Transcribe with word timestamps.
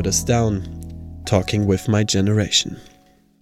put 0.00 0.06
us 0.06 0.24
down. 0.24 0.62
Talking 1.26 1.68
with 1.68 1.86
my 1.86 2.06
generation. 2.06 2.78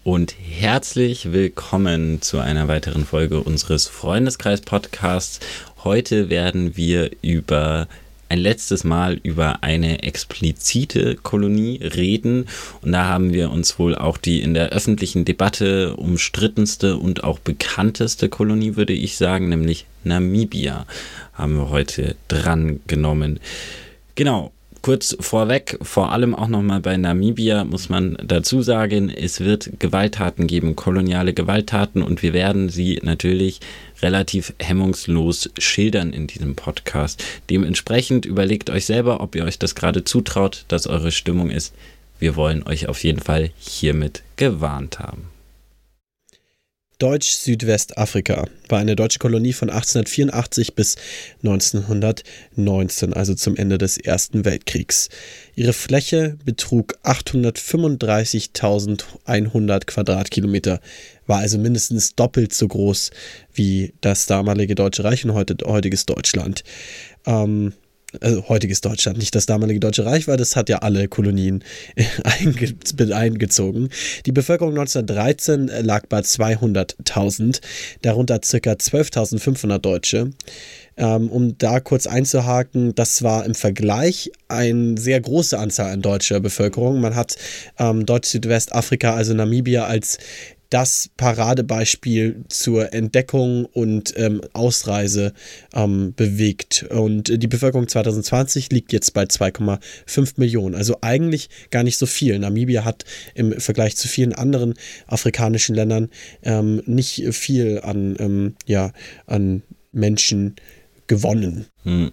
Und 0.03 0.35
herzlich 0.41 1.31
willkommen 1.31 2.21
zu 2.21 2.41
einer 2.41 2.67
weiteren 2.67 3.05
Folge 3.05 3.41
unseres 3.41 3.87
Freundeskreis-Podcasts. 3.87 5.39
Heute 5.85 6.31
werden 6.31 6.77
wir 6.77 7.13
über 7.23 7.87
ein 8.29 8.41
letztes 8.41 8.83
Mal 8.83 9.21
über 9.23 9.63
eine 9.63 10.03
explizite 10.03 11.15
Kolonie 11.15 11.77
reden. 11.81 12.47
Und 12.83 12.91
da 12.91 13.05
haben 13.05 13.33
wir 13.33 13.53
uns 13.53 13.79
wohl 13.79 13.95
auch 13.95 14.17
die 14.19 14.43
in 14.43 14.53
der 14.53 14.71
öffentlichen 14.71 15.25
Debatte 15.25 15.95
umstrittenste 15.95 16.97
und 16.97 17.23
auch 17.23 17.39
bekannteste 17.39 18.29
Kolonie, 18.29 18.75
würde 18.75 18.95
ich 18.95 19.17
sagen, 19.17 19.49
nämlich 19.49 19.87
Namibia, 20.03 20.87
haben 21.35 21.57
wir 21.57 21.71
heute 21.71 22.17
dran 22.27 22.81
genommen. 22.89 23.39
Genau, 24.17 24.51
kurz 24.83 25.17
vorweg, 25.21 25.79
vor 25.83 26.13
allem 26.13 26.35
auch 26.35 26.49
nochmal 26.49 26.81
bei 26.81 26.97
Namibia 26.97 27.65
muss 27.65 27.89
man 27.89 28.17
dazu 28.23 28.63
sagen, 28.63 29.11
es 29.11 29.41
wird 29.41 29.79
Gewalttaten 29.79 30.47
geben, 30.47 30.77
koloniale 30.77 31.35
Gewalttaten 31.35 32.03
und 32.03 32.23
wir 32.23 32.33
werden 32.33 32.69
sie 32.69 32.99
natürlich 33.03 33.61
relativ 34.03 34.55
hemmungslos 34.59 35.51
schildern 35.59 36.13
in 36.13 36.27
diesem 36.27 36.55
Podcast. 36.55 37.23
Dementsprechend 37.51 38.27
überlegt 38.27 38.71
euch 38.71 38.85
selber, 38.85 39.21
ob 39.21 39.35
ihr 39.35 39.45
euch 39.45 39.59
das 39.59 39.75
gerade 39.75 40.05
zutraut, 40.05 40.65
dass 40.69 40.87
eure 40.87 41.13
Stimmung 41.13 41.51
ist. 41.51 41.75
Wir 42.19 42.37
wollen 42.37 42.63
euch 42.67 42.89
auf 42.89 43.03
jeden 43.05 43.21
Fall 43.21 43.51
hiermit 43.59 44.23
gewarnt 44.37 44.99
haben. 44.99 45.38
Deutsch-Südwestafrika 46.99 48.49
war 48.69 48.81
eine 48.81 48.97
deutsche 48.97 49.21
Kolonie 49.21 49.53
von 49.53 49.71
1884 49.71 50.75
bis 50.75 50.97
1919, 51.45 53.13
also 53.13 53.35
zum 53.35 53.55
Ende 53.57 53.79
des 53.79 53.99
Ersten 53.99 54.45
Weltkriegs. 54.45 55.09
Ihre 55.55 55.73
Fläche 55.73 56.37
betrug 56.45 56.99
835.100 57.05 59.87
Quadratkilometer, 59.87 60.81
war 61.29 61.39
also 61.39 61.59
mindestens 61.59 62.17
doppelt 62.17 62.53
so 62.53 62.67
groß 62.67 63.13
wie 63.55 63.95
das 64.01 64.27
damalige 64.27 64.75
Deutsche 64.75 65.05
Reich 65.05 65.25
und 65.25 65.35
heute, 65.35 65.57
heutiges 65.67 66.05
Deutschland. 66.05 66.65
Ähm, 67.27 67.75
also 68.21 68.49
heutiges 68.49 68.81
Deutschland, 68.81 69.19
nicht 69.19 69.35
das 69.35 69.47
damalige 69.47 69.81
Deutsche 69.81 70.07
Reich 70.07 70.29
war, 70.29 70.37
das 70.37 70.57
hat 70.57 70.69
ja 70.69 70.79
alle 70.79 71.09
Kolonien 71.09 71.63
einge 72.25 72.75
eingezogen. 73.15 73.91
Die 74.27 74.33
Bevölkerung 74.33 74.73
1913 74.73 75.71
lag 75.83 76.07
bei 76.07 76.21
200.000, 76.21 77.61
darunter 78.03 78.39
ca. 78.39 78.73
12.500 78.73 79.79
Deutsche. 79.79 80.31
Ähm, 80.97 81.31
um 81.31 81.57
da 81.59 81.79
kurz 81.79 82.09
einzuhaken, 82.09 82.93
das 82.95 83.23
war 83.23 83.47
im 83.47 83.55
Vergleich 83.55 84.33
eine 84.49 84.99
sehr 84.99 85.21
große 85.21 85.57
Anzahl 85.57 85.93
an 85.93 86.03
deutscher 86.03 86.41
Bevölkerung. 86.41 87.01
Man 87.01 87.15
hat 87.15 87.37
ähm, 87.79 88.05
Deutsch-Südwestafrika, 88.05 89.15
also 89.15 89.33
Namibia, 89.33 89.85
als 89.85 90.19
das 90.71 91.11
Paradebeispiel 91.17 92.45
zur 92.49 92.93
Entdeckung 92.93 93.65
und 93.65 94.13
ähm, 94.17 94.41
Ausreise 94.53 95.33
ähm, 95.75 96.13
bewegt. 96.15 96.85
Und 96.91 97.43
die 97.43 97.47
Bevölkerung 97.47 97.89
2020 97.89 98.71
liegt 98.71 98.93
jetzt 98.93 99.15
bei 99.15 99.25
2,5 99.25 100.35
Millionen. 100.37 100.75
Also 100.75 100.99
eigentlich 101.01 101.49
gar 101.71 101.83
nicht 101.83 101.97
so 101.97 102.07
viel. 102.07 102.39
Namibia 102.39 102.85
hat 102.85 103.05
im 103.35 103.59
Vergleich 103.61 103.97
zu 103.97 104.09
vielen 104.09 104.35
anderen 104.35 104.75
afrikanischen 105.07 105.75
Ländern 105.75 106.11
ähm, 106.43 106.83
nicht 106.87 107.35
viel 107.35 107.81
an, 107.81 108.17
ähm, 108.19 108.55
ja, 108.67 108.93
an 109.27 109.63
Menschen 109.93 110.57
gewonnen. 111.07 111.67
Hm 111.85 112.13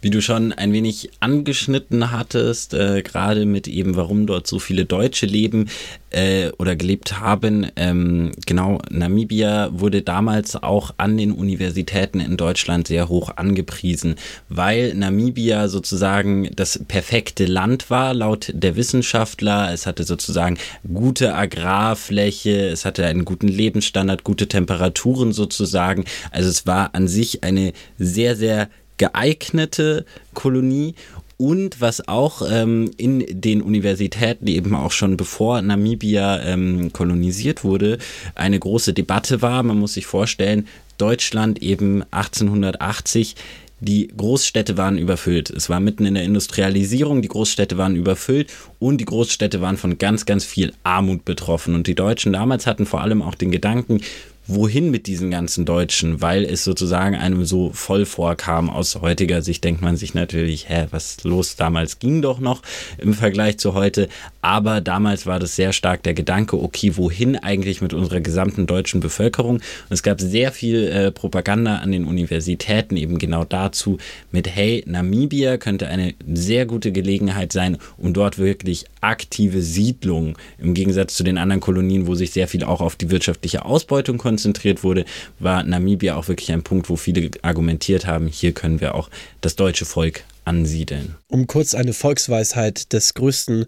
wie 0.00 0.10
du 0.10 0.22
schon 0.22 0.52
ein 0.52 0.72
wenig 0.72 1.10
angeschnitten 1.20 2.10
hattest, 2.10 2.74
äh, 2.74 3.02
gerade 3.02 3.46
mit 3.46 3.68
eben, 3.68 3.96
warum 3.96 4.26
dort 4.26 4.46
so 4.46 4.58
viele 4.58 4.84
Deutsche 4.84 5.26
leben 5.26 5.68
äh, 6.10 6.50
oder 6.58 6.76
gelebt 6.76 7.20
haben. 7.20 7.66
Ähm, 7.76 8.32
genau, 8.46 8.80
Namibia 8.90 9.70
wurde 9.72 10.02
damals 10.02 10.56
auch 10.56 10.94
an 10.96 11.16
den 11.16 11.32
Universitäten 11.32 12.20
in 12.20 12.36
Deutschland 12.36 12.88
sehr 12.88 13.08
hoch 13.08 13.30
angepriesen, 13.36 14.16
weil 14.48 14.94
Namibia 14.94 15.68
sozusagen 15.68 16.50
das 16.54 16.80
perfekte 16.86 17.46
Land 17.46 17.90
war, 17.90 18.14
laut 18.14 18.50
der 18.54 18.76
Wissenschaftler. 18.76 19.72
Es 19.72 19.86
hatte 19.86 20.04
sozusagen 20.04 20.58
gute 20.92 21.34
Agrarfläche, 21.34 22.68
es 22.68 22.84
hatte 22.84 23.04
einen 23.04 23.24
guten 23.24 23.48
Lebensstandard, 23.48 24.24
gute 24.24 24.48
Temperaturen 24.48 25.32
sozusagen. 25.32 26.04
Also 26.30 26.48
es 26.48 26.66
war 26.66 26.94
an 26.94 27.08
sich 27.08 27.44
eine 27.44 27.72
sehr, 27.98 28.36
sehr 28.36 28.68
geeignete 28.98 30.04
Kolonie 30.34 30.94
und 31.38 31.80
was 31.80 32.08
auch 32.08 32.42
ähm, 32.50 32.90
in 32.96 33.24
den 33.28 33.62
Universitäten 33.62 34.48
eben 34.48 34.74
auch 34.74 34.90
schon 34.90 35.16
bevor 35.16 35.62
Namibia 35.62 36.42
ähm, 36.42 36.92
kolonisiert 36.92 37.62
wurde, 37.62 37.98
eine 38.34 38.58
große 38.58 38.92
Debatte 38.92 39.40
war. 39.40 39.62
Man 39.62 39.78
muss 39.78 39.94
sich 39.94 40.06
vorstellen, 40.06 40.66
Deutschland 40.98 41.62
eben 41.62 42.02
1880 42.10 43.36
die 43.80 44.08
Großstädte 44.08 44.76
waren 44.76 44.98
überfüllt. 44.98 45.50
Es 45.50 45.70
war 45.70 45.78
mitten 45.78 46.04
in 46.04 46.14
der 46.14 46.24
Industrialisierung, 46.24 47.22
die 47.22 47.28
Großstädte 47.28 47.78
waren 47.78 47.94
überfüllt 47.94 48.52
und 48.80 48.98
die 48.98 49.04
Großstädte 49.04 49.60
waren 49.60 49.76
von 49.76 49.98
ganz, 49.98 50.26
ganz 50.26 50.44
viel 50.44 50.72
Armut 50.82 51.24
betroffen. 51.24 51.76
Und 51.76 51.86
die 51.86 51.94
Deutschen 51.94 52.32
damals 52.32 52.66
hatten 52.66 52.86
vor 52.86 53.02
allem 53.02 53.22
auch 53.22 53.36
den 53.36 53.52
Gedanken, 53.52 54.00
wohin 54.48 54.90
mit 54.90 55.06
diesen 55.06 55.30
ganzen 55.30 55.66
Deutschen, 55.66 56.22
weil 56.22 56.44
es 56.44 56.64
sozusagen 56.64 57.14
einem 57.14 57.44
so 57.44 57.70
voll 57.74 58.06
vorkam. 58.06 58.70
Aus 58.70 58.96
heutiger 58.96 59.42
Sicht 59.42 59.62
denkt 59.62 59.82
man 59.82 59.96
sich 59.96 60.14
natürlich, 60.14 60.70
hä, 60.70 60.86
was 60.90 61.22
los 61.22 61.56
damals 61.56 61.98
ging 61.98 62.22
doch 62.22 62.40
noch 62.40 62.62
im 62.96 63.12
Vergleich 63.12 63.58
zu 63.58 63.74
heute. 63.74 64.08
Aber 64.40 64.80
damals 64.80 65.26
war 65.26 65.38
das 65.38 65.54
sehr 65.54 65.74
stark 65.74 66.02
der 66.02 66.14
Gedanke, 66.14 66.60
okay, 66.60 66.96
wohin 66.96 67.36
eigentlich 67.36 67.82
mit 67.82 67.92
unserer 67.92 68.20
gesamten 68.20 68.66
deutschen 68.66 69.00
Bevölkerung? 69.00 69.56
Und 69.56 69.62
es 69.90 70.02
gab 70.02 70.18
sehr 70.18 70.50
viel 70.50 70.88
äh, 70.88 71.12
Propaganda 71.12 71.76
an 71.76 71.92
den 71.92 72.06
Universitäten 72.06 72.96
eben 72.96 73.18
genau 73.18 73.44
dazu 73.44 73.98
mit, 74.32 74.48
hey, 74.48 74.82
Namibia 74.86 75.58
könnte 75.58 75.88
eine 75.88 76.14
sehr 76.26 76.64
gute 76.64 76.90
Gelegenheit 76.90 77.52
sein, 77.52 77.76
um 77.98 78.14
dort 78.14 78.38
wirklich 78.38 78.86
aktive 79.02 79.60
Siedlung 79.60 80.38
im 80.58 80.72
Gegensatz 80.72 81.14
zu 81.14 81.22
den 81.22 81.36
anderen 81.36 81.60
Kolonien, 81.60 82.06
wo 82.06 82.14
sich 82.14 82.30
sehr 82.30 82.48
viel 82.48 82.64
auch 82.64 82.80
auf 82.80 82.96
die 82.96 83.10
wirtschaftliche 83.10 83.66
Ausbeutung 83.66 84.16
konzentriert 84.16 84.37
konzentriert 84.38 84.84
wurde, 84.84 85.04
war 85.40 85.64
Namibia 85.64 86.14
auch 86.14 86.28
wirklich 86.28 86.52
ein 86.52 86.62
Punkt, 86.62 86.88
wo 86.88 86.94
viele 86.94 87.28
argumentiert 87.42 88.06
haben, 88.06 88.28
hier 88.28 88.52
können 88.52 88.80
wir 88.80 88.94
auch 88.94 89.10
das 89.40 89.56
deutsche 89.56 89.84
Volk 89.84 90.22
ansiedeln. 90.44 91.16
Um 91.26 91.48
kurz 91.48 91.74
eine 91.74 91.92
Volksweisheit 91.92 92.92
des 92.92 93.14
größten, 93.14 93.66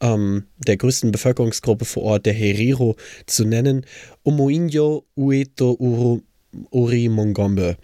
ähm, 0.00 0.44
der 0.58 0.76
größten 0.76 1.10
Bevölkerungsgruppe 1.10 1.84
vor 1.84 2.04
Ort, 2.04 2.26
der 2.26 2.34
Herero, 2.34 2.94
zu 3.26 3.44
nennen, 3.44 3.84
Omoinyo 4.22 5.04
Ueto 5.16 5.76
Uri 6.70 7.08
Mongombe 7.08 7.76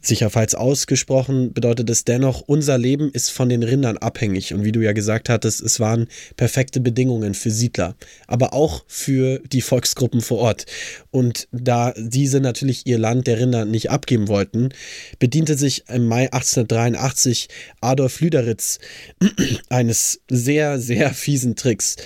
sicher 0.00 0.30
falls 0.30 0.54
ausgesprochen, 0.54 1.52
bedeutet 1.52 1.90
es 1.90 2.04
dennoch, 2.04 2.42
unser 2.46 2.78
Leben 2.78 3.10
ist 3.10 3.30
von 3.30 3.48
den 3.48 3.62
Rindern 3.62 3.96
abhängig. 3.96 4.54
Und 4.54 4.64
wie 4.64 4.72
du 4.72 4.80
ja 4.80 4.92
gesagt 4.92 5.28
hattest, 5.28 5.60
es 5.60 5.80
waren 5.80 6.06
perfekte 6.36 6.80
Bedingungen 6.80 7.34
für 7.34 7.50
Siedler, 7.50 7.96
aber 8.26 8.52
auch 8.52 8.84
für 8.86 9.40
die 9.40 9.60
Volksgruppen 9.60 10.20
vor 10.20 10.38
Ort. 10.38 10.66
Und 11.10 11.48
da 11.52 11.92
diese 11.96 12.40
natürlich 12.40 12.86
ihr 12.86 12.98
Land 12.98 13.26
der 13.26 13.40
Rinder 13.40 13.64
nicht 13.64 13.90
abgeben 13.90 14.28
wollten, 14.28 14.70
bediente 15.18 15.56
sich 15.58 15.88
im 15.88 16.06
Mai 16.06 16.32
1883 16.32 17.48
Adolf 17.80 18.20
Lüderitz 18.20 18.78
eines 19.68 20.20
sehr, 20.30 20.78
sehr 20.78 21.12
fiesen 21.12 21.56
Tricks. 21.56 21.96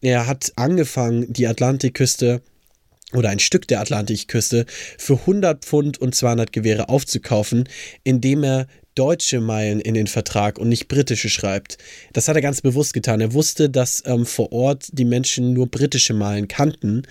Er 0.00 0.26
hat 0.26 0.52
angefangen, 0.56 1.30
die 1.30 1.46
Atlantikküste 1.46 2.40
oder 3.12 3.30
ein 3.30 3.38
Stück 3.38 3.66
der 3.68 3.80
Atlantikküste 3.80 4.66
für 4.98 5.14
100 5.14 5.64
Pfund 5.64 5.98
und 5.98 6.14
200 6.14 6.52
Gewehre 6.52 6.88
aufzukaufen, 6.88 7.68
indem 8.04 8.44
er 8.44 8.66
deutsche 8.94 9.40
Meilen 9.40 9.80
in 9.80 9.94
den 9.94 10.08
Vertrag 10.08 10.58
und 10.58 10.68
nicht 10.68 10.88
britische 10.88 11.28
schreibt. 11.28 11.78
Das 12.12 12.28
hat 12.28 12.36
er 12.36 12.42
ganz 12.42 12.60
bewusst 12.60 12.92
getan. 12.92 13.20
Er 13.20 13.32
wusste, 13.32 13.70
dass 13.70 14.02
ähm, 14.04 14.26
vor 14.26 14.52
Ort 14.52 14.88
die 14.92 15.04
Menschen 15.04 15.52
nur 15.52 15.68
britische 15.68 16.12
Meilen 16.12 16.48
kannten, 16.48 17.02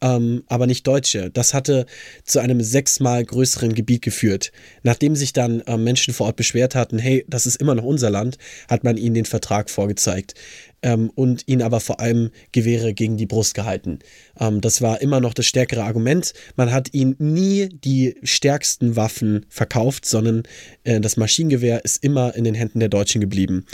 ähm, 0.00 0.44
aber 0.48 0.66
nicht 0.66 0.86
deutsche. 0.86 1.30
Das 1.30 1.54
hatte 1.54 1.86
zu 2.24 2.40
einem 2.40 2.60
sechsmal 2.60 3.24
größeren 3.24 3.74
Gebiet 3.74 4.02
geführt. 4.02 4.52
Nachdem 4.82 5.16
sich 5.16 5.32
dann 5.32 5.62
ähm, 5.66 5.84
Menschen 5.84 6.14
vor 6.14 6.26
Ort 6.26 6.36
beschwert 6.36 6.74
hatten, 6.74 6.98
hey, 6.98 7.24
das 7.28 7.46
ist 7.46 7.56
immer 7.56 7.74
noch 7.74 7.84
unser 7.84 8.10
Land, 8.10 8.38
hat 8.68 8.84
man 8.84 8.96
ihnen 8.96 9.14
den 9.14 9.24
Vertrag 9.24 9.70
vorgezeigt 9.70 10.34
ähm, 10.84 11.10
und 11.14 11.48
ihn 11.48 11.62
aber 11.62 11.80
vor 11.80 11.98
allem 11.98 12.30
Gewehre 12.52 12.94
gegen 12.94 13.16
die 13.16 13.26
Brust 13.26 13.54
gehalten. 13.54 13.98
Ähm, 14.38 14.60
das 14.60 14.82
war 14.82 15.00
immer 15.00 15.20
noch 15.20 15.34
das 15.34 15.46
stärkere 15.46 15.82
Argument. 15.82 16.34
Man 16.56 16.70
hat 16.70 16.92
ihnen 16.92 17.16
nie 17.18 17.68
die 17.68 18.16
stärksten 18.22 18.94
Waffen 18.94 19.46
verkauft, 19.48 20.04
sondern 20.04 20.42
äh, 20.84 21.00
das 21.00 21.16
Maschinengewehr 21.16 21.84
ist 21.84 22.04
immer 22.04 22.34
in 22.36 22.44
den 22.44 22.54
Händen 22.54 22.80
der 22.80 22.90
Deutschen 22.90 23.20
geblieben, 23.20 23.64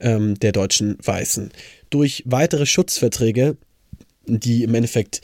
ähm, 0.00 0.38
der 0.38 0.52
deutschen 0.52 0.96
Weißen. 1.02 1.50
Durch 1.90 2.22
weitere 2.26 2.66
Schutzverträge, 2.66 3.56
die 4.26 4.62
im 4.62 4.74
Endeffekt 4.74 5.22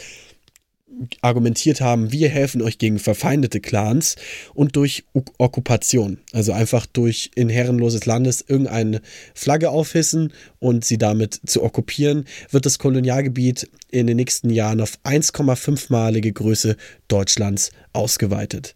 argumentiert 1.20 1.80
haben, 1.80 2.12
wir 2.12 2.28
helfen 2.28 2.62
euch 2.62 2.78
gegen 2.78 2.98
verfeindete 2.98 3.60
Clans 3.60 4.16
und 4.54 4.76
durch 4.76 5.04
o 5.12 5.22
Okkupation, 5.38 6.18
also 6.32 6.52
einfach 6.52 6.86
durch 6.86 7.30
in 7.34 7.48
herrenloses 7.48 8.06
Landes 8.06 8.44
irgendeine 8.46 9.00
Flagge 9.34 9.70
aufhissen 9.70 10.32
und 10.58 10.84
sie 10.84 10.98
damit 10.98 11.40
zu 11.46 11.62
okkupieren, 11.62 12.24
wird 12.50 12.66
das 12.66 12.78
Kolonialgebiet 12.78 13.68
in 13.90 14.06
den 14.06 14.16
nächsten 14.16 14.50
Jahren 14.50 14.80
auf 14.80 14.98
1,5-malige 15.04 16.32
Größe 16.32 16.76
Deutschlands 17.08 17.70
ausgeweitet. 17.92 18.74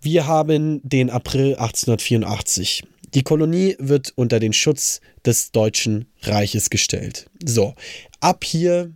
Wir 0.00 0.26
haben 0.26 0.80
den 0.82 1.10
April 1.10 1.54
1884. 1.54 2.82
Die 3.14 3.22
Kolonie 3.22 3.76
wird 3.78 4.12
unter 4.16 4.40
den 4.40 4.52
Schutz 4.52 5.00
des 5.24 5.52
Deutschen 5.52 6.06
Reiches 6.22 6.70
gestellt. 6.70 7.30
So, 7.44 7.74
ab 8.20 8.42
hier 8.42 8.92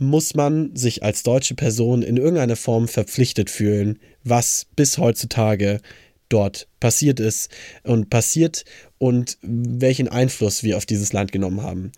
muss 0.00 0.34
man 0.34 0.74
sich 0.74 1.02
als 1.02 1.22
deutsche 1.22 1.54
Person 1.54 2.02
in 2.02 2.16
irgendeiner 2.16 2.56
Form 2.56 2.88
verpflichtet 2.88 3.50
fühlen, 3.50 3.98
was 4.24 4.66
bis 4.74 4.98
heutzutage 4.98 5.80
dort 6.28 6.68
passiert 6.80 7.20
ist 7.20 7.50
und 7.82 8.08
passiert 8.08 8.64
und 8.98 9.36
welchen 9.42 10.08
Einfluss 10.08 10.62
wir 10.62 10.76
auf 10.76 10.86
dieses 10.86 11.12
Land 11.12 11.32
genommen 11.32 11.62
haben. 11.62 11.92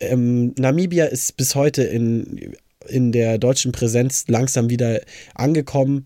Ähm, 0.00 0.54
Namibia 0.58 1.06
ist 1.06 1.36
bis 1.36 1.54
heute 1.54 1.84
in, 1.84 2.54
in 2.88 3.12
der 3.12 3.38
deutschen 3.38 3.72
Präsenz 3.72 4.24
langsam 4.28 4.70
wieder 4.70 5.00
angekommen, 5.34 6.04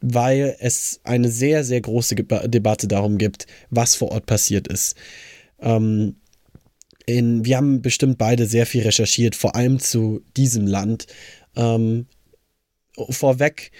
weil 0.00 0.56
es 0.60 1.00
eine 1.04 1.28
sehr, 1.28 1.62
sehr 1.62 1.80
große 1.80 2.14
Debatte 2.16 2.88
darum 2.88 3.18
gibt, 3.18 3.46
was 3.70 3.94
vor 3.94 4.10
Ort 4.12 4.26
passiert 4.26 4.66
ist. 4.68 4.96
Ähm, 5.60 6.16
in, 7.06 7.44
wir 7.44 7.56
haben 7.56 7.82
bestimmt 7.82 8.18
beide 8.18 8.46
sehr 8.46 8.66
viel 8.66 8.82
recherchiert, 8.82 9.34
vor 9.34 9.56
allem 9.56 9.78
zu 9.78 10.22
diesem 10.36 10.66
Land. 10.66 11.06
Ähm, 11.56 12.06
vorweg, 13.10 13.72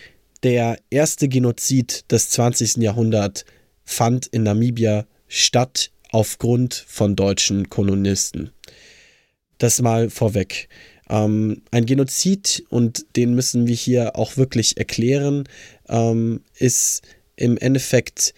der 0.42 0.78
erste 0.90 1.28
Genozid 1.28 2.10
des 2.10 2.30
20. 2.30 2.76
Jahrhunderts 2.76 3.44
fand 3.84 4.26
in 4.26 4.42
Namibia 4.42 5.06
statt 5.26 5.90
aufgrund 6.10 6.74
von 6.74 7.16
deutschen 7.16 7.70
Kolonisten. 7.70 8.50
Das 9.58 9.80
mal 9.80 10.10
vorweg. 10.10 10.68
Ähm, 11.08 11.62
ein 11.70 11.86
Genozid, 11.86 12.64
und 12.68 13.06
den 13.16 13.34
müssen 13.34 13.66
wir 13.66 13.74
hier 13.74 14.16
auch 14.16 14.36
wirklich 14.36 14.76
erklären, 14.76 15.44
ähm, 15.88 16.42
ist 16.58 17.02
im 17.36 17.56
Endeffekt 17.58 18.34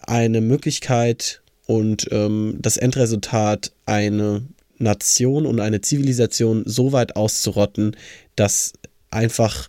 eine 0.00 0.40
Möglichkeit 0.40 1.42
und 1.66 2.08
ähm, 2.10 2.58
das 2.60 2.76
Endresultat 2.76 3.72
eine 3.86 4.42
Nation 4.78 5.46
und 5.46 5.60
eine 5.60 5.80
Zivilisation 5.80 6.62
so 6.66 6.92
weit 6.92 7.16
auszurotten, 7.16 7.96
dass 8.36 8.72
einfach 9.10 9.68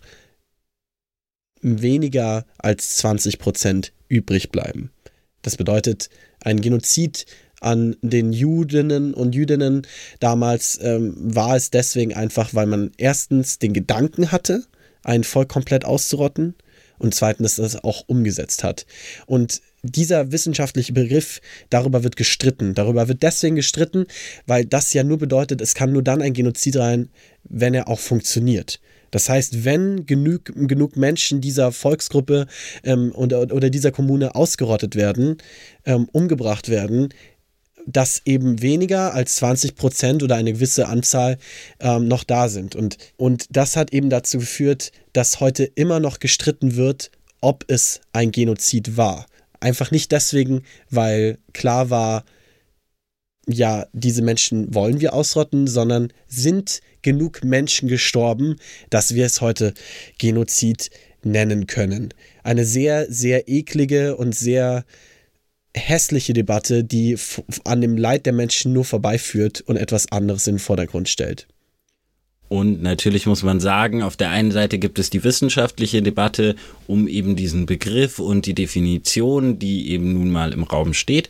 weniger 1.60 2.44
als 2.58 2.98
20 2.98 3.38
Prozent 3.38 3.92
übrig 4.08 4.50
bleiben. 4.50 4.90
Das 5.42 5.56
bedeutet, 5.56 6.10
ein 6.40 6.60
Genozid 6.60 7.26
an 7.60 7.96
den 8.02 8.32
Judinnen 8.32 9.14
und 9.14 9.34
Jüdinnen 9.34 9.86
damals 10.20 10.78
ähm, 10.82 11.14
war 11.16 11.56
es 11.56 11.70
deswegen 11.70 12.14
einfach, 12.14 12.54
weil 12.54 12.66
man 12.66 12.92
erstens 12.98 13.58
den 13.58 13.72
Gedanken 13.72 14.32
hatte, 14.32 14.64
ein 15.02 15.24
Volk 15.24 15.48
komplett 15.48 15.84
auszurotten 15.84 16.54
und 16.98 17.14
zweitens 17.14 17.56
das 17.56 17.82
auch 17.82 18.04
umgesetzt 18.06 18.64
hat. 18.64 18.86
Und 19.26 19.62
dieser 19.86 20.32
wissenschaftliche 20.32 20.92
Begriff, 20.92 21.40
darüber 21.70 22.04
wird 22.04 22.16
gestritten. 22.16 22.74
Darüber 22.74 23.08
wird 23.08 23.22
deswegen 23.22 23.56
gestritten, 23.56 24.06
weil 24.46 24.64
das 24.64 24.92
ja 24.92 25.04
nur 25.04 25.18
bedeutet, 25.18 25.60
es 25.60 25.74
kann 25.74 25.92
nur 25.92 26.02
dann 26.02 26.22
ein 26.22 26.32
Genozid 26.32 26.74
sein, 26.74 27.08
wenn 27.44 27.74
er 27.74 27.88
auch 27.88 28.00
funktioniert. 28.00 28.80
Das 29.10 29.28
heißt, 29.28 29.64
wenn 29.64 30.04
genug, 30.04 30.52
genug 30.54 30.96
Menschen 30.96 31.40
dieser 31.40 31.72
Volksgruppe 31.72 32.46
ähm, 32.84 33.12
oder, 33.14 33.42
oder 33.52 33.70
dieser 33.70 33.92
Kommune 33.92 34.34
ausgerottet 34.34 34.96
werden, 34.96 35.38
ähm, 35.84 36.08
umgebracht 36.12 36.68
werden, 36.68 37.10
dass 37.86 38.20
eben 38.24 38.60
weniger 38.62 39.14
als 39.14 39.36
20 39.36 39.76
Prozent 39.76 40.22
oder 40.22 40.34
eine 40.34 40.52
gewisse 40.52 40.88
Anzahl 40.88 41.38
ähm, 41.80 42.08
noch 42.08 42.24
da 42.24 42.48
sind. 42.48 42.74
Und, 42.74 42.98
und 43.16 43.46
das 43.50 43.76
hat 43.76 43.92
eben 43.92 44.10
dazu 44.10 44.38
geführt, 44.38 44.90
dass 45.12 45.40
heute 45.40 45.64
immer 45.64 46.00
noch 46.00 46.18
gestritten 46.18 46.76
wird, 46.76 47.10
ob 47.40 47.64
es 47.68 48.00
ein 48.12 48.32
Genozid 48.32 48.96
war. 48.96 49.26
Einfach 49.66 49.90
nicht 49.90 50.12
deswegen, 50.12 50.62
weil 50.90 51.38
klar 51.52 51.90
war, 51.90 52.24
ja, 53.48 53.88
diese 53.92 54.22
Menschen 54.22 54.72
wollen 54.72 55.00
wir 55.00 55.12
ausrotten, 55.12 55.66
sondern 55.66 56.12
sind 56.28 56.80
genug 57.02 57.42
Menschen 57.42 57.88
gestorben, 57.88 58.60
dass 58.90 59.16
wir 59.16 59.26
es 59.26 59.40
heute 59.40 59.74
Genozid 60.18 60.90
nennen 61.24 61.66
können. 61.66 62.14
Eine 62.44 62.64
sehr, 62.64 63.10
sehr 63.10 63.48
eklige 63.48 64.16
und 64.16 64.36
sehr 64.36 64.84
hässliche 65.74 66.32
Debatte, 66.32 66.84
die 66.84 67.18
an 67.64 67.80
dem 67.80 67.96
Leid 67.96 68.24
der 68.24 68.34
Menschen 68.34 68.72
nur 68.72 68.84
vorbeiführt 68.84 69.62
und 69.62 69.78
etwas 69.78 70.12
anderes 70.12 70.46
in 70.46 70.54
den 70.54 70.60
Vordergrund 70.60 71.08
stellt. 71.08 71.48
Und 72.48 72.82
natürlich 72.82 73.26
muss 73.26 73.42
man 73.42 73.58
sagen, 73.60 74.02
auf 74.02 74.16
der 74.16 74.30
einen 74.30 74.52
Seite 74.52 74.78
gibt 74.78 74.98
es 74.98 75.10
die 75.10 75.24
wissenschaftliche 75.24 76.02
Debatte 76.02 76.54
um 76.86 77.08
eben 77.08 77.34
diesen 77.34 77.66
Begriff 77.66 78.18
und 78.18 78.46
die 78.46 78.54
Definition, 78.54 79.58
die 79.58 79.90
eben 79.90 80.12
nun 80.12 80.30
mal 80.30 80.52
im 80.52 80.62
Raum 80.62 80.94
steht. 80.94 81.28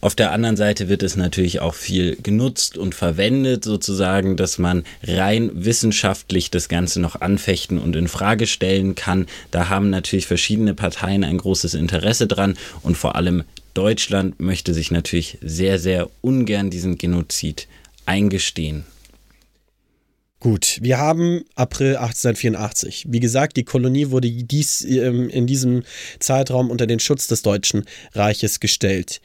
Auf 0.00 0.14
der 0.14 0.30
anderen 0.30 0.56
Seite 0.56 0.88
wird 0.88 1.02
es 1.02 1.16
natürlich 1.16 1.60
auch 1.60 1.74
viel 1.74 2.16
genutzt 2.22 2.76
und 2.76 2.94
verwendet, 2.94 3.64
sozusagen, 3.64 4.36
dass 4.36 4.58
man 4.58 4.84
rein 5.02 5.50
wissenschaftlich 5.54 6.50
das 6.50 6.68
Ganze 6.68 7.00
noch 7.00 7.20
anfechten 7.20 7.78
und 7.78 7.96
in 7.96 8.06
Frage 8.06 8.46
stellen 8.46 8.94
kann. 8.94 9.26
Da 9.50 9.68
haben 9.68 9.90
natürlich 9.90 10.26
verschiedene 10.26 10.74
Parteien 10.74 11.24
ein 11.24 11.38
großes 11.38 11.74
Interesse 11.74 12.26
dran 12.26 12.56
und 12.82 12.96
vor 12.96 13.16
allem 13.16 13.44
Deutschland 13.74 14.38
möchte 14.38 14.74
sich 14.74 14.90
natürlich 14.90 15.38
sehr, 15.42 15.78
sehr 15.78 16.08
ungern 16.20 16.70
diesen 16.70 16.98
Genozid 16.98 17.66
eingestehen. 18.04 18.84
Gut, 20.46 20.78
wir 20.80 20.98
haben 20.98 21.42
April 21.56 21.96
1884. 21.96 23.06
Wie 23.08 23.18
gesagt, 23.18 23.56
die 23.56 23.64
Kolonie 23.64 24.10
wurde 24.10 24.30
dies, 24.30 24.84
ähm, 24.84 25.28
in 25.28 25.48
diesem 25.48 25.82
Zeitraum 26.20 26.70
unter 26.70 26.86
den 26.86 27.00
Schutz 27.00 27.26
des 27.26 27.42
Deutschen 27.42 27.84
Reiches 28.12 28.60
gestellt. 28.60 29.20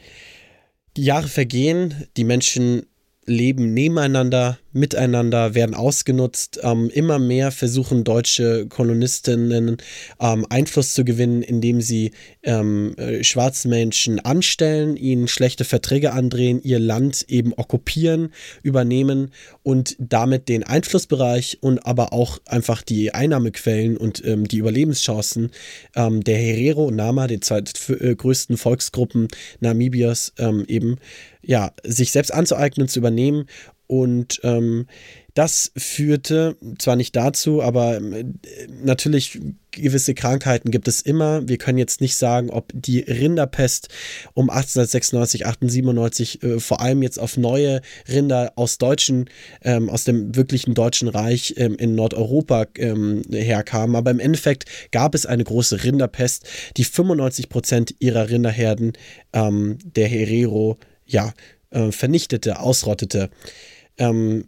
Die 0.98 1.04
Jahre 1.04 1.28
vergehen, 1.28 2.08
die 2.18 2.24
Menschen 2.24 2.88
leben 3.28 3.72
nebeneinander, 3.76 4.58
miteinander, 4.74 5.56
werden 5.56 5.76
ausgenutzt. 5.76 6.60
Ähm, 6.64 6.90
immer 6.94 7.20
mehr 7.20 7.52
versuchen 7.52 8.04
deutsche 8.04 8.68
Kolonistinnen 8.68 9.78
ähm, 10.20 10.46
Einfluss 10.50 10.94
zu 10.94 11.04
gewinnen, 11.04 11.42
indem 11.42 11.82
sie 11.82 12.12
ähm, 12.44 12.96
äh, 12.98 13.24
schwarze 13.24 13.68
Menschen 13.68 14.20
anstellen, 14.20 14.96
ihnen 14.96 15.28
schlechte 15.28 15.66
Verträge 15.66 16.14
andrehen, 16.14 16.62
ihr 16.64 16.80
Land 16.80 17.26
eben 17.28 17.54
okkupieren, 17.56 18.34
übernehmen 18.64 19.32
und 19.64 19.96
damit 20.00 20.50
den 20.50 20.64
Einflussbereich 20.64 21.60
und 21.62 21.86
aber 21.86 22.14
auch 22.14 22.40
einfach 22.46 22.82
die 22.82 23.14
Einnahmequellen 23.14 23.98
und 23.98 24.24
ähm, 24.26 24.48
die 24.48 24.58
Überlebenschancen 24.58 25.52
ähm, 25.96 26.24
der 26.24 26.38
Herero 26.38 26.86
und 26.86 26.96
Nama, 26.96 27.28
den 27.28 27.42
zwei 27.42 27.64
äh, 27.90 28.16
größten 28.16 28.58
Volksgruppen 28.58 29.28
Namibias, 29.60 30.34
ähm, 30.38 30.66
eben 30.68 30.98
ja, 31.44 31.72
sich 31.84 32.12
selbst 32.12 32.32
anzueignen, 32.34 32.88
zu 32.88 33.00
übernehmen. 33.00 33.46
Und 33.92 34.40
ähm, 34.44 34.86
das 35.34 35.74
führte 35.76 36.56
zwar 36.80 36.96
nicht 36.96 37.14
dazu, 37.14 37.62
aber 37.62 37.98
äh, 37.98 38.24
natürlich 38.82 39.38
gewisse 39.72 40.14
Krankheiten 40.14 40.72
gibt 40.72 40.88
es 40.88 41.02
immer. 41.02 41.46
Wir 41.50 41.58
können 41.58 41.78
jetzt 41.78 42.00
nicht 42.00 42.16
sagen, 42.16 42.52
ob 42.52 42.72
die 42.74 43.02
Rinderpest 43.02 43.90
um 44.34 44.50
1896, 44.50 45.46
1897 45.46 46.42
äh, 46.42 46.60
vor 46.62 46.80
allem 46.80 47.04
jetzt 47.04 47.20
auf 47.20 47.36
neue 47.36 47.82
Rinder 48.08 48.54
aus 48.56 48.78
deutschen, 48.78 49.30
ähm, 49.62 49.90
aus 49.90 50.06
dem 50.06 50.38
wirklichen 50.38 50.74
deutschen 50.74 51.10
Reich 51.10 51.56
ähm, 51.58 51.76
in 51.76 51.94
Nordeuropa 51.94 52.68
ähm, 52.78 53.24
herkamen. 53.30 53.98
Aber 53.98 54.12
im 54.12 54.22
Endeffekt 54.22 54.64
gab 54.94 55.16
es 55.16 55.26
eine 55.26 55.44
große 55.44 55.84
Rinderpest, 55.84 56.48
die 56.78 56.86
95 56.86 57.50
Prozent 57.50 57.96
ihrer 58.00 58.30
Rinderherden 58.30 58.94
ähm, 59.34 59.80
der 59.84 60.08
Herero 60.08 60.78
ja, 61.06 61.34
äh, 61.72 61.92
vernichtete, 61.92 62.62
ausrottete. 62.62 63.30
Ähm, 64.02 64.46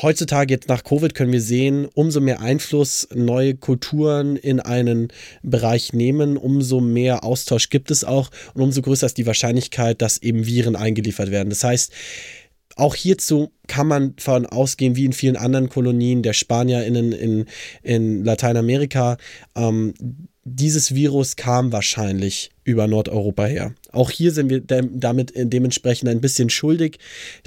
heutzutage 0.00 0.54
jetzt 0.54 0.68
nach 0.68 0.82
Covid 0.82 1.14
können 1.14 1.30
wir 1.30 1.42
sehen, 1.42 1.86
umso 1.94 2.20
mehr 2.20 2.40
Einfluss 2.40 3.06
neue 3.14 3.54
Kulturen 3.54 4.36
in 4.36 4.60
einen 4.60 5.08
Bereich 5.42 5.92
nehmen, 5.92 6.38
umso 6.38 6.80
mehr 6.80 7.22
Austausch 7.22 7.68
gibt 7.68 7.90
es 7.90 8.02
auch 8.02 8.30
und 8.54 8.62
umso 8.62 8.80
größer 8.80 9.06
ist 9.06 9.18
die 9.18 9.26
Wahrscheinlichkeit, 9.26 10.00
dass 10.00 10.22
eben 10.22 10.46
Viren 10.46 10.74
eingeliefert 10.74 11.30
werden. 11.30 11.50
Das 11.50 11.62
heißt, 11.62 11.92
auch 12.76 12.94
hierzu 12.94 13.52
kann 13.66 13.86
man 13.86 14.16
davon 14.16 14.46
ausgehen, 14.46 14.96
wie 14.96 15.04
in 15.04 15.12
vielen 15.12 15.36
anderen 15.36 15.68
Kolonien 15.68 16.22
der 16.22 16.32
SpanierInnen 16.32 17.12
in, 17.12 17.44
in 17.82 18.24
Lateinamerika, 18.24 19.18
ähm, 19.54 19.92
dieses 20.44 20.94
Virus 20.94 21.36
kam 21.36 21.72
wahrscheinlich 21.72 22.50
über 22.64 22.86
Nordeuropa 22.86 23.44
her. 23.44 23.74
Auch 23.94 24.10
hier 24.10 24.32
sind 24.32 24.50
wir 24.50 24.60
damit 24.60 25.32
dementsprechend 25.36 26.08
ein 26.08 26.20
bisschen 26.20 26.50
schuldig, 26.50 26.98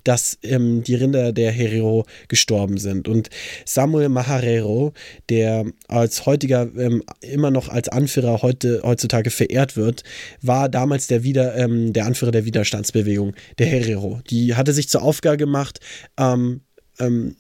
dass 0.04 0.38
ähm, 0.44 0.84
die 0.84 0.96
Rinder 0.96 1.34
der 1.34 1.52
Herero 1.52 2.06
gestorben 2.28 2.78
sind. 2.78 3.08
Und 3.08 3.30
Samuel 3.66 4.10
Maharero, 4.10 4.94
der 5.30 5.66
als 5.88 6.26
heutiger 6.26 6.70
ähm, 6.78 7.04
immer 7.22 7.52
noch 7.52 7.70
als 7.70 7.90
Anführer 7.90 8.42
heute, 8.42 8.82
heutzutage 8.84 9.30
verehrt 9.30 9.76
wird, 9.76 10.04
war 10.42 10.70
damals 10.70 11.08
der, 11.08 11.24
Wider, 11.24 11.56
ähm, 11.56 11.94
der 11.94 12.06
Anführer 12.06 12.32
der 12.32 12.46
Widerstandsbewegung, 12.46 13.34
der 13.58 13.68
Herero. 13.68 14.22
Die 14.30 14.56
hatte 14.56 14.74
sich 14.74 14.90
zur 14.90 15.04
Aufgabe 15.04 15.38
gemacht, 15.38 15.80
ähm, 16.18 16.62
ähm, 17.00 17.36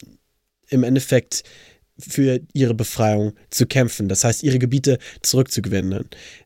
im 0.69 0.83
Endeffekt 0.83 1.43
für 1.99 2.41
ihre 2.53 2.73
Befreiung 2.73 3.33
zu 3.49 3.65
kämpfen, 3.65 4.07
das 4.07 4.23
heißt 4.23 4.43
ihre 4.43 4.59
Gebiete 4.59 4.99
zurückzugewinnen. 5.21 6.05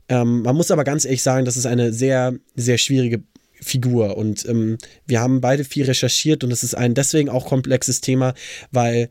Ähm, 0.10 0.42
man 0.44 0.56
muss 0.56 0.72
aber 0.72 0.84
ganz 0.84 1.06
ehrlich 1.06 1.24
sagen, 1.24 1.46
das 1.46 1.58
ist 1.58 1.66
eine 1.66 1.94
sehr, 1.94 2.36
sehr 2.56 2.78
schwierige 2.78 3.24
Figur 3.62 4.18
und 4.18 4.46
ähm, 4.48 4.78
wir 5.06 5.20
haben 5.20 5.40
beide 5.42 5.64
viel 5.64 5.86
recherchiert 5.86 6.44
und 6.44 6.52
es 6.52 6.64
ist 6.64 6.76
ein 6.76 6.96
deswegen 6.96 7.30
auch 7.30 7.46
komplexes 7.48 8.02
Thema, 8.02 8.34
weil 8.72 9.10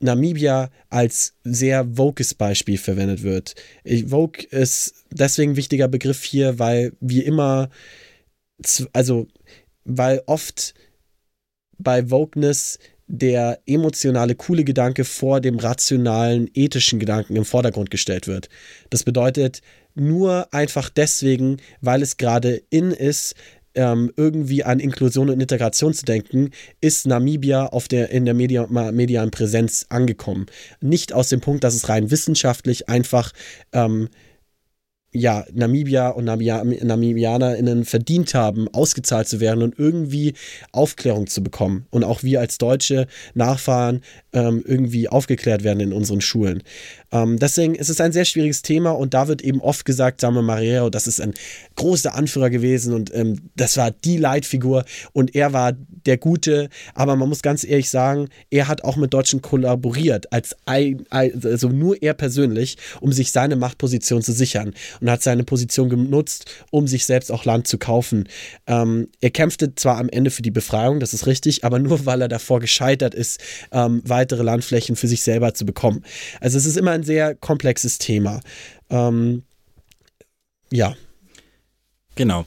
Namibia 0.00 0.70
als 0.90 1.34
sehr 1.44 1.96
vokes 1.96 2.34
Beispiel 2.34 2.78
verwendet 2.78 3.22
wird. 3.22 3.54
Vogue 4.06 4.44
ist 4.50 4.94
deswegen 5.10 5.52
ein 5.52 5.56
wichtiger 5.56 5.88
Begriff 5.88 6.22
hier, 6.22 6.58
weil 6.58 6.92
wir 7.00 7.26
immer, 7.26 7.68
also 8.92 9.26
weil 9.84 10.22
oft 10.26 10.74
bei 11.78 12.10
Wokeness 12.10 12.78
der 13.08 13.58
emotionale, 13.66 14.34
coole 14.34 14.64
Gedanke 14.64 15.04
vor 15.04 15.40
dem 15.40 15.58
rationalen, 15.58 16.50
ethischen 16.54 16.98
Gedanken 16.98 17.36
im 17.36 17.44
Vordergrund 17.44 17.90
gestellt 17.90 18.26
wird. 18.26 18.48
Das 18.90 19.02
bedeutet, 19.02 19.62
nur 19.94 20.52
einfach 20.52 20.90
deswegen, 20.90 21.56
weil 21.80 22.02
es 22.02 22.18
gerade 22.18 22.62
in 22.70 22.92
ist, 22.92 23.34
ähm, 23.74 24.12
irgendwie 24.16 24.64
an 24.64 24.80
Inklusion 24.80 25.30
und 25.30 25.40
Integration 25.40 25.94
zu 25.94 26.04
denken, 26.04 26.50
ist 26.80 27.06
Namibia 27.06 27.66
auf 27.66 27.88
der, 27.88 28.10
in 28.10 28.24
der 28.24 28.34
Media, 28.34 28.66
medialen 28.66 29.30
Präsenz 29.30 29.86
angekommen. 29.88 30.46
Nicht 30.80 31.12
aus 31.12 31.28
dem 31.28 31.40
Punkt, 31.40 31.64
dass 31.64 31.74
es 31.74 31.88
rein 31.88 32.10
wissenschaftlich 32.10 32.88
einfach 32.88 33.32
ähm, 33.72 34.08
ja, 35.12 35.44
Namibia 35.52 36.10
und 36.10 36.24
Namibia, 36.24 36.62
NamibianerInnen 36.64 37.84
verdient 37.84 38.34
haben, 38.34 38.68
ausgezahlt 38.68 39.26
zu 39.26 39.40
werden 39.40 39.62
und 39.62 39.78
irgendwie 39.78 40.34
Aufklärung 40.72 41.26
zu 41.26 41.42
bekommen. 41.42 41.86
Und 41.90 42.04
auch 42.04 42.22
wir 42.22 42.40
als 42.40 42.58
deutsche 42.58 43.06
Nachfahren 43.34 44.02
ähm, 44.32 44.62
irgendwie 44.66 45.08
aufgeklärt 45.08 45.64
werden 45.64 45.80
in 45.80 45.92
unseren 45.92 46.20
Schulen. 46.20 46.62
Ähm, 47.10 47.38
deswegen 47.38 47.74
ist 47.74 47.88
es 47.88 48.00
ein 48.00 48.12
sehr 48.12 48.26
schwieriges 48.26 48.62
Thema 48.62 48.90
und 48.90 49.14
da 49.14 49.28
wird 49.28 49.40
eben 49.42 49.60
oft 49.60 49.84
gesagt, 49.84 50.20
Samuel 50.20 50.44
Mariero, 50.44 50.90
das 50.90 51.06
ist 51.06 51.20
ein 51.20 51.32
großer 51.76 52.14
Anführer 52.14 52.50
gewesen 52.50 52.92
und 52.92 53.14
ähm, 53.14 53.50
das 53.56 53.76
war 53.76 53.90
die 53.90 54.18
Leitfigur 54.18 54.84
und 55.12 55.34
er 55.34 55.52
war 55.52 55.72
der 55.72 56.18
Gute, 56.18 56.68
aber 56.94 57.16
man 57.16 57.28
muss 57.28 57.42
ganz 57.42 57.64
ehrlich 57.64 57.88
sagen, 57.88 58.28
er 58.50 58.68
hat 58.68 58.84
auch 58.84 58.96
mit 58.96 59.14
Deutschen 59.14 59.40
kollaboriert, 59.40 60.32
als 60.32 60.54
ein, 60.66 61.04
also 61.10 61.68
nur 61.68 62.02
er 62.02 62.14
persönlich, 62.14 62.76
um 63.00 63.12
sich 63.12 63.32
seine 63.32 63.56
Machtposition 63.56 64.22
zu 64.22 64.32
sichern 64.32 64.74
und 65.00 65.10
hat 65.10 65.22
seine 65.22 65.44
Position 65.44 65.88
genutzt, 65.88 66.50
um 66.70 66.86
sich 66.86 67.06
selbst 67.06 67.32
auch 67.32 67.44
Land 67.44 67.66
zu 67.66 67.78
kaufen. 67.78 68.28
Ähm, 68.66 69.08
er 69.20 69.30
kämpfte 69.30 69.74
zwar 69.74 69.96
am 69.98 70.08
Ende 70.10 70.30
für 70.30 70.42
die 70.42 70.50
Befreiung, 70.50 71.00
das 71.00 71.14
ist 71.14 71.26
richtig, 71.26 71.64
aber 71.64 71.78
nur 71.78 72.04
weil 72.04 72.22
er 72.22 72.28
davor 72.28 72.60
gescheitert 72.60 73.14
ist, 73.14 73.40
ähm, 73.72 74.02
weitere 74.28 74.42
Landflächen 74.42 74.94
für 74.94 75.08
sich 75.08 75.22
selber 75.22 75.54
zu 75.54 75.64
bekommen. 75.64 76.04
Also 76.40 76.58
es 76.58 76.66
ist 76.66 76.76
immer 76.76 76.90
ein 76.90 77.02
sehr 77.02 77.34
komplexes 77.34 77.96
Thema. 77.96 78.40
Ähm, 78.90 79.42
ja. 80.70 80.94
Genau. 82.14 82.44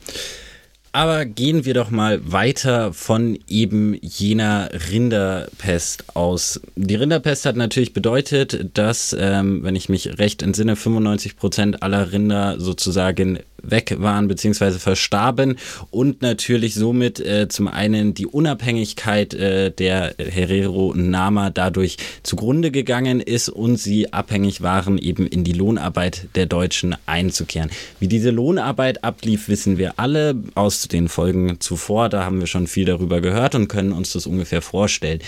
Aber 0.93 1.24
gehen 1.24 1.63
wir 1.63 1.74
doch 1.74 1.89
mal 1.89 2.19
weiter 2.29 2.91
von 2.91 3.39
eben 3.48 3.98
jener 4.01 4.69
Rinderpest 4.89 6.17
aus. 6.17 6.60
Die 6.75 6.95
Rinderpest 6.95 7.45
hat 7.45 7.55
natürlich 7.55 7.93
bedeutet, 7.93 8.71
dass, 8.74 9.15
ähm, 9.17 9.63
wenn 9.63 9.77
ich 9.77 9.88
mich 9.88 10.19
recht 10.19 10.43
entsinne, 10.43 10.75
95 10.75 11.38
Prozent 11.38 11.81
aller 11.81 12.12
Rinder 12.12 12.60
sozusagen 12.60 13.39
weg 13.63 13.95
waren 14.00 14.27
bzw. 14.27 14.71
verstarben 14.71 15.57
und 15.89 16.21
natürlich 16.21 16.75
somit 16.75 17.19
äh, 17.19 17.48
zum 17.48 17.67
einen 17.67 18.13
die 18.13 18.25
Unabhängigkeit 18.25 19.33
äh, 19.33 19.71
der 19.71 20.15
Herero 20.17 20.93
Nama 20.95 21.50
dadurch 21.50 21.98
zugrunde 22.24 22.71
gegangen 22.71 23.21
ist 23.21 23.50
und 23.50 23.77
sie 23.77 24.13
abhängig 24.13 24.62
waren, 24.62 24.98
eben 24.98 25.27
in 25.27 25.43
die 25.43 25.53
Lohnarbeit 25.53 26.27
der 26.36 26.45
Deutschen 26.45 26.95
einzukehren. 27.05 27.69
Wie 28.00 28.07
diese 28.07 28.31
Lohnarbeit 28.31 29.03
ablief, 29.03 29.48
wissen 29.48 29.77
wir 29.77 29.93
alle 29.98 30.36
aus 30.55 30.81
den 30.88 31.08
Folgen 31.08 31.60
zuvor. 31.60 32.10
Da 32.10 32.24
haben 32.24 32.40
wir 32.40 32.48
schon 32.48 32.68
viel 32.68 32.86
darüber 32.86 33.22
gehört 33.22 33.56
und 33.56 33.68
können 33.68 33.92
uns 33.92 34.14
das 34.14 34.28
ungefähr 34.28 34.62
vorstellen. 34.62 35.20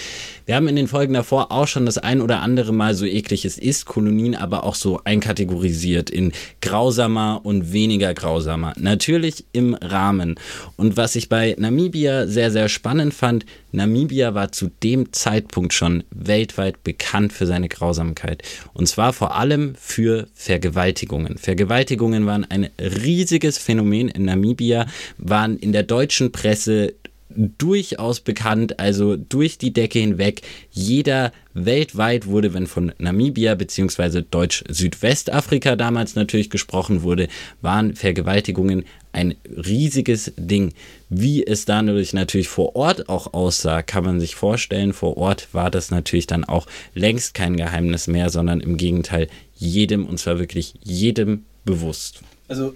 Wir 0.45 0.55
haben 0.55 0.67
in 0.67 0.75
den 0.75 0.87
Folgen 0.87 1.13
davor 1.13 1.51
auch 1.51 1.67
schon 1.67 1.85
das 1.85 1.97
ein 1.97 2.21
oder 2.21 2.41
andere 2.41 2.73
Mal 2.73 2.95
so 2.95 3.05
eklig 3.05 3.45
es 3.45 3.57
ist, 3.57 3.85
Kolonien 3.85 4.35
aber 4.35 4.63
auch 4.63 4.75
so 4.75 5.01
einkategorisiert 5.03 6.09
in 6.09 6.31
grausamer 6.61 7.41
und 7.43 7.73
weniger 7.73 8.13
grausamer. 8.13 8.73
Natürlich 8.77 9.45
im 9.51 9.73
Rahmen. 9.75 10.35
Und 10.75 10.97
was 10.97 11.15
ich 11.15 11.29
bei 11.29 11.55
Namibia 11.57 12.27
sehr, 12.27 12.51
sehr 12.51 12.69
spannend 12.69 13.13
fand, 13.13 13.45
Namibia 13.73 14.35
war 14.35 14.51
zu 14.51 14.69
dem 14.83 15.11
Zeitpunkt 15.11 15.73
schon 15.73 16.03
weltweit 16.11 16.83
bekannt 16.83 17.33
für 17.33 17.47
seine 17.47 17.69
Grausamkeit. 17.69 18.43
Und 18.73 18.87
zwar 18.87 19.13
vor 19.13 19.35
allem 19.35 19.73
für 19.75 20.27
Vergewaltigungen. 20.35 21.37
Vergewaltigungen 21.37 22.25
waren 22.27 22.45
ein 22.45 22.69
riesiges 22.79 23.57
Phänomen 23.57 24.09
in 24.09 24.25
Namibia, 24.25 24.85
waren 25.17 25.57
in 25.57 25.71
der 25.71 25.83
deutschen 25.83 26.31
Presse 26.31 26.93
durchaus 27.35 28.19
bekannt, 28.19 28.79
also 28.79 29.15
durch 29.15 29.57
die 29.57 29.73
Decke 29.73 29.97
hinweg. 29.99 30.41
Jeder 30.71 31.31
weltweit 31.55 32.27
wurde, 32.27 32.53
wenn 32.53 32.67
von 32.67 32.91
Namibia 32.99 33.55
bzw. 33.55 34.21
Deutsch-Südwestafrika 34.29 35.75
damals 35.75 36.15
natürlich 36.15 36.49
gesprochen 36.49 37.01
wurde, 37.01 37.27
waren 37.61 37.95
Vergewaltigungen 37.95 38.85
ein 39.13 39.35
riesiges 39.45 40.33
Ding. 40.35 40.73
Wie 41.09 41.45
es 41.45 41.65
dadurch 41.65 42.13
natürlich 42.13 42.49
vor 42.49 42.75
Ort 42.75 43.07
auch 43.07 43.33
aussah, 43.33 43.81
kann 43.81 44.03
man 44.03 44.19
sich 44.19 44.35
vorstellen. 44.35 44.91
Vor 44.91 45.17
Ort 45.17 45.47
war 45.53 45.71
das 45.71 45.91
natürlich 45.91 46.27
dann 46.27 46.43
auch 46.43 46.67
längst 46.95 47.33
kein 47.33 47.55
Geheimnis 47.55 48.07
mehr, 48.07 48.29
sondern 48.29 48.59
im 48.59 48.77
Gegenteil 48.77 49.27
jedem, 49.55 50.05
und 50.05 50.19
zwar 50.19 50.39
wirklich 50.39 50.73
jedem 50.83 51.45
bewusst. 51.63 52.21
Also 52.47 52.73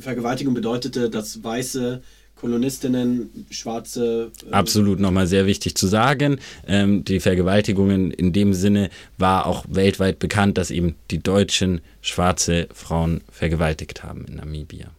Vergewaltigung 0.00 0.54
bedeutete, 0.54 1.10
dass 1.10 1.44
weiße 1.44 2.02
Kolonistinnen, 2.36 3.46
schwarze. 3.50 4.32
Äh 4.50 4.52
Absolut, 4.52 4.98
nochmal 4.98 5.26
sehr 5.26 5.46
wichtig 5.46 5.76
zu 5.76 5.86
sagen. 5.86 6.40
Ähm, 6.66 7.04
die 7.04 7.20
Vergewaltigungen 7.20 8.10
in 8.10 8.32
dem 8.32 8.52
Sinne 8.54 8.90
war 9.18 9.46
auch 9.46 9.64
weltweit 9.68 10.18
bekannt, 10.18 10.58
dass 10.58 10.70
eben 10.70 10.96
die 11.10 11.22
Deutschen 11.22 11.80
schwarze 12.02 12.68
Frauen 12.74 13.20
vergewaltigt 13.30 14.02
haben 14.02 14.26
in 14.26 14.36
Namibia 14.36 14.90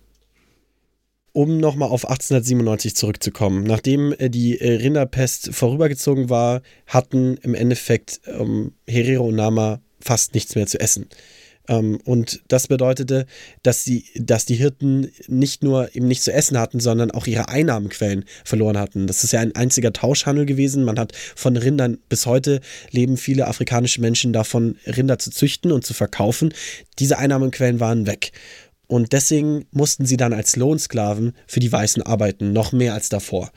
um 1.36 1.58
nochmal 1.58 1.90
auf 1.90 2.06
1897 2.06 2.96
zurückzukommen. 2.96 3.64
Nachdem 3.64 4.14
äh, 4.14 4.30
die 4.30 4.60
äh, 4.60 4.78
Rinderpest 4.78 5.54
vorübergezogen 5.54 6.30
war, 6.30 6.62
hatten 6.88 7.38
im 7.42 7.54
Endeffekt 7.54 8.22
ähm, 8.26 8.72
Herero 8.88 9.28
und 9.28 9.36
Nama 9.36 9.82
fast 10.00 10.34
nichts 10.34 10.56
mehr 10.56 10.66
zu 10.66 10.80
essen. 10.80 11.10
Ähm, 11.68 12.00
und 12.06 12.42
das 12.48 12.68
bedeutete, 12.68 13.26
dass, 13.64 13.84
sie, 13.84 14.06
dass 14.16 14.46
die 14.46 14.56
Hirten 14.56 15.12
nicht 15.28 15.62
nur 15.62 15.94
eben 15.94 16.08
nichts 16.08 16.24
zu 16.24 16.32
essen 16.32 16.58
hatten, 16.58 16.80
sondern 16.80 17.12
auch 17.12 17.28
ihre 17.28 17.50
Einnahmenquellen 17.50 18.24
verloren 18.46 18.78
hatten. 18.78 19.06
Das 19.06 19.26
ist 19.26 19.34
ja 19.34 19.42
ein 19.42 19.56
einziger 19.56 19.92
Tauschhandel 19.92 20.46
gewesen. 20.46 20.86
Man 20.86 20.98
hat 20.98 21.14
von 21.36 21.58
Rindern 21.58 21.98
bis 22.08 22.26
heute 22.26 22.62
leben 22.92 23.18
viele 23.18 23.48
afrikanische 23.48 24.00
Menschen 24.00 24.32
davon, 24.32 24.78
Rinder 24.86 25.20
zu 25.20 25.32
züchten 25.32 25.74
und 25.74 25.86
zu 25.86 25.94
verkaufen. 25.94 26.54
Diese 27.00 27.18
Einnahmenquellen 27.18 27.82
waren 27.82 28.08
weg. 28.08 28.32
Und 28.88 29.14
deswegen 29.14 29.66
mussten 29.72 30.06
sie 30.06 30.18
dann 30.18 30.34
als 30.34 30.56
Lohnsklaven 30.56 31.34
für 31.48 31.60
die 31.60 31.72
Weißen 31.72 32.04
arbeiten, 32.04 32.54
noch 32.54 32.72
mehr 32.72 32.94
als 32.94 33.10
davor. 33.10 33.52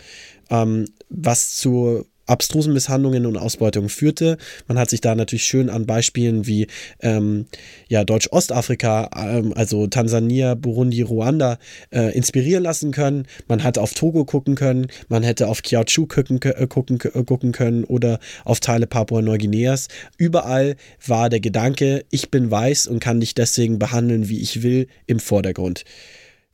Ähm, 0.50 0.86
was 1.08 1.56
zu 1.56 2.06
abstrusen 2.28 2.72
Misshandlungen 2.72 3.26
und 3.26 3.36
Ausbeutungen 3.36 3.88
führte. 3.88 4.36
Man 4.66 4.78
hat 4.78 4.90
sich 4.90 5.00
da 5.00 5.14
natürlich 5.14 5.44
schön 5.44 5.70
an 5.70 5.86
Beispielen 5.86 6.46
wie 6.46 6.66
ähm, 7.00 7.46
ja, 7.88 8.04
Deutsch-Ostafrika, 8.04 9.10
ähm, 9.16 9.52
also 9.54 9.86
Tansania, 9.86 10.54
Burundi, 10.54 11.02
Ruanda, 11.02 11.58
äh, 11.90 12.14
inspirieren 12.16 12.62
lassen 12.62 12.92
können. 12.92 13.26
Man 13.48 13.62
hat 13.64 13.78
auf 13.78 13.94
Togo 13.94 14.24
gucken 14.24 14.54
können, 14.54 14.88
man 15.08 15.22
hätte 15.22 15.48
auf 15.48 15.62
Kiautschou 15.62 16.06
gucken, 16.06 16.40
äh, 16.42 16.66
gucken, 16.66 16.98
äh, 17.02 17.24
gucken 17.24 17.52
können 17.52 17.84
oder 17.84 18.18
auf 18.44 18.60
Teile 18.60 18.86
Papua-Neuguineas. 18.86 19.88
Überall 20.16 20.76
war 21.06 21.28
der 21.30 21.40
Gedanke, 21.40 22.04
ich 22.10 22.30
bin 22.30 22.50
weiß 22.50 22.86
und 22.86 23.00
kann 23.00 23.20
dich 23.20 23.34
deswegen 23.34 23.78
behandeln, 23.78 24.28
wie 24.28 24.40
ich 24.40 24.62
will, 24.62 24.88
im 25.06 25.20
Vordergrund. 25.20 25.84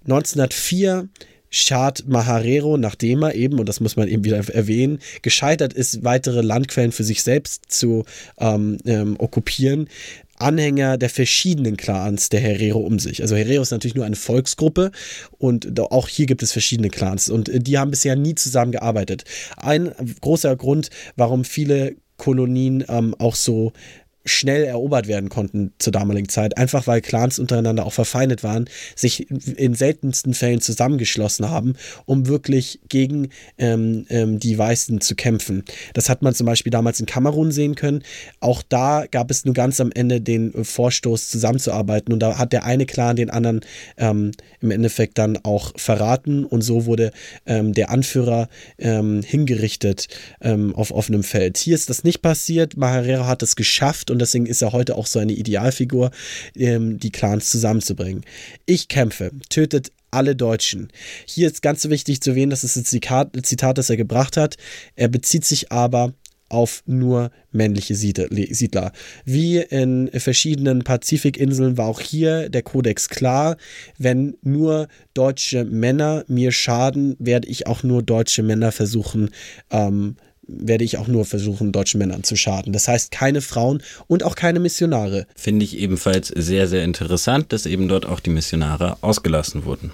1904 0.05 1.09
Chad 1.55 2.05
Maharero, 2.09 2.77
nachdem 2.77 3.23
er 3.23 3.35
eben, 3.37 3.61
und 3.61 3.69
das 3.69 3.79
muss 3.79 3.95
man 3.95 4.09
eben 4.09 4.25
wieder 4.25 4.37
erwähnen, 4.37 4.99
gescheitert 5.23 5.73
ist, 5.73 6.03
weitere 6.03 6.41
Landquellen 6.41 6.91
für 6.91 7.05
sich 7.05 7.23
selbst 7.23 7.71
zu 7.71 8.05
ähm, 8.39 8.79
ähm, 8.85 9.15
okkupieren, 9.19 9.89
Anhänger 10.37 10.99
der 10.99 11.11
verschiedenen 11.11 11.77
Clans 11.77 12.29
der 12.29 12.41
Herero 12.41 12.81
um 12.81 12.99
sich. 12.99 13.23
Also 13.23 13.37
Herero 13.37 13.63
ist 13.63 13.71
natürlich 13.71 13.95
nur 13.95 14.05
eine 14.05 14.17
Volksgruppe 14.17 14.91
und 15.39 15.79
auch 15.79 16.09
hier 16.09 16.27
gibt 16.27 16.43
es 16.43 16.51
verschiedene 16.51 16.91
Clans 16.91 17.29
und 17.29 17.49
äh, 17.49 17.61
die 17.61 17.79
haben 17.79 17.93
bisher 17.93 18.17
nie 18.17 18.35
zusammengearbeitet. 18.35 19.23
Ein 19.57 19.93
großer 20.21 20.57
Grund, 20.57 20.91
warum 21.15 21.45
viele 21.45 21.95
Kolonien 22.17 22.85
ähm, 22.89 23.15
auch 23.19 23.37
so 23.37 23.73
schnell 24.25 24.65
erobert 24.65 25.07
werden 25.07 25.29
konnten 25.29 25.73
zur 25.79 25.93
damaligen 25.93 26.29
Zeit, 26.29 26.57
einfach 26.57 26.87
weil 26.87 27.01
Clans 27.01 27.39
untereinander 27.39 27.85
auch 27.85 27.93
verfeindet 27.93 28.43
waren, 28.43 28.67
sich 28.97 29.29
in 29.31 29.75
seltensten 29.75 30.35
Fällen 30.35 30.61
zusammengeschlossen 30.61 31.51
haben, 31.51 31.75
um 32.07 32.27
wirklich 32.27 32.81
gegen 32.89 33.29
ähm, 33.59 34.07
ähm, 34.09 34.39
die 34.39 34.57
Weißen 34.57 35.01
zu 35.01 35.15
kämpfen. 35.15 35.65
Das 35.93 36.09
hat 36.09 36.23
man 36.23 36.35
zum 36.35 36.47
Beispiel 36.47 36.71
damals 36.71 37.01
in 37.01 37.07
Kamerun 37.07 37.53
sehen 37.53 37.75
können. 37.75 38.03
Auch 38.41 38.63
da 38.63 39.05
gab 39.11 39.31
es 39.31 39.45
nur 39.45 39.55
ganz 39.55 39.81
am 39.81 39.93
Ende 39.93 40.21
den 40.21 40.65
Vorstoß 40.65 41.29
zusammenzuarbeiten 41.29 42.13
und 42.13 42.21
da 42.21 42.39
hat 42.39 42.53
der 42.53 42.65
eine 42.65 42.87
Clan 42.87 43.17
den 43.17 43.31
anderen 43.31 43.61
ähm, 43.99 44.31
im 44.61 44.71
Endeffekt 44.71 45.19
dann 45.19 45.39
auch 45.43 45.73
verraten 45.77 46.45
und 46.45 46.63
so 46.63 46.87
wurde 46.87 47.11
ähm, 47.45 47.75
der 47.75 47.91
Anführer 47.91 48.49
ähm, 48.79 49.23
hingerichtet 49.23 50.09
ähm, 50.41 50.75
auf 50.75 50.93
offenem 50.93 51.23
Feld. 51.23 51.59
Hier 51.59 51.75
ist 51.75 51.91
das 51.91 52.05
nicht 52.05 52.23
passiert. 52.23 52.77
Maharero 52.77 53.27
hat 53.27 53.43
es 53.43 53.57
geschafft 53.57 54.11
und 54.15 54.21
deswegen 54.21 54.47
ist 54.47 54.63
er 54.63 54.73
heute 54.73 54.97
auch 54.97 55.07
so 55.07 55.19
eine 55.19 55.33
Idealfigur, 55.33 56.11
ähm, 56.57 56.99
die 56.99 57.11
Clans 57.11 57.51
zusammenzubringen. 57.51 58.25
Ich 58.65 58.89
kämpfe, 58.89 59.33
tötet 59.49 59.91
alle 60.11 60.37
Deutschen. 60.37 60.89
Hier 61.27 61.49
ist 61.49 61.61
ganz 61.61 61.89
wichtig 61.89 62.21
zu 62.21 62.31
erwähnen, 62.31 62.51
das 62.51 62.65
ist 62.65 62.77
ein 62.77 62.85
Zitat, 62.85 63.79
das 63.79 63.91
er 63.91 63.97
gebracht 63.97 64.37
hat. 64.37 64.57
Er 64.95 65.09
bezieht 65.09 65.45
sich 65.45 65.73
aber 65.73 66.15
auf 66.49 66.85
nur 66.87 67.31
männliche 67.51 67.97
Siedler. 67.97 68.93
Wie 69.25 69.59
in 69.59 70.09
verschiedenen 70.15 70.85
Pazifikinseln 70.85 71.77
war 71.77 71.87
auch 71.87 72.01
hier 72.01 72.49
der 72.49 72.63
Kodex 72.63 73.09
klar. 73.09 73.57
Wenn 73.99 74.37
nur 74.43 74.87
deutsche 75.15 75.65
Männer 75.65 76.25
mir 76.29 76.53
schaden, 76.53 77.17
werde 77.19 77.49
ich 77.49 77.67
auch 77.67 77.83
nur 77.83 78.05
deutsche 78.05 78.45
Männer 78.45 78.71
versuchen 78.71 79.31
ähm, 79.71 80.17
werde 80.47 80.85
ich 80.85 80.99
auch 80.99 81.09
nur 81.09 81.25
versuchen, 81.25 81.73
deutschen 81.73 81.99
Männern 81.99 82.25
zu 82.25 82.37
schaden. 82.37 82.73
Das 82.73 82.89
heißt, 82.89 83.11
keine 83.11 83.41
Frauen 83.41 83.83
und 84.07 84.23
auch 84.23 84.35
keine 84.35 84.61
Missionare. 84.61 85.27
Finde 85.37 85.65
ich 85.65 85.79
ebenfalls 85.79 86.29
sehr, 86.29 86.69
sehr 86.69 86.85
interessant, 86.85 87.53
dass 87.53 87.67
eben 87.67 87.89
dort 87.89 88.07
auch 88.07 88.21
die 88.21 88.31
Missionare 88.31 88.97
ausgelassen 89.01 89.65
wurden. 89.65 89.91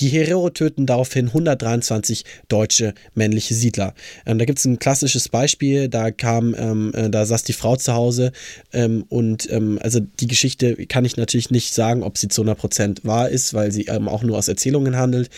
Die 0.00 0.08
Herero 0.08 0.48
töten 0.48 0.86
daraufhin 0.86 1.26
123 1.26 2.24
deutsche 2.48 2.94
männliche 3.14 3.54
Siedler. 3.54 3.94
Ähm, 4.24 4.38
da 4.38 4.46
gibt 4.46 4.58
es 4.58 4.64
ein 4.64 4.78
klassisches 4.78 5.28
Beispiel, 5.28 5.88
da 5.88 6.10
kam, 6.10 6.54
ähm, 6.58 6.92
äh, 6.94 7.10
da 7.10 7.26
saß 7.26 7.44
die 7.44 7.52
Frau 7.52 7.76
zu 7.76 7.92
Hause 7.92 8.32
ähm, 8.72 9.04
und 9.10 9.50
ähm, 9.52 9.78
also 9.82 10.00
die 10.00 10.26
Geschichte 10.26 10.86
kann 10.86 11.04
ich 11.04 11.18
natürlich 11.18 11.50
nicht 11.50 11.74
sagen, 11.74 12.02
ob 12.02 12.16
sie 12.16 12.28
zu 12.28 12.42
100% 12.42 13.04
wahr 13.04 13.28
ist, 13.28 13.52
weil 13.52 13.72
sie 13.72 13.86
ähm, 13.86 14.08
auch 14.08 14.22
nur 14.22 14.38
aus 14.38 14.48
Erzählungen 14.48 14.96
handelt. 14.96 15.28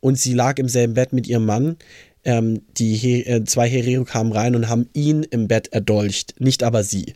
Und 0.00 0.18
sie 0.18 0.34
lag 0.34 0.58
im 0.58 0.68
selben 0.68 0.94
Bett 0.94 1.14
mit 1.14 1.26
ihrem 1.26 1.46
Mann 1.46 1.76
ähm, 2.24 2.62
die 2.76 2.94
He 2.94 3.22
äh, 3.22 3.44
zwei 3.44 3.68
Herero 3.68 4.04
kamen 4.04 4.32
rein 4.32 4.54
und 4.54 4.68
haben 4.68 4.88
ihn 4.92 5.22
im 5.22 5.48
Bett 5.48 5.68
erdolcht, 5.72 6.40
nicht 6.40 6.62
aber 6.62 6.84
sie. 6.84 7.14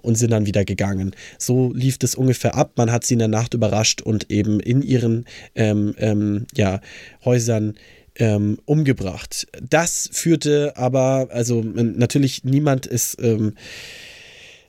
Und 0.00 0.14
sind 0.14 0.30
dann 0.30 0.46
wieder 0.46 0.64
gegangen. 0.64 1.10
So 1.38 1.72
lief 1.72 1.98
das 1.98 2.14
ungefähr 2.14 2.54
ab. 2.54 2.74
Man 2.76 2.92
hat 2.92 3.04
sie 3.04 3.14
in 3.14 3.18
der 3.18 3.26
Nacht 3.26 3.54
überrascht 3.54 4.00
und 4.00 4.30
eben 4.30 4.60
in 4.60 4.80
ihren 4.80 5.24
ähm, 5.56 5.92
ähm, 5.98 6.46
ja, 6.54 6.80
Häusern 7.24 7.74
ähm, 8.18 8.58
umgebracht. 8.64 9.48
Das 9.60 10.08
führte 10.12 10.76
aber, 10.76 11.28
also 11.32 11.62
natürlich 11.62 12.44
niemand 12.44 12.86
ist. 12.86 13.20
Ähm, 13.20 13.54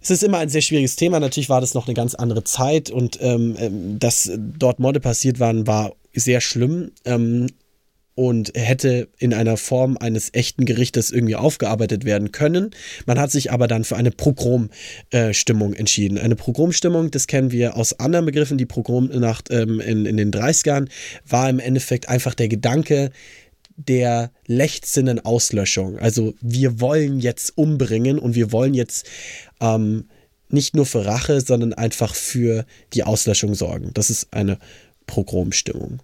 es 0.01 0.11
ist 0.11 0.23
immer 0.23 0.37
ein 0.37 0.49
sehr 0.49 0.61
schwieriges 0.61 0.95
Thema. 0.95 1.19
Natürlich 1.19 1.49
war 1.49 1.61
das 1.61 1.73
noch 1.73 1.87
eine 1.87 1.93
ganz 1.93 2.15
andere 2.15 2.43
Zeit 2.43 2.89
und 2.89 3.19
ähm, 3.21 3.99
dass 3.99 4.31
dort 4.35 4.79
Morde 4.79 4.99
passiert 5.01 5.39
waren, 5.39 5.67
war 5.67 5.93
sehr 6.13 6.41
schlimm. 6.41 6.91
Ähm, 7.05 7.47
und 8.19 8.51
hätte 8.53 9.07
in 9.17 9.33
einer 9.33 9.55
Form 9.55 9.95
eines 9.95 10.33
echten 10.33 10.65
Gerichtes 10.65 11.09
irgendwie 11.09 11.37
aufgearbeitet 11.37 12.03
werden 12.03 12.33
können. 12.33 12.71
Man 13.05 13.17
hat 13.17 13.31
sich 13.31 13.49
aber 13.53 13.69
dann 13.69 13.85
für 13.85 13.95
eine 13.95 14.11
Progromstimmung 14.11 15.73
äh, 15.73 15.79
entschieden. 15.79 16.17
Eine 16.17 16.35
Progromstimmung, 16.35 17.11
das 17.11 17.27
kennen 17.27 17.53
wir 17.53 17.77
aus 17.77 17.97
anderen 17.97 18.25
Begriffen. 18.25 18.57
Die 18.57 18.65
Progromnacht 18.65 19.51
ähm, 19.51 19.79
in, 19.79 20.05
in 20.05 20.17
den 20.17 20.33
30ern 20.33 20.89
war 21.29 21.49
im 21.49 21.59
Endeffekt 21.59 22.09
einfach 22.09 22.35
der 22.35 22.49
Gedanke, 22.49 23.11
der 23.77 24.31
Lechtsinnen 24.47 25.23
Auslöschung. 25.23 25.97
Also 25.97 26.33
wir 26.41 26.81
wollen 26.81 27.21
jetzt 27.21 27.57
umbringen 27.57 28.19
und 28.19 28.35
wir 28.35 28.51
wollen 28.51 28.73
jetzt 28.73 29.07
ähm, 29.61 30.09
nicht 30.49 30.75
nur 30.75 30.85
für 30.85 31.05
Rache, 31.05 31.39
sondern 31.39 31.71
einfach 31.71 32.13
für 32.13 32.65
die 32.91 33.03
Auslöschung 33.03 33.55
sorgen. 33.55 33.91
Das 33.93 34.09
ist 34.09 34.33
eine 34.33 34.59
Progromstimmung. 35.07 36.01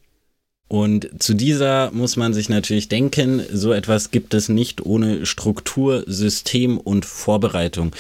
Und 0.67 1.09
zu 1.21 1.35
dieser 1.35 1.91
muss 1.91 2.17
man 2.17 2.33
sich 2.33 2.49
natürlich 2.49 2.89
denken, 2.89 3.43
so 3.51 3.71
etwas 3.71 4.09
gibt 4.11 4.33
es 4.33 4.49
nicht 4.49 4.85
ohne 4.85 5.25
Struktur, 5.25 6.03
System 6.07 6.79
und 6.79 7.05
Vorbereitung. 7.05 7.91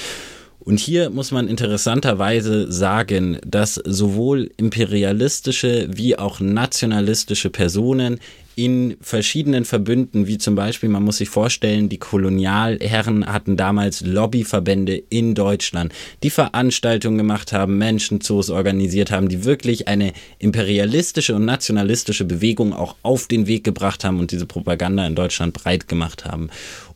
Und 0.65 0.79
hier 0.79 1.11
muss 1.11 1.31
man 1.31 1.47
interessanterweise 1.47 2.71
sagen, 2.71 3.37
dass 3.45 3.75
sowohl 3.75 4.49
imperialistische 4.57 5.87
wie 5.91 6.17
auch 6.17 6.39
nationalistische 6.39 7.51
Personen 7.51 8.19
in 8.55 8.97
verschiedenen 8.99 9.65
Verbünden, 9.65 10.27
wie 10.27 10.39
zum 10.39 10.55
Beispiel, 10.55 10.89
man 10.89 11.03
muss 11.03 11.17
sich 11.17 11.29
vorstellen, 11.29 11.89
die 11.89 11.99
Kolonialherren 11.99 13.27
hatten 13.27 13.57
damals 13.57 14.01
Lobbyverbände 14.01 14.95
in 15.09 15.35
Deutschland, 15.35 15.93
die 16.23 16.29
Veranstaltungen 16.31 17.17
gemacht 17.17 17.51
haben, 17.51 17.77
Menschenzoos 17.77 18.49
organisiert 18.49 19.11
haben, 19.11 19.29
die 19.29 19.43
wirklich 19.43 19.87
eine 19.87 20.13
imperialistische 20.39 21.35
und 21.35 21.45
nationalistische 21.45 22.25
Bewegung 22.25 22.73
auch 22.73 22.95
auf 23.03 23.27
den 23.27 23.45
Weg 23.45 23.65
gebracht 23.65 24.03
haben 24.03 24.19
und 24.19 24.31
diese 24.31 24.45
Propaganda 24.45 25.05
in 25.05 25.15
Deutschland 25.15 25.53
breit 25.53 25.87
gemacht 25.87 26.25
haben. 26.25 26.49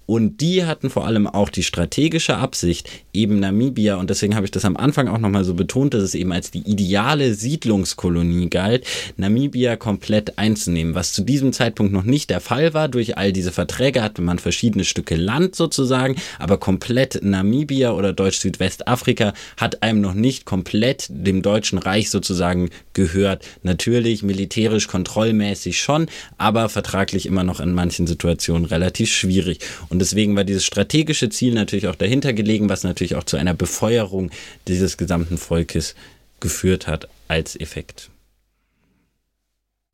Und 0.10 0.42
die 0.42 0.66
hatten 0.66 0.90
vor 0.90 1.06
allem 1.06 1.28
auch 1.28 1.50
die 1.50 1.62
strategische 1.62 2.36
Absicht, 2.36 2.90
eben 3.14 3.40
Namibia, 3.40 3.98
und 3.98 4.10
deswegen 4.10 4.36
habe 4.36 4.44
ich 4.44 4.50
das 4.50 4.66
am 4.66 4.76
Anfang 4.76 5.08
auch 5.08 5.20
nochmal 5.20 5.44
so 5.44 5.54
betont, 5.54 5.94
dass 5.94 6.02
es 6.02 6.16
eben 6.16 6.32
als 6.32 6.50
die 6.50 6.68
ideale 6.68 7.36
Siedlungskolonie 7.36 8.50
galt, 8.50 8.88
Namibia 9.18 9.76
komplett 9.76 10.40
einzunehmen, 10.40 10.96
was 10.96 11.14
zu 11.14 11.22
diesem 11.22 11.54
Zeitpunkt 11.54 11.94
noch 11.94 12.06
nicht 12.06 12.32
der 12.32 12.42
Fall 12.42 12.74
war. 12.74 12.88
Durch 12.88 13.20
all 13.20 13.32
diese 13.32 13.52
Verträge 13.52 14.02
hatte 14.02 14.24
man 14.24 14.40
verschiedene 14.40 14.84
Stücke 14.84 15.16
Land 15.16 15.56
sozusagen, 15.56 16.16
aber 16.40 16.58
komplett 16.58 17.20
Namibia 17.22 17.92
oder 17.92 18.12
Deutsch-Südwestafrika 18.12 19.36
hat 19.58 19.84
einem 19.84 20.02
noch 20.02 20.16
nicht 20.16 20.44
komplett 20.44 21.06
dem 21.12 21.44
Deutschen 21.44 21.78
Reich 21.78 22.10
sozusagen 22.10 22.72
gehört. 22.94 23.46
Natürlich 23.62 24.24
militärisch, 24.24 24.88
kontrollmäßig 24.88 25.80
schon, 25.80 26.08
aber 26.40 26.68
vertraglich 26.68 27.28
immer 27.28 27.44
noch 27.44 27.60
in 27.60 27.74
manchen 27.74 28.08
Situationen 28.08 28.66
relativ 28.66 29.12
schwierig. 29.12 29.60
Und 29.90 29.99
und 30.00 30.04
deswegen 30.04 30.38
war 30.38 30.46
dieses 30.46 30.64
strategische 30.64 31.28
Ziel 31.28 31.54
natürlich 31.54 31.88
auch 31.88 31.96
dahinter 31.96 32.32
gelegen, 32.32 32.70
was 32.70 32.86
natürlich 32.86 33.16
auch 33.16 33.26
zu 33.26 33.36
einer 33.36 33.54
Befeuerung 33.54 34.32
dieses 34.66 34.96
gesamten 34.96 35.38
Volkes 35.38 35.94
geführt 36.40 36.88
hat 36.88 37.10
als 37.28 37.60
Effekt. 37.60 38.10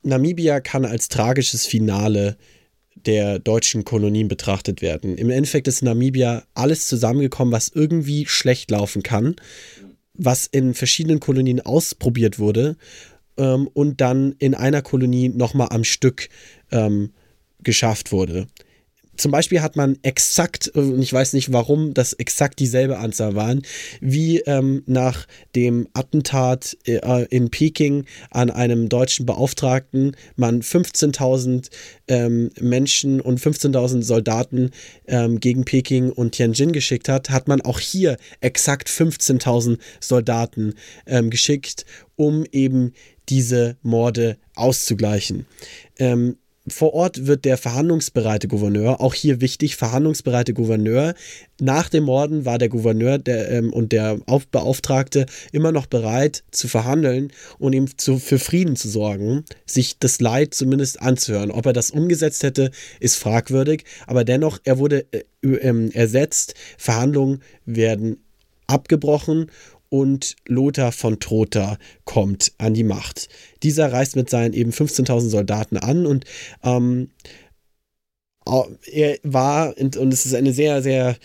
Namibia 0.04 0.60
kann 0.60 0.86
als 0.86 1.10
tragisches 1.10 1.66
Finale 1.66 2.38
der 2.94 3.40
deutschen 3.40 3.84
Kolonien 3.84 4.28
betrachtet 4.28 4.84
werden. 4.84 5.18
Im 5.18 5.32
Endeffekt 5.32 5.68
ist 5.68 5.82
Namibia 5.82 6.44
alles 6.54 6.88
zusammengekommen, 6.88 7.52
was 7.52 7.70
irgendwie 7.70 8.28
schlecht 8.28 8.70
laufen 8.70 9.02
kann, 9.02 9.36
was 10.14 10.46
in 10.46 10.76
verschiedenen 10.76 11.20
Kolonien 11.20 11.62
ausprobiert 11.62 12.38
wurde 12.38 12.78
ähm, 13.38 13.68
und 13.74 14.02
dann 14.02 14.36
in 14.38 14.54
einer 14.54 14.84
Kolonie 14.84 15.30
nochmal 15.30 15.70
am 15.72 15.84
Stück 15.84 16.30
ähm, 16.70 17.10
geschafft 17.64 18.12
wurde 18.12 18.46
zum 19.18 19.32
Beispiel 19.32 19.62
hat 19.62 19.76
man 19.76 19.98
exakt, 20.02 20.70
und 20.70 21.02
ich 21.02 21.12
weiß 21.12 21.34
nicht 21.34 21.52
warum 21.52 21.94
das 21.94 22.14
exakt 22.14 22.60
dieselbe 22.60 22.98
Anzahl 22.98 23.36
waren, 23.36 23.62
wie 24.02 24.40
ähm, 24.42 24.84
nach 24.86 25.26
dem 25.56 25.88
Attentat 25.94 26.78
äh, 26.86 27.26
in 27.30 27.50
Peking 27.50 28.06
an 28.32 28.50
einem 28.50 28.90
deutschen 28.90 29.26
Beauftragten 29.26 30.16
man 30.36 30.62
15.000 30.62 31.70
ähm, 32.08 32.52
Menschen 32.60 33.22
und 33.22 33.40
15.000 33.40 34.04
Soldaten 34.04 34.72
ähm, 35.08 35.40
gegen 35.40 35.66
Peking 35.66 36.12
und 36.12 36.34
Tianjin 36.34 36.72
geschickt 36.72 37.10
hat, 37.10 37.30
hat 37.30 37.48
man 37.48 37.62
auch 37.62 37.80
hier 37.80 38.18
exakt 38.42 38.90
15.000 38.90 39.80
Soldaten 40.00 40.76
ähm, 41.06 41.30
geschickt, 41.30 41.86
um 42.16 42.46
eben 42.52 42.94
diese 43.30 43.78
Morde 43.82 44.38
auszugleichen. 44.56 45.46
Ähm, 45.98 46.38
vor 46.68 46.94
Ort 46.94 47.28
wird 47.28 47.46
der 47.46 47.58
verhandlungsbereite 47.58 48.48
Gouverneur, 48.48 49.00
auch 49.00 49.14
hier 49.14 49.40
wichtig, 49.40 49.76
verhandlungsbereite 49.76 50.54
Gouverneur. 50.54 51.14
Nach 51.62 51.90
dem 51.90 52.06
Morden 52.06 52.46
war 52.46 52.58
der 52.58 52.70
Gouverneur 52.70 53.20
der, 53.20 53.52
ähm, 53.52 53.72
und 53.72 53.92
der 53.92 54.18
Beauftragte 54.52 55.28
immer 55.52 55.72
noch 55.72 55.86
bereit 55.86 56.44
zu 56.52 56.68
verhandeln 56.68 57.32
und 57.60 57.74
ihm 57.74 57.98
zu, 57.98 58.18
für 58.18 58.40
Frieden 58.40 58.76
zu 58.76 58.90
sorgen, 58.90 59.46
sich 59.66 60.00
das 60.00 60.20
Leid 60.20 60.56
zumindest 60.56 61.02
anzuhören. 61.02 61.52
Ob 61.52 61.68
er 61.68 61.74
das 61.74 61.92
umgesetzt 61.92 62.42
hätte, 62.44 62.72
ist 63.00 63.16
fragwürdig, 63.16 63.84
aber 64.08 64.24
dennoch, 64.24 64.60
er 64.64 64.80
wurde 64.80 65.06
äh, 65.12 65.24
äh, 65.44 65.90
ersetzt. 65.94 66.56
Verhandlungen 66.78 67.42
werden 67.66 68.18
abgebrochen 68.68 69.52
und 69.90 70.36
Lothar 70.48 70.92
von 70.92 71.20
Trotha 71.20 71.78
kommt 72.04 72.54
an 72.58 72.74
die 72.74 72.84
Macht. 72.84 73.30
Dieser 73.64 73.92
reist 73.92 74.16
mit 74.16 74.30
seinen 74.30 74.54
eben 74.54 74.72
15.000 74.72 75.30
Soldaten 75.30 75.78
an 75.78 76.06
und 76.06 76.26
ähm, 76.64 77.10
er 78.92 79.18
war, 79.24 79.76
und 79.78 80.14
es 80.14 80.26
ist 80.26 80.36
eine 80.36 80.54
sehr, 80.54 80.84
sehr 80.84 81.18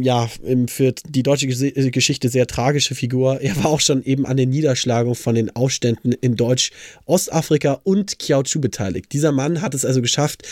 ja, 0.00 0.28
für 0.66 0.94
die 1.08 1.22
deutsche 1.22 1.46
Geschichte 1.46 2.28
sehr 2.28 2.46
tragische 2.46 2.94
Figur. 2.94 3.40
Er 3.40 3.56
war 3.56 3.66
auch 3.66 3.80
schon 3.80 4.02
eben 4.02 4.26
an 4.26 4.36
der 4.36 4.46
Niederschlagung 4.46 5.14
von 5.14 5.34
den 5.34 5.54
Aufständen 5.54 6.12
in 6.12 6.36
Deutsch-Ostafrika 6.36 7.80
und 7.84 8.18
Kiaochu 8.18 8.60
beteiligt. 8.60 9.12
Dieser 9.12 9.32
Mann 9.32 9.62
hat 9.62 9.74
es 9.74 9.84
also 9.84 10.02
geschafft, 10.02 10.42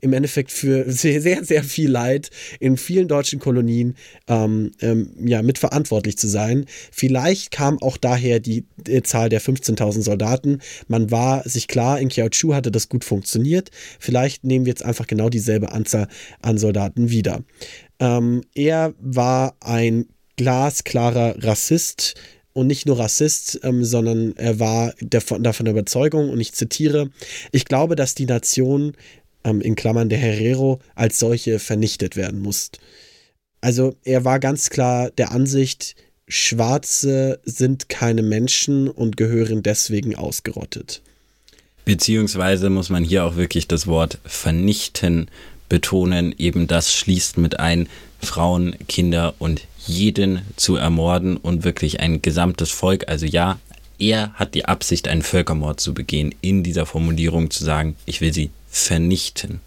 im 0.00 0.12
Endeffekt 0.12 0.50
für 0.50 0.84
sehr, 0.90 1.20
sehr, 1.20 1.44
sehr 1.44 1.62
viel 1.62 1.90
Leid 1.90 2.30
in 2.58 2.76
vielen 2.76 3.08
deutschen 3.08 3.38
Kolonien 3.38 3.96
ähm, 4.26 4.72
ähm, 4.80 5.12
ja, 5.24 5.42
mitverantwortlich 5.42 6.18
zu 6.18 6.28
sein. 6.28 6.66
Vielleicht 6.90 7.50
kam 7.50 7.80
auch 7.82 7.96
daher 7.96 8.40
die, 8.40 8.64
die 8.76 9.02
Zahl 9.02 9.28
der 9.28 9.40
15.000 9.40 10.02
Soldaten. 10.02 10.58
Man 10.88 11.10
war 11.10 11.48
sich 11.48 11.68
klar, 11.68 12.00
in 12.00 12.08
Kiaochu 12.08 12.54
hatte 12.54 12.70
das 12.70 12.88
gut 12.88 13.04
funktioniert. 13.04 13.70
Vielleicht 13.98 14.44
nehmen 14.44 14.64
wir 14.64 14.70
jetzt 14.70 14.84
einfach 14.84 15.06
genau 15.06 15.28
dieselbe 15.28 15.72
Anzahl 15.72 16.08
an 16.42 16.58
Soldaten 16.58 17.10
wieder. 17.10 17.42
Ähm, 18.00 18.42
er 18.54 18.94
war 18.98 19.54
ein 19.60 20.06
glasklarer 20.36 21.36
Rassist 21.44 22.14
und 22.54 22.66
nicht 22.66 22.86
nur 22.86 22.98
Rassist, 22.98 23.60
ähm, 23.62 23.84
sondern 23.84 24.34
er 24.36 24.58
war 24.58 24.94
davon, 25.00 25.42
davon 25.42 25.66
der 25.66 25.74
Überzeugung, 25.74 26.30
und 26.30 26.40
ich 26.40 26.52
zitiere, 26.52 27.10
ich 27.52 27.66
glaube, 27.66 27.94
dass 27.94 28.14
die 28.14 28.26
Nation, 28.26 28.94
ähm, 29.44 29.60
in 29.60 29.76
Klammern 29.76 30.08
der 30.08 30.18
Herero, 30.18 30.80
als 30.94 31.18
solche 31.18 31.58
vernichtet 31.58 32.16
werden 32.16 32.40
muss. 32.40 32.70
Also 33.60 33.94
er 34.04 34.24
war 34.24 34.40
ganz 34.40 34.70
klar 34.70 35.10
der 35.10 35.32
Ansicht, 35.32 35.94
Schwarze 36.26 37.40
sind 37.44 37.88
keine 37.88 38.22
Menschen 38.22 38.88
und 38.88 39.16
gehören 39.16 39.62
deswegen 39.62 40.14
ausgerottet. 40.14 41.02
Beziehungsweise 41.84 42.70
muss 42.70 42.88
man 42.88 43.04
hier 43.04 43.24
auch 43.24 43.36
wirklich 43.36 43.66
das 43.66 43.86
Wort 43.86 44.18
vernichten 44.24 45.28
betonen, 45.70 46.34
eben 46.36 46.66
das 46.66 46.92
schließt 46.92 47.38
mit 47.38 47.58
ein, 47.58 47.88
Frauen, 48.20 48.76
Kinder 48.86 49.34
und 49.38 49.62
jeden 49.86 50.42
zu 50.56 50.76
ermorden 50.76 51.38
und 51.38 51.64
wirklich 51.64 52.00
ein 52.00 52.20
gesamtes 52.20 52.70
Volk. 52.70 53.08
Also 53.08 53.24
ja, 53.24 53.58
er 53.98 54.34
hat 54.34 54.54
die 54.54 54.66
Absicht, 54.66 55.08
einen 55.08 55.22
Völkermord 55.22 55.80
zu 55.80 55.94
begehen, 55.94 56.34
in 56.42 56.62
dieser 56.62 56.84
Formulierung 56.84 57.50
zu 57.50 57.64
sagen, 57.64 57.96
ich 58.04 58.20
will 58.20 58.34
sie 58.34 58.50
vernichten. 58.68 59.60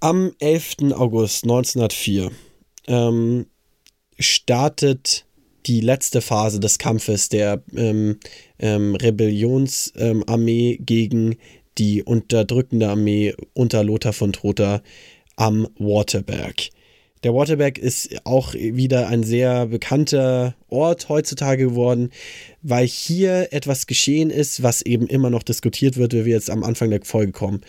Am 0.00 0.32
11. 0.40 0.92
August 0.92 1.44
1904 1.44 2.30
ähm, 2.88 3.46
startet 4.18 5.24
die 5.66 5.80
letzte 5.80 6.20
Phase 6.20 6.60
des 6.60 6.78
Kampfes 6.78 7.28
der 7.30 7.62
ähm, 7.74 8.18
ähm, 8.58 8.96
Rebellionsarmee 8.96 10.78
gegen 10.84 11.36
die 11.78 12.02
unterdrückende 12.02 12.88
Armee 12.88 13.34
unter 13.52 13.84
Lothar 13.84 14.12
von 14.12 14.32
Trotha 14.32 14.82
am 15.36 15.68
Waterberg. 15.78 16.70
Der 17.24 17.34
Waterberg 17.34 17.78
ist 17.78 18.10
auch 18.24 18.52
wieder 18.52 19.08
ein 19.08 19.22
sehr 19.24 19.66
bekannter 19.66 20.54
Ort 20.68 21.08
heutzutage 21.08 21.68
geworden, 21.68 22.10
weil 22.60 22.86
hier 22.86 23.48
etwas 23.50 23.86
geschehen 23.86 24.28
ist, 24.28 24.62
was 24.62 24.82
eben 24.82 25.06
immer 25.06 25.30
noch 25.30 25.42
diskutiert 25.42 25.96
wird, 25.96 26.12
wie 26.12 26.26
wir 26.26 26.34
jetzt 26.34 26.50
am 26.50 26.62
Anfang 26.62 26.90
der 26.90 27.00
Folge 27.02 27.32
kommen. 27.32 27.62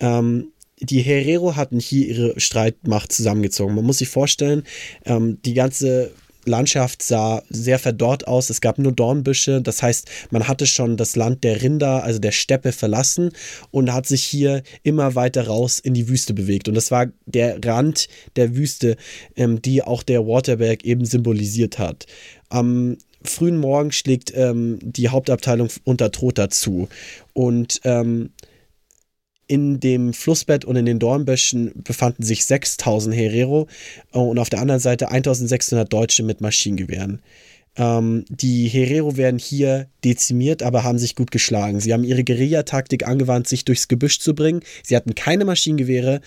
Ähm, 0.00 0.52
die 0.80 1.02
Herero 1.02 1.54
hatten 1.54 1.78
hier 1.78 2.08
ihre 2.08 2.40
Streitmacht 2.40 3.12
zusammengezogen. 3.12 3.74
Man 3.74 3.84
muss 3.84 3.98
sich 3.98 4.08
vorstellen, 4.08 4.64
ähm, 5.04 5.38
die 5.44 5.54
ganze 5.54 6.10
Landschaft 6.46 7.02
sah 7.02 7.42
sehr 7.48 7.78
verdorrt 7.78 8.26
aus. 8.26 8.50
Es 8.50 8.60
gab 8.60 8.78
nur 8.78 8.92
Dornbüsche. 8.92 9.60
Das 9.60 9.82
heißt, 9.82 10.08
man 10.30 10.48
hatte 10.48 10.66
schon 10.66 10.96
das 10.96 11.16
Land 11.16 11.44
der 11.44 11.62
Rinder, 11.62 12.04
also 12.04 12.18
der 12.18 12.32
Steppe, 12.32 12.72
verlassen 12.72 13.30
und 13.70 13.92
hat 13.92 14.06
sich 14.06 14.24
hier 14.24 14.62
immer 14.82 15.14
weiter 15.14 15.46
raus 15.46 15.78
in 15.78 15.94
die 15.94 16.08
Wüste 16.08 16.34
bewegt. 16.34 16.68
Und 16.68 16.74
das 16.74 16.90
war 16.90 17.06
der 17.26 17.64
Rand 17.64 18.08
der 18.36 18.56
Wüste, 18.56 18.96
ähm, 19.36 19.62
die 19.62 19.82
auch 19.82 20.02
der 20.02 20.26
Waterberg 20.26 20.84
eben 20.84 21.04
symbolisiert 21.04 21.78
hat. 21.78 22.06
Am 22.48 22.96
frühen 23.24 23.56
Morgen 23.56 23.90
schlägt 23.90 24.32
ähm, 24.36 24.78
die 24.82 25.08
Hauptabteilung 25.08 25.68
unter 25.84 26.10
Trotha 26.10 26.50
zu. 26.50 26.88
Und 27.32 27.80
ähm, 27.84 28.30
in 29.46 29.80
dem 29.80 30.12
Flussbett 30.12 30.64
und 30.64 30.76
in 30.76 30.86
den 30.86 30.98
Dornböschen 30.98 31.72
befanden 31.76 32.22
sich 32.22 32.44
6000 32.44 33.14
Herero 33.14 33.68
äh, 34.12 34.18
und 34.18 34.38
auf 34.38 34.50
der 34.50 34.60
anderen 34.60 34.80
Seite 34.80 35.10
1600 35.10 35.92
Deutsche 35.92 36.22
mit 36.22 36.40
Maschinengewehren. 36.40 37.20
Ähm, 37.76 38.24
die 38.28 38.68
Herero 38.68 39.16
werden 39.16 39.38
hier 39.38 39.88
dezimiert, 40.04 40.62
aber 40.62 40.84
haben 40.84 40.98
sich 40.98 41.16
gut 41.16 41.30
geschlagen. 41.30 41.80
Sie 41.80 41.92
haben 41.92 42.04
ihre 42.04 42.24
Guerillataktik 42.24 43.06
angewandt, 43.06 43.48
sich 43.48 43.64
durchs 43.64 43.88
Gebüsch 43.88 44.20
zu 44.20 44.34
bringen. 44.34 44.60
Sie 44.82 44.94
hatten 44.96 45.14
keine 45.14 45.44
Maschinengewehre 45.44 46.20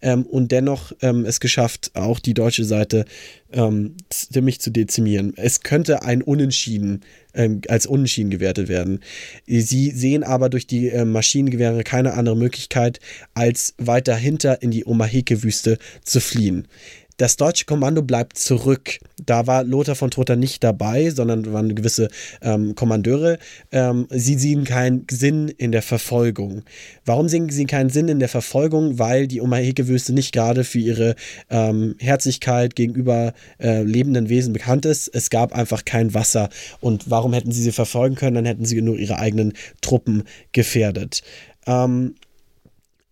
ähm, 0.00 0.24
und 0.24 0.52
dennoch 0.52 0.92
ähm, 1.02 1.24
es 1.24 1.40
geschafft, 1.40 1.90
auch 1.94 2.20
die 2.20 2.34
deutsche 2.34 2.64
Seite 2.64 3.04
ähm, 3.52 3.96
ziemlich 4.10 4.60
zu 4.60 4.70
dezimieren. 4.70 5.34
Es 5.36 5.60
könnte 5.60 6.02
ein 6.02 6.22
Unentschieden 6.22 7.02
ähm, 7.34 7.60
als 7.68 7.86
Unentschieden 7.86 8.30
gewertet 8.30 8.68
werden. 8.68 9.00
Sie 9.46 9.90
sehen 9.90 10.22
aber 10.22 10.48
durch 10.48 10.66
die 10.66 10.88
äh, 10.88 11.04
Maschinengewehre 11.04 11.82
keine 11.84 12.14
andere 12.14 12.36
Möglichkeit, 12.36 13.00
als 13.34 13.74
weiter 13.78 14.16
hinter 14.16 14.62
in 14.62 14.70
die 14.70 14.86
Omaheke-Wüste 14.86 15.78
zu 16.02 16.20
fliehen. 16.20 16.68
Das 17.16 17.36
deutsche 17.36 17.64
Kommando 17.64 18.02
bleibt 18.02 18.36
zurück. 18.36 18.98
Da 19.24 19.46
war 19.46 19.62
Lothar 19.62 19.94
von 19.94 20.10
Trotha 20.10 20.34
nicht 20.34 20.64
dabei, 20.64 21.10
sondern 21.10 21.52
waren 21.52 21.74
gewisse 21.74 22.08
ähm, 22.42 22.74
Kommandeure. 22.74 23.38
Ähm, 23.70 24.08
sie 24.10 24.34
sehen 24.34 24.64
keinen 24.64 25.06
Sinn 25.08 25.48
in 25.48 25.70
der 25.70 25.82
Verfolgung. 25.82 26.64
Warum 27.04 27.28
sehen 27.28 27.48
sie 27.50 27.66
keinen 27.66 27.90
Sinn 27.90 28.08
in 28.08 28.18
der 28.18 28.28
Verfolgung? 28.28 28.98
Weil 28.98 29.28
die 29.28 29.40
Omaheke-Wüste 29.40 30.12
nicht 30.12 30.32
gerade 30.32 30.64
für 30.64 30.80
ihre 30.80 31.14
ähm, 31.50 31.94
Herzlichkeit 32.00 32.74
gegenüber 32.74 33.32
äh, 33.60 33.82
lebenden 33.82 34.28
Wesen 34.28 34.52
bekannt 34.52 34.84
ist. 34.84 35.08
Es 35.14 35.30
gab 35.30 35.52
einfach 35.52 35.84
kein 35.84 36.14
Wasser. 36.14 36.48
Und 36.80 37.10
warum 37.10 37.32
hätten 37.32 37.52
sie 37.52 37.62
sie 37.62 37.72
verfolgen 37.72 38.16
können? 38.16 38.34
Dann 38.34 38.44
hätten 38.44 38.64
sie 38.64 38.80
nur 38.82 38.98
ihre 38.98 39.18
eigenen 39.18 39.52
Truppen 39.80 40.24
gefährdet. 40.50 41.22
Ähm, 41.66 42.16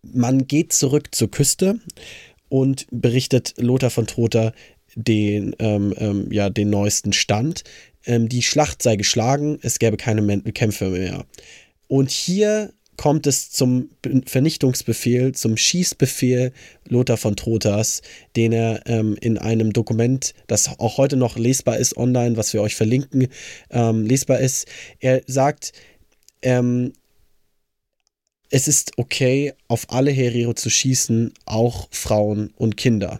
man 0.01 0.47
geht 0.47 0.73
zurück 0.73 1.15
zur 1.15 1.31
Küste 1.31 1.79
und 2.53 2.85
berichtet 2.91 3.55
Lothar 3.57 3.89
von 3.89 4.05
Trotha 4.05 4.53
den, 4.93 5.55
ähm, 5.57 5.91
ähm, 5.97 6.31
ja, 6.31 6.51
den 6.51 6.69
neuesten 6.69 7.11
Stand. 7.11 7.63
Ähm, 8.05 8.29
die 8.29 8.43
Schlacht 8.43 8.83
sei 8.83 8.95
geschlagen, 8.95 9.57
es 9.63 9.79
gäbe 9.79 9.97
keine 9.97 10.39
Kämpfe 10.51 10.91
mehr. 10.91 11.25
Und 11.87 12.11
hier 12.11 12.71
kommt 12.95 13.25
es 13.25 13.49
zum 13.49 13.89
Vernichtungsbefehl, 14.27 15.31
zum 15.31 15.57
Schießbefehl 15.57 16.51
Lothar 16.87 17.17
von 17.17 17.35
Trothas, 17.35 18.03
den 18.35 18.51
er 18.51 18.81
ähm, 18.85 19.17
in 19.19 19.39
einem 19.39 19.73
Dokument, 19.73 20.35
das 20.45 20.77
auch 20.77 20.97
heute 20.97 21.17
noch 21.17 21.37
lesbar 21.39 21.77
ist 21.77 21.97
online, 21.97 22.37
was 22.37 22.53
wir 22.53 22.61
euch 22.61 22.75
verlinken, 22.75 23.29
ähm, 23.71 24.05
lesbar 24.05 24.41
ist. 24.41 24.67
Er 24.99 25.23
sagt, 25.25 25.73
ähm, 26.43 26.93
es 28.53 28.67
ist 28.67 28.91
okay, 28.97 29.53
auf 29.67 29.87
alle 29.89 30.11
Herero 30.11 30.53
zu 30.53 30.69
schießen, 30.69 31.33
auch 31.45 31.87
Frauen 31.89 32.53
und 32.55 32.77
Kinder. 32.77 33.19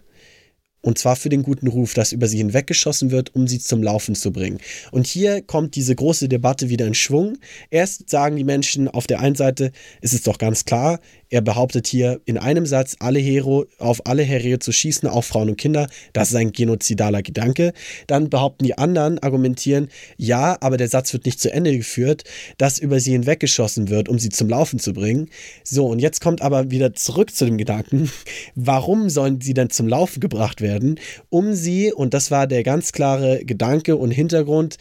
Und 0.82 1.00
zwar 1.00 1.16
für 1.16 1.30
den 1.30 1.42
guten 1.42 1.66
Ruf, 1.66 1.96
dass 1.96 2.12
über 2.12 2.28
sie 2.28 2.38
hinweggeschossen 2.38 3.10
wird, 3.10 3.34
um 3.34 3.48
sie 3.48 3.58
zum 3.58 3.82
Laufen 3.82 4.14
zu 4.14 4.32
bringen. 4.32 4.60
Und 4.92 5.08
hier 5.08 5.42
kommt 5.42 5.76
diese 5.76 5.96
große 5.96 6.30
Debatte 6.30 6.70
wieder 6.70 6.86
in 6.86 6.94
Schwung. 6.94 7.40
Erst 7.72 8.12
sagen 8.12 8.36
die 8.36 8.44
Menschen 8.44 8.88
auf 8.88 9.08
der 9.08 9.22
einen 9.22 9.34
Seite, 9.34 9.72
es 10.02 10.14
ist 10.14 10.28
doch 10.28 10.38
ganz 10.38 10.66
klar, 10.66 11.00
er 11.34 11.42
behauptet 11.42 11.88
hier 11.88 12.22
in 12.26 12.38
einem 12.38 12.68
Satz, 12.68 12.96
alle 13.00 13.18
Hero, 13.18 13.66
auf 13.80 14.06
alle 14.06 14.22
Herero 14.22 14.60
zu 14.60 14.72
schießen, 14.72 15.10
auch 15.10 15.24
Frauen 15.24 15.50
und 15.50 15.58
Kinder. 15.58 15.88
Das 16.14 16.30
ist 16.30 16.36
ein 16.36 16.52
genozidaler 16.52 17.24
Gedanke. 17.24 17.74
Dann 18.06 18.30
behaupten 18.30 18.66
die 18.66 18.78
anderen, 18.78 19.18
argumentieren, 19.18 19.88
ja, 20.16 20.56
aber 20.62 20.78
der 20.78 20.90
Satz 20.90 21.12
wird 21.12 21.26
nicht 21.26 21.40
zu 21.40 21.52
Ende 21.52 21.76
geführt, 21.76 22.24
dass 22.60 22.78
über 22.78 23.00
sie 23.00 23.14
hinweggeschossen 23.14 23.90
wird, 23.90 24.10
um 24.10 24.20
sie 24.20 24.30
zum 24.30 24.48
Laufen 24.48 24.78
zu 24.78 24.94
bringen. 24.94 25.32
So, 25.64 25.88
und 25.88 25.98
jetzt 25.98 26.22
kommt 26.22 26.44
aber 26.44 26.70
wieder 26.70 26.94
zurück 26.94 27.34
zu 27.34 27.46
dem 27.46 27.58
Gedanken, 27.58 28.12
warum 28.54 29.10
sollen 29.10 29.42
sie 29.42 29.56
denn 29.56 29.72
zum 29.72 29.88
Laufen 29.88 30.20
gebracht 30.20 30.62
werden? 30.62 31.00
Um 31.30 31.56
sie, 31.56 31.92
und 31.92 32.14
das 32.14 32.30
war 32.30 32.46
der 32.46 32.62
ganz 32.62 32.92
klare 32.92 33.44
Gedanke 33.44 33.96
und 33.96 34.12
Hintergrund, 34.12 34.78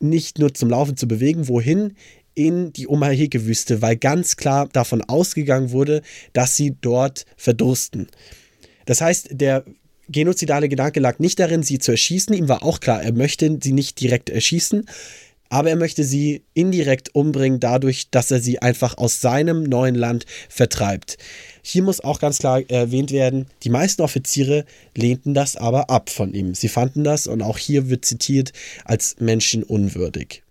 nicht 0.00 0.40
nur 0.40 0.52
zum 0.52 0.68
Laufen 0.68 0.96
zu 0.96 1.06
bewegen, 1.06 1.46
wohin? 1.46 1.94
In 2.36 2.72
die 2.72 2.86
Omaheke-Wüste, 2.86 3.82
weil 3.82 3.96
ganz 3.96 4.36
klar 4.36 4.68
davon 4.68 5.02
ausgegangen 5.02 5.72
wurde, 5.72 6.02
dass 6.32 6.54
sie 6.56 6.76
dort 6.80 7.24
verdursten. 7.36 8.06
Das 8.84 9.00
heißt, 9.00 9.30
der 9.32 9.64
genozidale 10.08 10.68
Gedanke 10.68 11.00
lag 11.00 11.18
nicht 11.18 11.40
darin, 11.40 11.64
sie 11.64 11.80
zu 11.80 11.90
erschießen. 11.90 12.34
Ihm 12.34 12.48
war 12.48 12.62
auch 12.62 12.78
klar, 12.78 13.02
er 13.02 13.12
möchte 13.12 13.58
sie 13.60 13.72
nicht 13.72 14.00
direkt 14.00 14.30
erschießen, 14.30 14.84
aber 15.48 15.70
er 15.70 15.76
möchte 15.76 16.04
sie 16.04 16.42
indirekt 16.54 17.14
umbringen, 17.14 17.58
dadurch, 17.58 18.10
dass 18.10 18.30
er 18.30 18.40
sie 18.40 18.60
einfach 18.60 18.98
aus 18.98 19.20
seinem 19.20 19.62
neuen 19.62 19.94
Land 19.94 20.26
vertreibt. 20.48 21.18
Hier 21.62 21.82
muss 21.82 22.00
auch 22.00 22.20
ganz 22.20 22.38
klar 22.38 22.62
erwähnt 22.68 23.12
werden, 23.12 23.46
die 23.62 23.70
meisten 23.70 24.02
Offiziere 24.02 24.64
lehnten 24.94 25.34
das 25.34 25.56
aber 25.56 25.90
ab 25.90 26.10
von 26.10 26.34
ihm. 26.34 26.54
Sie 26.54 26.68
fanden 26.68 27.02
das, 27.02 27.26
und 27.26 27.42
auch 27.42 27.58
hier 27.58 27.88
wird 27.88 28.04
zitiert, 28.04 28.52
als 28.84 29.16
menschenunwürdig. 29.18 30.42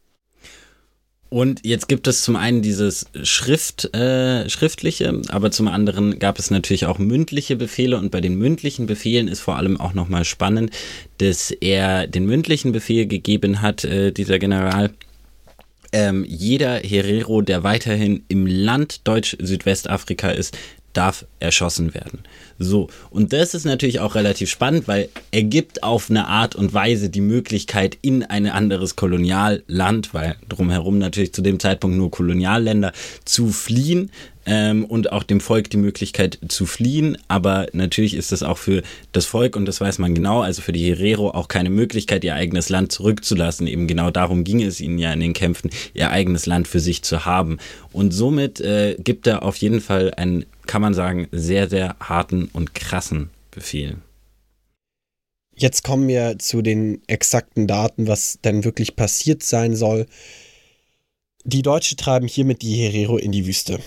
Und 1.35 1.65
jetzt 1.65 1.89
gibt 1.89 2.07
es 2.07 2.21
zum 2.21 2.37
einen 2.37 2.61
dieses 2.61 3.07
Schrift, 3.23 3.93
äh, 3.93 4.49
schriftliche, 4.49 5.21
aber 5.27 5.51
zum 5.51 5.67
anderen 5.67 6.17
gab 6.17 6.39
es 6.39 6.49
natürlich 6.49 6.85
auch 6.85 6.97
mündliche 6.97 7.57
Befehle. 7.57 7.97
Und 7.97 8.09
bei 8.09 8.21
den 8.21 8.37
mündlichen 8.37 8.85
Befehlen 8.85 9.27
ist 9.27 9.41
vor 9.41 9.57
allem 9.57 9.77
auch 9.77 9.93
nochmal 9.93 10.23
spannend, 10.23 10.71
dass 11.17 11.51
er 11.51 12.07
den 12.07 12.25
mündlichen 12.25 12.71
Befehl 12.71 13.05
gegeben 13.05 13.61
hat, 13.61 13.83
äh, 13.83 14.13
dieser 14.13 14.39
General, 14.39 14.91
ähm, 15.91 16.23
jeder 16.25 16.77
Herero, 16.77 17.41
der 17.41 17.63
weiterhin 17.63 18.23
im 18.29 18.47
Land 18.47 19.05
Deutsch-Südwestafrika 19.05 20.29
ist, 20.29 20.57
darf 20.97 21.25
erschossen 21.39 21.93
werden. 21.93 22.19
So, 22.57 22.89
und 23.09 23.33
das 23.33 23.53
ist 23.53 23.65
natürlich 23.65 23.99
auch 23.99 24.15
relativ 24.15 24.49
spannend, 24.49 24.87
weil 24.87 25.09
er 25.31 25.43
gibt 25.43 25.83
auf 25.83 26.09
eine 26.09 26.27
Art 26.27 26.55
und 26.55 26.73
Weise 26.73 27.09
die 27.09 27.21
Möglichkeit 27.21 27.97
in 28.01 28.23
ein 28.23 28.47
anderes 28.47 28.95
Kolonialland, 28.95 30.13
weil 30.13 30.35
drumherum 30.47 30.97
natürlich 30.97 31.33
zu 31.33 31.41
dem 31.41 31.59
Zeitpunkt 31.59 31.97
nur 31.97 32.11
Kolonialländer, 32.11 32.93
zu 33.25 33.49
fliehen 33.49 34.09
ähm, 34.45 34.85
und 34.85 35.11
auch 35.11 35.23
dem 35.23 35.39
Volk 35.39 35.69
die 35.69 35.77
Möglichkeit 35.77 36.39
zu 36.47 36.65
fliehen. 36.65 37.17
Aber 37.27 37.67
natürlich 37.73 38.13
ist 38.13 38.31
das 38.31 38.43
auch 38.43 38.57
für 38.57 38.83
das 39.11 39.25
Volk, 39.25 39.55
und 39.55 39.65
das 39.65 39.81
weiß 39.81 39.99
man 39.99 40.13
genau, 40.13 40.41
also 40.41 40.61
für 40.61 40.71
die 40.71 40.87
Herero 40.87 41.31
auch 41.31 41.47
keine 41.47 41.69
Möglichkeit, 41.69 42.23
ihr 42.23 42.35
eigenes 42.35 42.69
Land 42.69 42.91
zurückzulassen. 42.91 43.67
Eben 43.67 43.87
genau 43.87 44.11
darum 44.11 44.43
ging 44.43 44.61
es 44.61 44.79
ihnen 44.79 44.97
ja 44.97 45.11
in 45.11 45.19
den 45.19 45.33
Kämpfen, 45.33 45.69
ihr 45.93 46.11
eigenes 46.11 46.45
Land 46.45 46.67
für 46.67 46.79
sich 46.79 47.01
zu 47.03 47.25
haben. 47.25 47.57
Und 47.91 48.11
somit 48.11 48.61
äh, 48.61 48.95
gibt 48.99 49.27
er 49.27 49.43
auf 49.43 49.57
jeden 49.57 49.81
Fall 49.81 50.13
einen, 50.15 50.45
kann 50.67 50.81
man 50.81 50.93
sagen, 50.93 51.27
sehr, 51.31 51.69
sehr 51.69 51.95
harten 51.99 52.49
und 52.53 52.75
krassen 52.75 53.29
Befehl. 53.51 53.97
Jetzt 55.55 55.83
kommen 55.83 56.07
wir 56.07 56.37
zu 56.37 56.61
den 56.61 57.01
exakten 57.07 57.65
Daten, 57.65 58.07
was 58.07 58.39
denn 58.43 58.65
wirklich 58.65 58.95
passiert 58.95 59.41
sein 59.41 59.75
soll. 59.75 60.05
Die 61.45 61.61
Deutschen 61.61 61.97
treiben 61.97 62.27
hiermit 62.27 62.61
die 62.61 62.75
Herero 62.75 63.17
in 63.17 63.31
die 63.31 63.45
Wüste. 63.45 63.79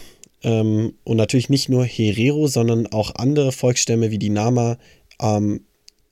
Ähm, 0.42 0.94
und 1.04 1.16
natürlich 1.16 1.50
nicht 1.50 1.68
nur 1.68 1.84
Herero, 1.84 2.46
sondern 2.46 2.86
auch 2.86 3.14
andere 3.16 3.52
Volksstämme 3.52 4.10
wie 4.10 4.18
die 4.18 4.30
Nama 4.30 4.78
ähm, 5.20 5.64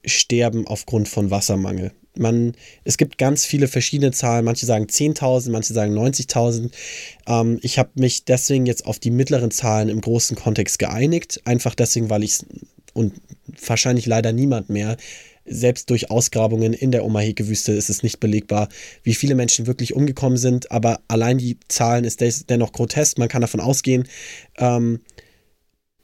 sterben 0.04 0.66
aufgrund 0.66 1.08
von 1.08 1.30
Wassermangel. 1.30 1.92
Man, 2.18 2.54
es 2.84 2.96
gibt 2.96 3.18
ganz 3.18 3.44
viele 3.44 3.68
verschiedene 3.68 4.12
Zahlen. 4.12 4.44
Manche 4.44 4.66
sagen 4.66 4.86
10.000, 4.86 5.50
manche 5.50 5.74
sagen 5.74 5.96
90.000. 5.96 6.70
Ähm, 7.26 7.58
ich 7.62 7.78
habe 7.78 7.90
mich 7.94 8.24
deswegen 8.24 8.66
jetzt 8.66 8.86
auf 8.86 8.98
die 8.98 9.10
mittleren 9.10 9.50
Zahlen 9.50 9.88
im 9.88 10.00
großen 10.00 10.36
Kontext 10.36 10.78
geeinigt. 10.78 11.40
Einfach 11.44 11.74
deswegen, 11.74 12.10
weil 12.10 12.24
ich 12.24 12.40
und 12.94 13.14
wahrscheinlich 13.66 14.06
leider 14.06 14.32
niemand 14.32 14.70
mehr 14.70 14.96
selbst 15.48 15.90
durch 15.90 16.10
Ausgrabungen 16.10 16.72
in 16.72 16.90
der 16.90 17.04
Omaheke-Wüste 17.04 17.72
ist 17.72 17.88
es 17.88 18.02
nicht 18.02 18.18
belegbar, 18.20 18.68
wie 19.04 19.14
viele 19.14 19.34
Menschen 19.34 19.66
wirklich 19.66 19.94
umgekommen 19.94 20.38
sind. 20.38 20.72
Aber 20.72 21.00
allein 21.08 21.38
die 21.38 21.58
Zahlen 21.68 22.04
ist 22.04 22.20
dennoch 22.50 22.72
grotesk. 22.72 23.18
Man 23.18 23.28
kann 23.28 23.42
davon 23.42 23.60
ausgehen, 23.60 24.08
ähm, 24.58 25.00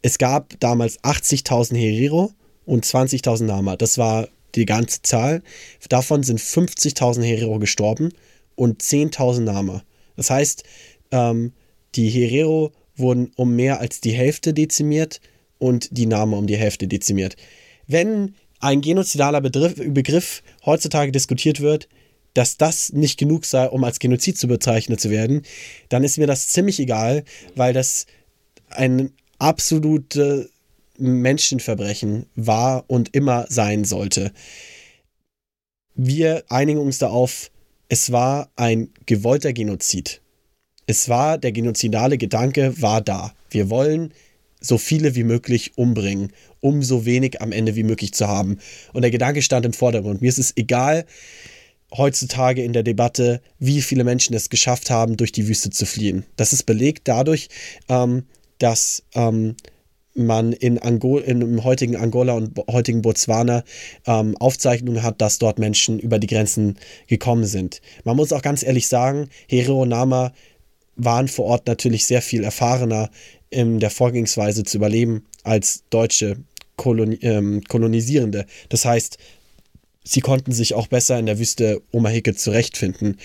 es 0.03 0.19
gab 0.19 0.59
damals 0.61 0.99
80.000 1.05 1.77
Herero 1.77 2.33
und 2.65 2.85
20.000 2.85 3.45
Nama. 3.45 3.77
Das 3.77 3.99
war 3.99 4.29
die 4.55 4.67
ganze 4.67 5.03
Zahl. 5.03 5.43
Davon 5.89 6.23
sind 6.23 6.41
50.000 6.41 7.23
Herero 7.23 7.59
gestorben 7.59 8.11
und 8.55 8.83
10.000 8.83 9.41
Nama. 9.41 9.83
Das 10.17 10.31
heißt, 10.31 10.65
ähm, 11.11 11.53
die 11.95 12.09
Herero 12.09 12.73
wurden 12.97 13.33
um 13.37 13.55
mehr 13.57 13.81
als 13.81 14.01
die 14.01 14.13
Hälfte 14.13 14.53
dezimiert 14.55 15.21
und 15.59 15.97
die 15.97 16.07
Nama 16.07 16.37
um 16.37 16.47
die 16.47 16.57
Hälfte 16.57 16.89
dezimiert. 16.89 17.37
Wenn 17.87 18.35
ein 18.61 18.81
genozidaler 18.81 19.41
Begriff, 19.41 19.75
Begriff 19.77 20.43
heutzutage 20.65 21.13
diskutiert 21.13 21.61
wird, 21.61 21.89
dass 22.35 22.57
das 22.57 22.93
nicht 22.93 23.19
genug 23.19 23.45
sei, 23.45 23.69
um 23.69 23.85
als 23.85 23.99
Genozid 23.99 24.39
zu 24.39 24.49
bezeichnet 24.49 25.01
zu 25.01 25.11
werden, 25.11 25.43
dann 25.89 26.05
ist 26.05 26.19
mir 26.19 26.27
das 26.27 26.49
ziemlich 26.49 26.81
egal, 26.81 27.25
weil 27.55 27.73
das 27.75 28.07
ein 28.71 29.13
absolutes 29.39 30.52
Menschenverbrechen 31.03 32.27
war 32.35 32.85
und 32.89 33.15
immer 33.15 33.47
sein 33.49 33.85
sollte. 33.85 34.33
Wir 35.95 36.45
einigen 36.49 36.81
uns 36.81 36.99
darauf, 36.99 37.51
es 37.89 38.13
war 38.13 38.51
ein 38.57 38.89
gewollter 39.07 39.53
Genozid. 39.53 40.23
Es 40.87 41.09
war, 41.09 41.39
der 41.39 41.53
genozidale 41.53 42.19
Gedanke 42.19 42.81
war 42.81 43.01
da. 43.01 43.35
Wir 43.51 43.69
wollen 43.69 44.15
so 44.61 44.79
viele 44.79 45.15
wie 45.15 45.25
möglich 45.25 45.73
umbringen, 45.77 46.33
um 46.61 46.83
so 46.83 47.05
wenig 47.05 47.43
am 47.43 47.53
Ende 47.53 47.75
wie 47.77 47.83
möglich 47.83 48.15
zu 48.15 48.29
haben. 48.29 48.59
Und 48.93 49.03
der 49.03 49.11
Gedanke 49.11 49.43
stand 49.43 49.67
im 49.67 49.73
Vordergrund. 49.73 50.23
Mir 50.23 50.29
ist 50.29 50.39
es 50.39 50.57
egal, 50.57 51.05
heutzutage 51.97 52.63
in 52.63 52.73
der 52.73 52.83
Debatte, 52.83 53.43
wie 53.59 53.83
viele 53.83 54.05
Menschen 54.05 54.35
es 54.35 54.49
geschafft 54.49 54.91
haben, 54.91 55.17
durch 55.17 55.33
die 55.33 55.49
Wüste 55.49 55.71
zu 55.71 55.85
fliehen. 55.85 56.25
Das 56.37 56.53
ist 56.53 56.65
belegt 56.65 57.09
dadurch, 57.09 57.49
ähm, 57.89 58.25
dass 58.59 59.03
ähm, 59.15 59.57
man 60.15 60.53
in 60.53 60.79
Angol 60.79 61.23
im 61.23 61.65
heutigen 61.65 61.97
Angola 61.97 62.35
und 62.35 62.59
heutigen 62.71 63.03
Botswana 63.03 63.65
ähm, 64.07 64.37
Aufzeichnungen 64.39 65.03
hat, 65.03 65.21
dass 65.21 65.39
dort 65.39 65.59
Menschen 65.59 65.99
über 65.99 66.19
die 66.19 66.27
Grenzen 66.27 66.77
gekommen 67.07 67.45
sind. 67.45 67.81
Man 68.05 68.17
muss 68.17 68.33
auch 68.33 68.43
ganz 68.43 68.63
ehrlich 68.63 68.89
sagen, 68.89 69.29
Herero 69.49 69.87
Nama 69.87 70.33
waren 70.97 71.29
vor 71.29 71.47
Ort 71.47 71.67
natürlich 71.67 72.05
sehr 72.05 72.23
viel 72.23 72.45
erfahrener 72.45 73.11
in 73.51 73.81
der 73.81 73.91
Vorgehensweise 73.91 74.65
zu 74.65 74.77
überleben 74.77 75.27
als 75.43 75.85
deutsche 75.91 76.37
Koloni 76.77 77.19
ähm, 77.23 77.63
Kolonisierende. 77.69 78.47
Das 78.69 78.85
heißt, 78.85 79.19
sie 80.05 80.21
konnten 80.21 80.53
sich 80.53 80.75
auch 80.75 80.87
besser 80.87 81.19
in 81.19 81.27
der 81.27 81.39
Wüste 81.39 81.83
Omaheke 81.93 82.35
zurechtfinden. 82.35 83.19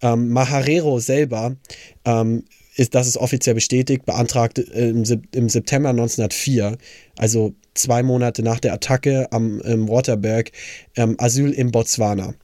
Ähm, 0.00 0.30
Maharero 0.30 0.98
selber 0.98 1.56
ähm, 2.04 2.44
ist, 2.76 2.94
das 2.94 3.06
ist 3.06 3.16
offiziell 3.16 3.54
bestätigt, 3.54 4.04
beantragte 4.06 4.62
äh, 4.62 4.90
im, 4.90 5.04
im, 5.34 5.48
September 5.48 5.90
1904, 5.90 6.78
also 7.16 7.54
zwei 7.74 8.02
Monate 8.02 8.42
nach 8.42 8.60
der 8.60 8.72
Attacke 8.72 9.30
am 9.30 9.60
Waterberg, 9.88 10.52
ähm, 10.96 11.16
Asyl 11.18 11.50
in 11.52 11.70
Botswana. 11.70 12.34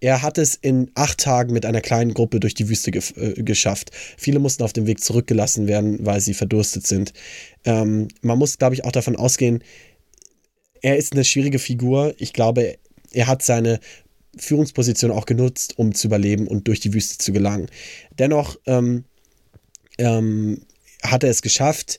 Er 0.00 0.22
hat 0.22 0.38
es 0.38 0.54
in 0.54 0.90
acht 0.94 1.18
Tagen 1.18 1.52
mit 1.52 1.66
einer 1.66 1.80
kleinen 1.80 2.14
Gruppe 2.14 2.38
durch 2.38 2.54
die 2.54 2.68
Wüste 2.68 2.92
ge 2.92 3.02
äh, 3.16 3.42
geschafft. 3.42 3.90
Viele 4.16 4.38
mussten 4.38 4.62
auf 4.62 4.72
dem 4.72 4.86
Weg 4.86 5.02
zurückgelassen 5.02 5.66
werden, 5.66 5.98
weil 6.06 6.20
sie 6.20 6.34
verdurstet 6.34 6.86
sind. 6.86 7.12
Ähm, 7.64 8.08
man 8.22 8.38
muss, 8.38 8.58
glaube 8.58 8.74
ich, 8.74 8.84
auch 8.84 8.92
davon 8.92 9.16
ausgehen, 9.16 9.62
er 10.80 10.96
ist 10.96 11.12
eine 11.12 11.24
schwierige 11.24 11.58
Figur. 11.58 12.14
Ich 12.18 12.32
glaube, 12.32 12.78
er 13.12 13.26
hat 13.26 13.42
seine 13.42 13.80
Führungsposition 14.36 15.10
auch 15.10 15.26
genutzt, 15.26 15.76
um 15.76 15.94
zu 15.94 16.06
überleben 16.06 16.46
und 16.46 16.68
durch 16.68 16.78
die 16.78 16.94
Wüste 16.94 17.18
zu 17.18 17.32
gelangen. 17.32 17.66
Dennoch 18.16 18.56
ähm, 18.66 19.04
ähm, 19.98 20.62
hat 21.02 21.24
er 21.24 21.30
es 21.30 21.42
geschafft. 21.42 21.98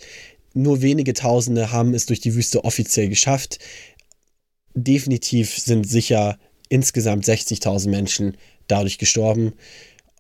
Nur 0.54 0.82
wenige 0.82 1.14
Tausende 1.14 1.72
haben 1.72 1.94
es 1.94 2.06
durch 2.06 2.20
die 2.20 2.36
Wüste 2.36 2.64
offiziell 2.64 3.08
geschafft. 3.08 3.60
Definitiv 4.74 5.58
sind 5.58 5.88
sicher 5.88 6.38
insgesamt 6.70 7.26
60.000 7.26 7.90
Menschen 7.90 8.38
dadurch 8.68 8.98
gestorben, 8.98 9.54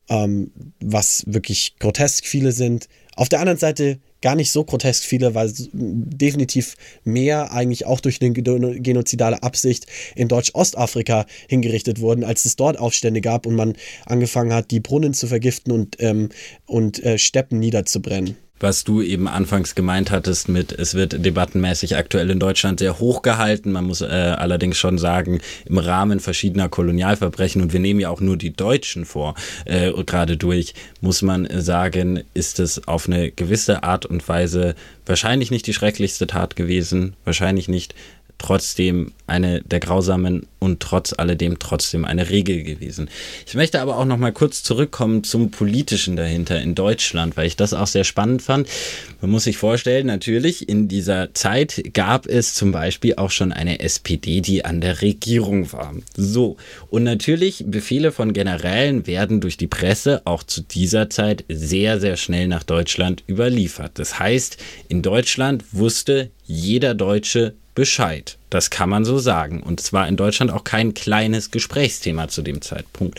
ähm, 0.09 0.51
was 0.79 1.23
wirklich 1.27 1.77
grotesk 1.79 2.25
viele 2.25 2.51
sind. 2.51 2.87
Auf 3.19 3.27
der 3.27 3.41
anderen 3.41 3.59
Seite 3.59 3.99
gar 4.21 4.35
nicht 4.35 4.49
so 4.49 4.63
grotesk 4.63 5.03
viele, 5.03 5.35
weil 5.35 5.51
definitiv 5.73 6.77
mehr 7.03 7.51
eigentlich 7.51 7.85
auch 7.85 7.99
durch 7.99 8.21
eine 8.21 8.31
genozidale 8.31 9.43
Absicht 9.43 9.87
in 10.15 10.29
Deutsch-Ostafrika 10.29 11.25
hingerichtet 11.49 11.99
wurden, 11.99 12.23
als 12.23 12.45
es 12.45 12.55
dort 12.55 12.79
Aufstände 12.79 13.19
gab 13.19 13.45
und 13.45 13.55
man 13.55 13.73
angefangen 14.05 14.53
hat, 14.53 14.71
die 14.71 14.79
Brunnen 14.79 15.13
zu 15.13 15.27
vergiften 15.27 15.73
und, 15.73 15.97
ähm, 15.99 16.29
und 16.65 17.03
äh, 17.03 17.17
Steppen 17.17 17.59
niederzubrennen 17.59 18.37
was 18.59 18.83
du 18.83 19.01
eben 19.01 19.27
anfangs 19.27 19.75
gemeint 19.75 20.11
hattest 20.11 20.49
mit, 20.49 20.71
es 20.71 20.93
wird 20.93 21.23
debattenmäßig 21.25 21.95
aktuell 21.95 22.29
in 22.29 22.39
Deutschland 22.39 22.79
sehr 22.79 22.99
hoch 22.99 23.21
gehalten. 23.21 23.71
Man 23.71 23.85
muss 23.85 24.01
äh, 24.01 24.05
allerdings 24.05 24.77
schon 24.77 24.97
sagen, 24.97 25.39
im 25.65 25.77
Rahmen 25.77 26.19
verschiedener 26.19 26.69
Kolonialverbrechen, 26.69 27.61
und 27.61 27.73
wir 27.73 27.79
nehmen 27.79 27.99
ja 27.99 28.09
auch 28.09 28.21
nur 28.21 28.37
die 28.37 28.53
Deutschen 28.53 29.05
vor, 29.05 29.35
äh, 29.65 29.91
gerade 30.03 30.37
durch, 30.37 30.73
muss 31.01 31.21
man 31.21 31.47
sagen, 31.51 32.23
ist 32.33 32.59
es 32.59 32.87
auf 32.87 33.07
eine 33.07 33.31
gewisse 33.31 33.83
Art 33.83 34.05
und 34.05 34.27
Weise 34.27 34.75
wahrscheinlich 35.05 35.51
nicht 35.51 35.67
die 35.67 35.73
schrecklichste 35.73 36.27
Tat 36.27 36.55
gewesen, 36.55 37.15
wahrscheinlich 37.25 37.67
nicht 37.67 37.95
trotzdem 38.39 39.11
eine 39.27 39.61
der 39.61 39.79
grausamen 39.79 40.47
und 40.57 40.79
trotz 40.81 41.13
alledem 41.15 41.59
trotzdem 41.59 42.03
eine 42.03 42.29
Regel 42.29 42.63
gewesen. 42.63 43.09
Ich 43.45 43.53
möchte 43.53 43.79
aber 43.79 43.97
auch 43.97 44.05
noch 44.05 44.17
mal 44.17 44.33
kurz 44.33 44.63
zurückkommen 44.63 45.23
zum 45.23 45.51
politischen 45.51 46.15
dahinter 46.15 46.59
in 46.61 46.75
Deutschland, 46.75 47.37
weil 47.37 47.45
ich 47.45 47.55
das 47.55 47.73
auch 47.73 47.87
sehr 47.87 48.03
spannend 48.03 48.41
fand. 48.41 48.67
Man 49.21 49.31
muss 49.31 49.43
sich 49.43 49.57
vorstellen, 49.57 50.07
natürlich 50.07 50.67
in 50.67 50.87
dieser 50.87 51.33
Zeit 51.33 51.83
gab 51.93 52.25
es 52.25 52.53
zum 52.53 52.71
Beispiel 52.71 53.15
auch 53.15 53.31
schon 53.31 53.53
eine 53.53 53.79
SPD, 53.79 54.41
die 54.41 54.65
an 54.65 54.81
der 54.81 55.01
Regierung 55.01 55.71
war. 55.71 55.93
So 56.15 56.57
und 56.89 57.03
natürlich 57.03 57.65
Befehle 57.67 58.11
von 58.11 58.33
Generälen 58.33 59.05
werden 59.05 59.41
durch 59.41 59.57
die 59.57 59.67
Presse 59.67 60.21
auch 60.25 60.43
zu 60.43 60.61
dieser 60.61 61.09
Zeit 61.09 61.45
sehr 61.49 61.99
sehr 61.99 62.17
schnell 62.17 62.47
nach 62.47 62.63
Deutschland 62.63 63.23
überliefert. 63.29 63.91
Das 63.95 64.17
heißt, 64.17 64.57
in 64.87 65.01
Deutschland 65.01 65.63
wusste 65.71 66.31
jeder 66.45 66.95
Deutsche 66.95 67.53
Bescheid. 67.79 68.37
Das 68.49 68.69
kann 68.69 68.89
man 68.89 69.05
so 69.05 69.19
sagen. 69.19 69.63
Und 69.63 69.79
es 69.79 69.93
war 69.93 70.05
in 70.05 70.17
Deutschland 70.17 70.51
auch 70.51 70.65
kein 70.65 70.93
kleines 70.93 71.49
Gesprächsthema 71.49 72.27
zu 72.27 72.41
dem 72.41 72.61
Zeitpunkt. 72.61 73.17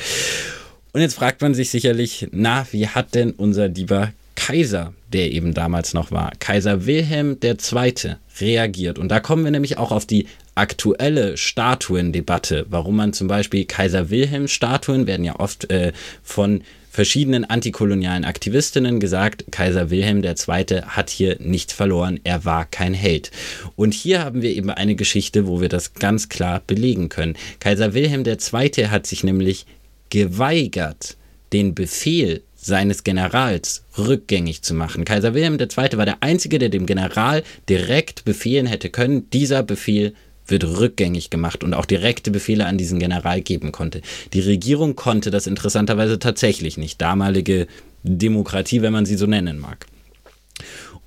Und 0.92 1.00
jetzt 1.00 1.14
fragt 1.14 1.40
man 1.40 1.54
sich 1.54 1.70
sicherlich, 1.70 2.28
na, 2.30 2.66
wie 2.70 2.86
hat 2.86 3.14
denn 3.14 3.30
unser 3.30 3.68
lieber 3.68 4.12
Kaiser, 4.34 4.92
der 5.14 5.32
eben 5.32 5.54
damals 5.54 5.94
noch 5.94 6.10
war, 6.10 6.32
Kaiser 6.40 6.84
Wilhelm 6.84 7.38
II., 7.42 8.16
reagiert? 8.38 8.98
Und 8.98 9.08
da 9.08 9.18
kommen 9.20 9.44
wir 9.44 9.50
nämlich 9.50 9.78
auch 9.78 9.92
auf 9.92 10.04
die 10.04 10.26
aktuelle 10.54 11.38
Statuendebatte, 11.38 12.66
warum 12.68 12.96
man 12.96 13.14
zum 13.14 13.28
Beispiel 13.28 13.64
Kaiser 13.64 14.10
Wilhelm 14.10 14.46
Statuen 14.46 15.06
werden 15.06 15.24
ja 15.24 15.40
oft 15.40 15.70
äh, 15.70 15.92
von 16.22 16.64
verschiedenen 16.90 17.44
antikolonialen 17.44 18.24
Aktivistinnen 18.24 18.98
gesagt, 18.98 19.44
Kaiser 19.52 19.90
Wilhelm 19.90 20.22
II. 20.24 20.82
hat 20.86 21.08
hier 21.08 21.36
nichts 21.38 21.72
verloren, 21.72 22.18
er 22.24 22.44
war 22.44 22.64
kein 22.64 22.94
Held. 22.94 23.30
Und 23.76 23.94
hier 23.94 24.24
haben 24.24 24.42
wir 24.42 24.50
eben 24.50 24.70
eine 24.70 24.96
Geschichte, 24.96 25.46
wo 25.46 25.60
wir 25.60 25.68
das 25.68 25.94
ganz 25.94 26.28
klar 26.28 26.60
belegen 26.66 27.08
können. 27.08 27.36
Kaiser 27.60 27.94
Wilhelm 27.94 28.24
II. 28.26 28.88
hat 28.88 29.06
sich 29.06 29.22
nämlich 29.22 29.66
geweigert, 30.10 31.16
den 31.52 31.74
Befehl 31.74 32.42
seines 32.56 33.04
Generals 33.04 33.84
rückgängig 33.96 34.62
zu 34.62 34.74
machen. 34.74 35.04
Kaiser 35.04 35.32
Wilhelm 35.32 35.58
II. 35.58 35.96
war 35.96 36.04
der 36.04 36.22
Einzige, 36.22 36.58
der 36.58 36.68
dem 36.68 36.86
General 36.86 37.42
direkt 37.68 38.24
befehlen 38.24 38.66
hätte 38.66 38.90
können, 38.90 39.30
dieser 39.30 39.62
Befehl 39.62 40.14
wird 40.50 40.64
rückgängig 40.64 41.30
gemacht 41.30 41.64
und 41.64 41.74
auch 41.74 41.84
direkte 41.84 42.30
Befehle 42.30 42.66
an 42.66 42.78
diesen 42.78 42.98
General 42.98 43.40
geben 43.40 43.72
konnte. 43.72 44.02
Die 44.32 44.40
Regierung 44.40 44.96
konnte 44.96 45.30
das 45.30 45.46
interessanterweise 45.46 46.18
tatsächlich 46.18 46.76
nicht. 46.76 47.00
Damalige 47.00 47.66
Demokratie, 48.02 48.82
wenn 48.82 48.92
man 48.92 49.06
sie 49.06 49.16
so 49.16 49.26
nennen 49.26 49.58
mag. 49.58 49.86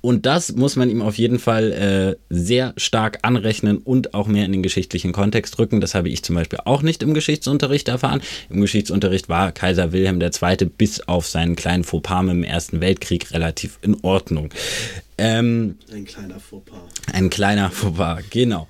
Und 0.04 0.26
das 0.26 0.54
muss 0.54 0.76
man 0.76 0.90
ihm 0.90 1.00
auf 1.00 1.16
jeden 1.16 1.38
Fall 1.38 1.72
äh, 1.72 2.16
sehr 2.28 2.74
stark 2.76 3.20
anrechnen 3.22 3.78
und 3.78 4.12
auch 4.12 4.26
mehr 4.26 4.44
in 4.44 4.52
den 4.52 4.62
geschichtlichen 4.62 5.12
Kontext 5.12 5.58
rücken. 5.58 5.80
Das 5.80 5.94
habe 5.94 6.10
ich 6.10 6.22
zum 6.22 6.36
Beispiel 6.36 6.58
auch 6.66 6.82
nicht 6.82 7.02
im 7.02 7.14
Geschichtsunterricht 7.14 7.88
erfahren. 7.88 8.20
Im 8.50 8.60
Geschichtsunterricht 8.60 9.30
war 9.30 9.50
Kaiser 9.50 9.92
Wilhelm 9.92 10.20
II. 10.20 10.66
bis 10.76 11.00
auf 11.08 11.26
seinen 11.26 11.56
kleinen 11.56 11.84
Fauxpas 11.84 12.20
im 12.20 12.44
Ersten 12.44 12.82
Weltkrieg 12.82 13.32
relativ 13.32 13.78
in 13.80 13.96
Ordnung. 14.02 14.50
Ähm, 15.16 15.76
ein 15.92 16.04
kleiner 16.04 16.40
Fauxpas. 16.40 16.78
Ein 17.12 17.30
kleiner 17.30 17.70
Fauxpas, 17.70 18.22
genau. 18.30 18.68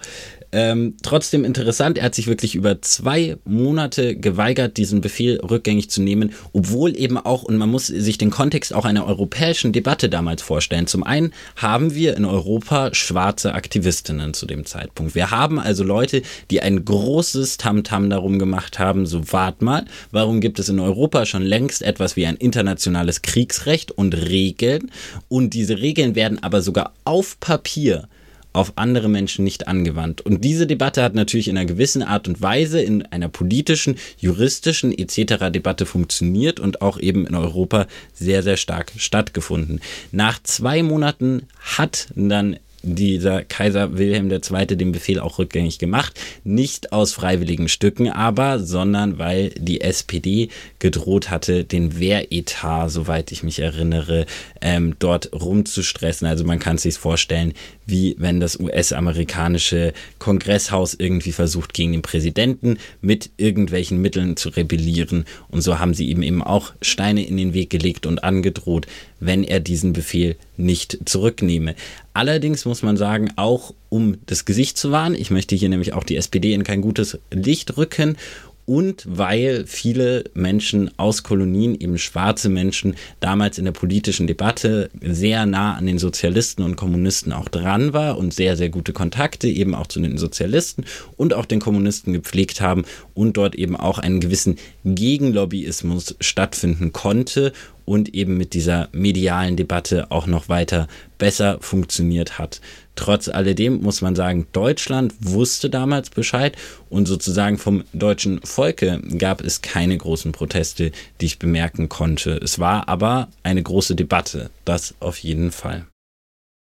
Ähm, 0.56 0.94
trotzdem 1.02 1.44
interessant, 1.44 1.98
er 1.98 2.04
hat 2.04 2.14
sich 2.14 2.28
wirklich 2.28 2.54
über 2.54 2.80
zwei 2.80 3.36
Monate 3.44 4.14
geweigert, 4.14 4.76
diesen 4.76 5.00
Befehl 5.00 5.40
rückgängig 5.40 5.90
zu 5.90 6.00
nehmen, 6.00 6.32
obwohl 6.52 6.96
eben 6.96 7.18
auch, 7.18 7.42
und 7.42 7.56
man 7.56 7.68
muss 7.68 7.88
sich 7.88 8.18
den 8.18 8.30
Kontext 8.30 8.72
auch 8.72 8.84
einer 8.84 9.04
europäischen 9.04 9.72
Debatte 9.72 10.08
damals 10.08 10.42
vorstellen. 10.42 10.86
Zum 10.86 11.02
einen 11.02 11.32
haben 11.56 11.96
wir 11.96 12.16
in 12.16 12.24
Europa 12.24 12.94
schwarze 12.94 13.52
Aktivistinnen 13.52 14.32
zu 14.32 14.46
dem 14.46 14.64
Zeitpunkt. 14.64 15.16
Wir 15.16 15.32
haben 15.32 15.58
also 15.58 15.82
Leute, 15.82 16.22
die 16.52 16.60
ein 16.60 16.84
großes 16.84 17.56
Tamtam 17.56 18.04
-Tam 18.04 18.10
darum 18.10 18.38
gemacht 18.38 18.78
haben, 18.78 19.06
so 19.06 19.32
wart 19.32 19.60
mal, 19.60 19.86
warum 20.12 20.40
gibt 20.40 20.60
es 20.60 20.68
in 20.68 20.78
Europa 20.78 21.26
schon 21.26 21.42
längst 21.42 21.82
etwas 21.82 22.14
wie 22.14 22.26
ein 22.26 22.36
internationales 22.36 23.22
Kriegsrecht 23.22 23.90
und 23.90 24.14
Regeln? 24.14 24.92
Und 25.26 25.52
diese 25.54 25.80
Regeln 25.80 26.14
werden 26.14 26.33
aber 26.42 26.62
sogar 26.62 26.92
auf 27.04 27.38
Papier 27.40 28.08
auf 28.54 28.74
andere 28.76 29.08
Menschen 29.08 29.44
nicht 29.44 29.68
angewandt. 29.68 30.20
Und 30.20 30.44
diese 30.44 30.66
Debatte 30.66 31.02
hat 31.02 31.14
natürlich 31.14 31.48
in 31.48 31.58
einer 31.58 31.66
gewissen 31.66 32.02
Art 32.02 32.28
und 32.28 32.40
Weise 32.40 32.80
in 32.80 33.04
einer 33.06 33.28
politischen, 33.28 33.96
juristischen 34.16 34.96
etc. 34.96 35.50
Debatte 35.50 35.86
funktioniert 35.86 36.60
und 36.60 36.80
auch 36.80 36.98
eben 36.98 37.26
in 37.26 37.34
Europa 37.34 37.86
sehr, 38.14 38.42
sehr 38.44 38.56
stark 38.56 38.92
stattgefunden. 38.96 39.80
Nach 40.12 40.40
zwei 40.42 40.84
Monaten 40.84 41.48
hat 41.58 42.06
dann 42.14 42.56
dieser 42.84 43.42
Kaiser 43.42 43.96
Wilhelm 43.96 44.30
II. 44.30 44.66
den 44.66 44.92
Befehl 44.92 45.18
auch 45.18 45.38
rückgängig 45.38 45.78
gemacht. 45.78 46.20
Nicht 46.44 46.92
aus 46.92 47.12
freiwilligen 47.12 47.68
Stücken 47.68 48.10
aber, 48.10 48.60
sondern 48.60 49.18
weil 49.18 49.50
die 49.50 49.80
SPD 49.80 50.50
gedroht 50.84 51.30
hatte, 51.30 51.64
den 51.64 51.98
Wehretat, 51.98 52.90
soweit 52.90 53.32
ich 53.32 53.42
mich 53.42 53.58
erinnere, 53.58 54.26
ähm, 54.60 54.96
dort 54.98 55.32
rumzustressen. 55.32 56.28
Also 56.28 56.44
man 56.44 56.58
kann 56.58 56.76
sich 56.76 56.98
vorstellen, 56.98 57.54
wie 57.86 58.16
wenn 58.18 58.38
das 58.38 58.60
US-amerikanische 58.60 59.94
Kongresshaus 60.18 60.92
irgendwie 60.92 61.32
versucht, 61.32 61.72
gegen 61.72 61.92
den 61.92 62.02
Präsidenten 62.02 62.76
mit 63.00 63.30
irgendwelchen 63.38 64.02
Mitteln 64.02 64.36
zu 64.36 64.50
rebellieren. 64.50 65.24
Und 65.48 65.62
so 65.62 65.78
haben 65.78 65.94
sie 65.94 66.10
ihm 66.10 66.22
eben 66.22 66.42
auch 66.42 66.74
Steine 66.82 67.26
in 67.26 67.38
den 67.38 67.54
Weg 67.54 67.70
gelegt 67.70 68.04
und 68.04 68.22
angedroht, 68.22 68.86
wenn 69.20 69.42
er 69.42 69.60
diesen 69.60 69.94
Befehl 69.94 70.36
nicht 70.58 70.98
zurücknehme. 71.06 71.76
Allerdings 72.12 72.66
muss 72.66 72.82
man 72.82 72.98
sagen, 72.98 73.32
auch 73.36 73.72
um 73.88 74.18
das 74.26 74.44
Gesicht 74.44 74.76
zu 74.76 74.90
wahren, 74.90 75.14
ich 75.14 75.30
möchte 75.30 75.56
hier 75.56 75.70
nämlich 75.70 75.94
auch 75.94 76.04
die 76.04 76.16
SPD 76.16 76.52
in 76.52 76.62
kein 76.62 76.82
gutes 76.82 77.18
Licht 77.30 77.78
rücken 77.78 78.18
und 78.66 79.04
weil 79.06 79.64
viele 79.66 80.24
Menschen 80.34 80.90
aus 80.98 81.22
Kolonien, 81.22 81.74
eben 81.74 81.98
schwarze 81.98 82.48
Menschen, 82.48 82.94
damals 83.20 83.58
in 83.58 83.64
der 83.64 83.72
politischen 83.72 84.26
Debatte 84.26 84.90
sehr 85.00 85.46
nah 85.46 85.74
an 85.74 85.86
den 85.86 85.98
Sozialisten 85.98 86.62
und 86.62 86.76
Kommunisten 86.76 87.32
auch 87.32 87.48
dran 87.48 87.92
war 87.92 88.18
und 88.18 88.32
sehr, 88.32 88.56
sehr 88.56 88.70
gute 88.70 88.92
Kontakte 88.92 89.48
eben 89.48 89.74
auch 89.74 89.86
zu 89.86 90.00
den 90.00 90.18
Sozialisten 90.18 90.84
und 91.16 91.34
auch 91.34 91.44
den 91.44 91.60
Kommunisten 91.60 92.12
gepflegt 92.12 92.60
haben 92.60 92.84
und 93.12 93.36
dort 93.36 93.54
eben 93.54 93.76
auch 93.76 93.98
einen 93.98 94.20
gewissen 94.20 94.56
Gegenlobbyismus 94.84 96.16
stattfinden 96.20 96.92
konnte 96.92 97.52
und 97.84 98.14
eben 98.14 98.36
mit 98.36 98.54
dieser 98.54 98.88
medialen 98.92 99.56
Debatte 99.56 100.10
auch 100.10 100.26
noch 100.26 100.48
weiter 100.48 100.88
besser 101.18 101.58
funktioniert 101.60 102.38
hat. 102.38 102.60
Trotz 102.96 103.28
alledem 103.28 103.82
muss 103.82 104.00
man 104.00 104.14
sagen, 104.14 104.46
Deutschland 104.52 105.14
wusste 105.20 105.68
damals 105.68 106.10
Bescheid 106.10 106.56
und 106.90 107.06
sozusagen 107.06 107.58
vom 107.58 107.84
deutschen 107.92 108.40
Volke 108.42 109.00
gab 109.18 109.40
es 109.40 109.62
keine 109.62 109.98
großen 109.98 110.32
Proteste, 110.32 110.92
die 111.20 111.26
ich 111.26 111.38
bemerken 111.38 111.88
konnte. 111.88 112.36
Es 112.36 112.58
war 112.58 112.88
aber 112.88 113.28
eine 113.42 113.62
große 113.62 113.96
Debatte, 113.96 114.50
das 114.64 114.94
auf 115.00 115.18
jeden 115.18 115.50
Fall. 115.50 115.86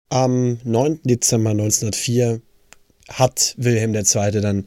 Am 0.08 0.58
9. 0.64 1.00
Dezember 1.04 1.50
1904 1.50 2.40
hat 3.08 3.54
Wilhelm 3.58 3.94
II. 3.94 4.40
dann 4.40 4.64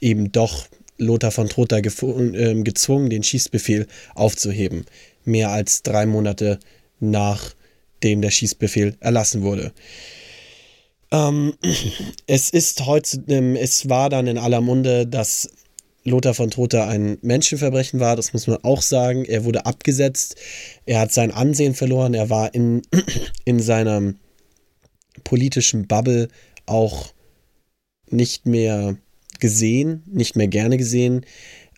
eben 0.00 0.32
doch 0.32 0.66
Lothar 0.98 1.30
von 1.30 1.48
Trotha 1.48 1.78
äh, 1.78 2.62
gezwungen, 2.62 3.10
den 3.10 3.22
Schießbefehl 3.22 3.86
aufzuheben 4.14 4.84
mehr 5.24 5.50
als 5.50 5.82
drei 5.82 6.06
Monate 6.06 6.58
nachdem 7.00 8.22
der 8.22 8.30
Schießbefehl 8.30 8.96
erlassen 9.00 9.42
wurde. 9.42 9.72
Ähm, 11.10 11.54
es 12.26 12.50
ist 12.50 12.86
heute, 12.86 13.22
ähm, 13.28 13.56
es 13.56 13.88
war 13.88 14.08
dann 14.08 14.26
in 14.26 14.38
aller 14.38 14.60
Munde, 14.60 15.06
dass 15.06 15.50
Lothar 16.04 16.34
von 16.34 16.50
Trotha 16.50 16.88
ein 16.88 17.18
Menschenverbrechen 17.22 18.00
war, 18.00 18.16
das 18.16 18.32
muss 18.32 18.46
man 18.46 18.58
auch 18.62 18.82
sagen. 18.82 19.24
Er 19.24 19.44
wurde 19.44 19.66
abgesetzt, 19.66 20.36
er 20.84 21.00
hat 21.00 21.12
sein 21.12 21.30
Ansehen 21.30 21.74
verloren, 21.74 22.14
er 22.14 22.30
war 22.30 22.54
in, 22.54 22.82
in 23.44 23.60
seiner 23.60 24.14
politischen 25.22 25.86
Bubble 25.86 26.28
auch 26.66 27.12
nicht 28.10 28.46
mehr 28.46 28.96
gesehen, 29.38 30.02
nicht 30.06 30.36
mehr 30.36 30.48
gerne 30.48 30.76
gesehen. 30.76 31.24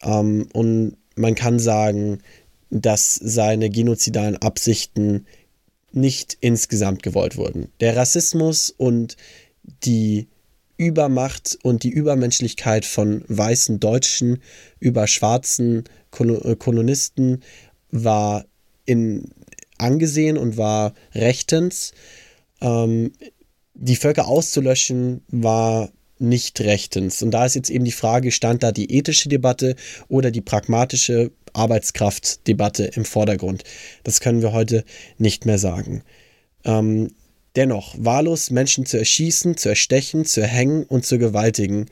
Ähm, 0.02 0.48
und 0.52 0.96
man 1.16 1.34
kann 1.34 1.58
sagen, 1.58 2.20
dass 2.82 3.14
seine 3.14 3.70
genozidalen 3.70 4.36
Absichten 4.36 5.26
nicht 5.92 6.36
insgesamt 6.40 7.02
gewollt 7.02 7.36
wurden. 7.36 7.68
Der 7.80 7.96
Rassismus 7.96 8.70
und 8.70 9.16
die 9.84 10.26
Übermacht 10.76 11.56
und 11.62 11.84
die 11.84 11.90
Übermenschlichkeit 11.90 12.84
von 12.84 13.24
weißen 13.28 13.78
Deutschen 13.78 14.42
über 14.80 15.06
schwarzen 15.06 15.84
äh, 16.18 16.56
Kolonisten 16.56 17.42
war 17.92 18.44
in, 18.84 19.30
angesehen 19.78 20.36
und 20.36 20.56
war 20.56 20.94
rechtens. 21.14 21.92
Ähm, 22.60 23.12
die 23.74 23.96
Völker 23.96 24.26
auszulöschen 24.26 25.22
war 25.28 25.90
nicht 26.18 26.60
rechtens. 26.60 27.22
Und 27.22 27.32
da 27.32 27.44
ist 27.44 27.54
jetzt 27.54 27.70
eben 27.70 27.84
die 27.84 27.92
Frage, 27.92 28.30
stand 28.30 28.62
da 28.62 28.72
die 28.72 28.92
ethische 28.96 29.28
Debatte 29.28 29.76
oder 30.08 30.30
die 30.30 30.40
pragmatische 30.40 31.32
Arbeitskraftdebatte 31.52 32.84
im 32.84 33.04
Vordergrund. 33.04 33.64
Das 34.04 34.20
können 34.20 34.42
wir 34.42 34.52
heute 34.52 34.84
nicht 35.18 35.46
mehr 35.46 35.58
sagen. 35.58 36.02
Ähm, 36.64 37.10
Dennoch, 37.56 37.94
wahllos 37.96 38.50
Menschen 38.50 38.84
zu 38.84 38.98
erschießen, 38.98 39.56
zu 39.56 39.68
erstechen, 39.68 40.24
zu 40.24 40.40
erhängen 40.40 40.84
und 40.84 41.06
zu 41.06 41.18
gewaltigen, 41.18 41.86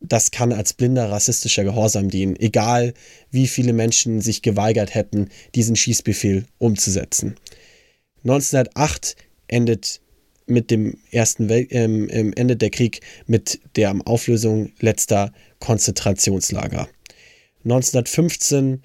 das 0.00 0.32
kann 0.32 0.52
als 0.52 0.72
blinder 0.72 1.10
rassistischer 1.10 1.64
Gehorsam 1.64 2.10
dienen, 2.10 2.36
egal 2.36 2.92
wie 3.30 3.46
viele 3.46 3.72
Menschen 3.72 4.20
sich 4.20 4.42
geweigert 4.42 4.94
hätten, 4.94 5.28
diesen 5.54 5.76
Schießbefehl 5.76 6.44
umzusetzen. 6.58 7.36
1908 8.24 9.16
endet 9.46 10.00
mit 10.46 10.70
dem 10.70 10.98
ersten 11.10 11.48
Welt, 11.48 11.68
ähm, 11.70 12.08
endet 12.08 12.62
der 12.62 12.70
Krieg 12.70 13.00
mit 13.26 13.60
der 13.76 13.94
Auflösung 14.04 14.72
letzter 14.80 15.32
Konzentrationslager. 15.60 16.88
1915 17.64 18.82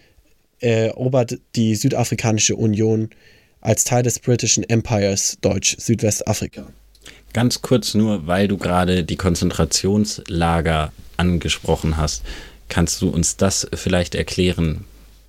erobert 0.60 1.40
die 1.56 1.76
Südafrikanische 1.76 2.56
Union 2.56 3.10
als 3.62 3.84
Teil 3.84 4.04
des 4.04 4.20
britischen 4.20 4.64
Empires 4.64 5.38
Deutsch 5.42 5.76
Südwestafrika. 5.80 6.68
Ganz 7.34 7.62
kurz 7.62 7.94
nur, 7.94 8.26
weil 8.28 8.48
du 8.48 8.58
gerade 8.58 9.04
die 9.04 9.16
Konzentrationslager 9.16 10.92
angesprochen 11.18 11.98
hast. 11.98 12.24
Kannst 12.70 13.02
du 13.02 13.10
uns 13.10 13.36
das 13.38 13.68
vielleicht 13.74 14.16
erklären? 14.16 14.86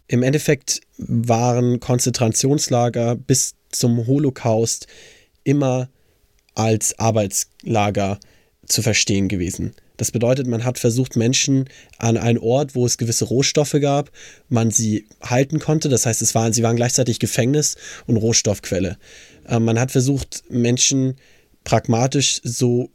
Im 0.07 0.23
Endeffekt 0.23 0.81
waren 0.99 1.81
Konzentrationslager 1.81 3.17
bis 3.17 3.55
zum 3.71 4.07
Holocaust 4.07 4.87
immer 5.45 5.89
als 6.55 6.99
Arbeitslager 6.99 8.19
zu 8.67 8.83
verstehen 8.83 9.29
gewesen. 9.29 9.75
Das 9.97 10.13
bedeutet, 10.13 10.47
man 10.47 10.65
hat 10.65 10.79
versucht, 10.79 11.17
Menschen 11.17 11.69
an 11.99 12.17
einen 12.17 12.39
Ort, 12.39 12.75
wo 12.75 12.87
es 12.87 12.97
gewisse 12.97 13.27
Rohstoffe 13.27 13.77
gab, 13.81 14.11
man 14.49 14.71
sie 14.71 15.07
halten 15.21 15.59
konnte. 15.59 15.91
Das 15.91 16.07
heißt, 16.07 16.23
es 16.23 16.35
waren, 16.35 16.55
sie 16.55 16.63
waren 16.63 16.77
gleichzeitig 16.77 17.19
Gefängnis 17.19 17.77
und 18.07 18.17
Rohstoffquelle. 18.17 18.97
Äh, 19.47 19.61
man 19.61 19.79
hat 19.79 19.91
versucht, 19.91 20.45
Menschen 20.49 21.17
pragmatisch 21.65 22.41
so 22.45 22.91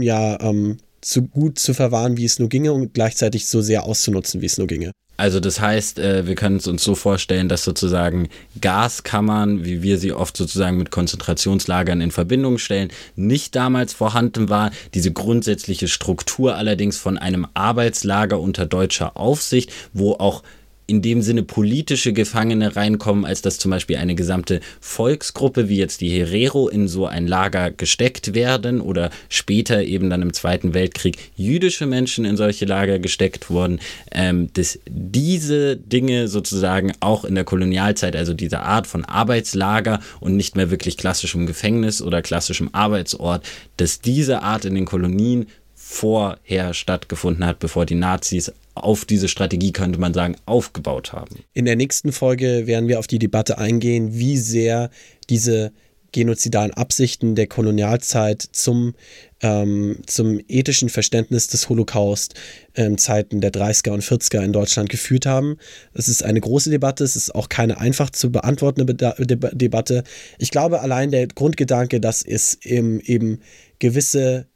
ja, 0.00 0.40
ähm, 0.40 0.78
so 1.04 1.22
gut 1.22 1.58
zu 1.58 1.74
verwahren, 1.74 2.16
wie 2.16 2.24
es 2.24 2.38
nur 2.38 2.48
ginge 2.48 2.72
und 2.72 2.94
gleichzeitig 2.94 3.46
so 3.46 3.60
sehr 3.60 3.84
auszunutzen, 3.84 4.40
wie 4.40 4.46
es 4.46 4.58
nur 4.58 4.66
ginge. 4.66 4.92
Also 5.20 5.38
das 5.38 5.60
heißt, 5.60 5.98
äh, 5.98 6.26
wir 6.26 6.34
können 6.34 6.56
es 6.56 6.66
uns 6.66 6.82
so 6.82 6.94
vorstellen, 6.94 7.50
dass 7.50 7.62
sozusagen 7.62 8.30
Gaskammern, 8.58 9.66
wie 9.66 9.82
wir 9.82 9.98
sie 9.98 10.14
oft 10.14 10.34
sozusagen 10.34 10.78
mit 10.78 10.90
Konzentrationslagern 10.90 12.00
in 12.00 12.10
Verbindung 12.10 12.56
stellen, 12.56 12.88
nicht 13.16 13.54
damals 13.54 13.92
vorhanden 13.92 14.48
war. 14.48 14.70
Diese 14.94 15.12
grundsätzliche 15.12 15.88
Struktur 15.88 16.56
allerdings 16.56 16.96
von 16.96 17.18
einem 17.18 17.46
Arbeitslager 17.52 18.40
unter 18.40 18.64
deutscher 18.64 19.18
Aufsicht, 19.18 19.70
wo 19.92 20.14
auch 20.14 20.42
in 20.90 21.02
dem 21.02 21.22
Sinne 21.22 21.44
politische 21.44 22.12
Gefangene 22.12 22.74
reinkommen, 22.74 23.24
als 23.24 23.42
dass 23.42 23.58
zum 23.58 23.70
Beispiel 23.70 23.96
eine 23.96 24.16
gesamte 24.16 24.60
Volksgruppe 24.80 25.68
wie 25.68 25.76
jetzt 25.76 26.00
die 26.00 26.10
Herero 26.10 26.68
in 26.68 26.88
so 26.88 27.06
ein 27.06 27.28
Lager 27.28 27.70
gesteckt 27.70 28.34
werden 28.34 28.80
oder 28.80 29.10
später 29.28 29.84
eben 29.84 30.10
dann 30.10 30.20
im 30.20 30.32
Zweiten 30.32 30.74
Weltkrieg 30.74 31.16
jüdische 31.36 31.86
Menschen 31.86 32.24
in 32.24 32.36
solche 32.36 32.64
Lager 32.64 32.98
gesteckt 32.98 33.50
wurden, 33.50 33.78
ähm, 34.10 34.52
dass 34.54 34.80
diese 34.88 35.76
Dinge 35.76 36.26
sozusagen 36.26 36.92
auch 36.98 37.24
in 37.24 37.36
der 37.36 37.44
Kolonialzeit, 37.44 38.16
also 38.16 38.34
diese 38.34 38.58
Art 38.58 38.88
von 38.88 39.04
Arbeitslager 39.04 40.00
und 40.18 40.36
nicht 40.36 40.56
mehr 40.56 40.72
wirklich 40.72 40.96
klassischem 40.96 41.46
Gefängnis 41.46 42.02
oder 42.02 42.20
klassischem 42.20 42.68
Arbeitsort, 42.72 43.46
dass 43.76 44.00
diese 44.00 44.42
Art 44.42 44.64
in 44.64 44.74
den 44.74 44.86
Kolonien 44.86 45.46
vorher 45.76 46.74
stattgefunden 46.74 47.44
hat, 47.44 47.60
bevor 47.60 47.86
die 47.86 47.94
Nazis 47.94 48.52
auf 48.84 49.04
diese 49.04 49.28
Strategie, 49.28 49.72
könnte 49.72 49.98
man 49.98 50.14
sagen, 50.14 50.36
aufgebaut 50.46 51.12
haben. 51.12 51.36
In 51.52 51.64
der 51.64 51.76
nächsten 51.76 52.12
Folge 52.12 52.66
werden 52.66 52.88
wir 52.88 52.98
auf 52.98 53.06
die 53.06 53.18
Debatte 53.18 53.58
eingehen, 53.58 54.14
wie 54.14 54.36
sehr 54.36 54.90
diese 55.28 55.72
genozidalen 56.12 56.72
Absichten 56.72 57.34
der 57.34 57.46
Kolonialzeit 57.46 58.42
zum, 58.42 58.94
ähm, 59.42 59.98
zum 60.06 60.40
ethischen 60.48 60.88
Verständnis 60.88 61.46
des 61.46 61.68
Holocaust 61.68 62.34
in 62.74 62.98
Zeiten 62.98 63.40
der 63.40 63.52
30er 63.52 63.90
und 63.90 64.02
40er 64.02 64.42
in 64.42 64.52
Deutschland 64.52 64.88
geführt 64.88 65.26
haben. 65.26 65.56
Es 65.94 66.08
ist 66.08 66.24
eine 66.24 66.40
große 66.40 66.70
Debatte, 66.70 67.04
es 67.04 67.16
ist 67.16 67.34
auch 67.34 67.48
keine 67.48 67.78
einfach 67.78 68.10
zu 68.10 68.30
beantwortende 68.32 68.94
Debatte. 69.52 70.04
Ich 70.38 70.50
glaube, 70.50 70.80
allein 70.80 71.10
der 71.10 71.26
Grundgedanke, 71.28 72.00
dass 72.00 72.22
es 72.22 72.58
eben, 72.62 73.00
eben 73.00 73.40
gewisse 73.78 74.46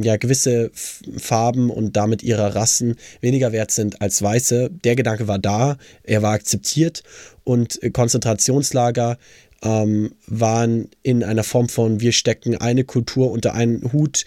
ja, 0.00 0.16
gewisse 0.16 0.70
Farben 1.16 1.70
und 1.70 1.96
damit 1.96 2.22
ihrer 2.22 2.54
Rassen 2.54 2.96
weniger 3.20 3.52
wert 3.52 3.70
sind 3.70 4.00
als 4.00 4.22
Weiße. 4.22 4.70
Der 4.84 4.96
Gedanke 4.96 5.28
war 5.28 5.38
da, 5.38 5.76
er 6.02 6.22
war 6.22 6.32
akzeptiert 6.32 7.02
und 7.44 7.80
Konzentrationslager 7.92 9.18
ähm, 9.62 10.14
waren 10.26 10.88
in 11.02 11.24
einer 11.24 11.44
Form 11.44 11.68
von, 11.68 12.00
wir 12.00 12.12
stecken 12.12 12.56
eine 12.56 12.84
Kultur 12.84 13.30
unter 13.30 13.54
einen 13.54 13.92
Hut, 13.92 14.24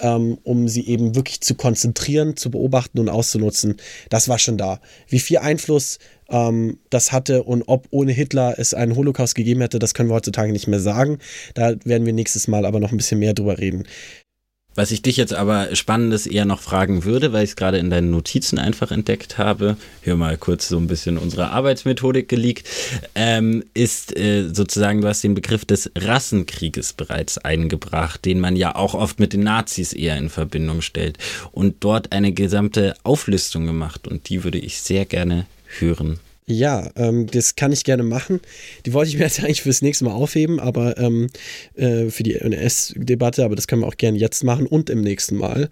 ähm, 0.00 0.38
um 0.44 0.68
sie 0.68 0.86
eben 0.86 1.14
wirklich 1.14 1.40
zu 1.40 1.54
konzentrieren, 1.54 2.36
zu 2.36 2.50
beobachten 2.50 2.98
und 3.00 3.08
auszunutzen. 3.08 3.76
Das 4.10 4.28
war 4.28 4.38
schon 4.38 4.56
da. 4.56 4.80
Wie 5.08 5.18
viel 5.18 5.38
Einfluss 5.38 5.98
ähm, 6.30 6.78
das 6.90 7.12
hatte 7.12 7.42
und 7.42 7.64
ob 7.66 7.86
ohne 7.90 8.12
Hitler 8.12 8.54
es 8.58 8.74
einen 8.74 8.96
Holocaust 8.96 9.34
gegeben 9.34 9.60
hätte, 9.60 9.78
das 9.78 9.94
können 9.94 10.08
wir 10.08 10.14
heutzutage 10.14 10.52
nicht 10.52 10.68
mehr 10.68 10.80
sagen. 10.80 11.18
Da 11.54 11.74
werden 11.84 12.06
wir 12.06 12.12
nächstes 12.12 12.48
Mal 12.48 12.64
aber 12.64 12.80
noch 12.80 12.92
ein 12.92 12.96
bisschen 12.96 13.18
mehr 13.18 13.34
drüber 13.34 13.58
reden. 13.58 13.84
Was 14.78 14.92
ich 14.92 15.02
dich 15.02 15.16
jetzt 15.16 15.34
aber 15.34 15.74
Spannendes 15.74 16.24
eher 16.24 16.44
noch 16.44 16.60
fragen 16.60 17.02
würde, 17.02 17.32
weil 17.32 17.42
ich 17.42 17.50
es 17.50 17.56
gerade 17.56 17.78
in 17.78 17.90
deinen 17.90 18.12
Notizen 18.12 18.60
einfach 18.60 18.92
entdeckt 18.92 19.36
habe, 19.36 19.76
hier 20.04 20.14
mal 20.14 20.36
kurz 20.36 20.68
so 20.68 20.76
ein 20.76 20.86
bisschen 20.86 21.18
unsere 21.18 21.50
Arbeitsmethodik 21.50 22.28
geleakt, 22.28 22.68
ähm, 23.16 23.64
ist 23.74 24.16
äh, 24.16 24.48
sozusagen, 24.52 25.00
du 25.00 25.08
hast 25.08 25.24
den 25.24 25.34
Begriff 25.34 25.64
des 25.64 25.90
Rassenkrieges 25.98 26.92
bereits 26.92 27.38
eingebracht, 27.38 28.24
den 28.24 28.38
man 28.38 28.54
ja 28.54 28.76
auch 28.76 28.94
oft 28.94 29.18
mit 29.18 29.32
den 29.32 29.42
Nazis 29.42 29.92
eher 29.92 30.16
in 30.16 30.28
Verbindung 30.28 30.80
stellt 30.80 31.18
und 31.50 31.78
dort 31.80 32.12
eine 32.12 32.30
gesamte 32.30 32.94
Auflistung 33.02 33.66
gemacht 33.66 34.06
und 34.06 34.28
die 34.28 34.44
würde 34.44 34.58
ich 34.58 34.80
sehr 34.80 35.06
gerne 35.06 35.46
hören. 35.80 36.20
Ja, 36.50 36.90
ähm, 36.96 37.26
das 37.26 37.56
kann 37.56 37.72
ich 37.72 37.84
gerne 37.84 38.02
machen. 38.02 38.40
Die 38.86 38.94
wollte 38.94 39.10
ich 39.10 39.18
mir 39.18 39.24
jetzt 39.24 39.40
eigentlich 39.40 39.62
fürs 39.62 39.82
nächste 39.82 40.06
Mal 40.06 40.12
aufheben, 40.12 40.58
aber 40.58 40.96
ähm, 40.98 41.28
äh, 41.74 42.08
für 42.08 42.22
die 42.22 42.36
NS-Debatte, 42.36 43.44
aber 43.44 43.54
das 43.54 43.68
können 43.68 43.82
wir 43.82 43.86
auch 43.86 43.96
gerne 43.98 44.18
jetzt 44.18 44.42
machen 44.44 44.66
und 44.66 44.88
im 44.88 45.02
nächsten 45.02 45.36
Mal. 45.36 45.68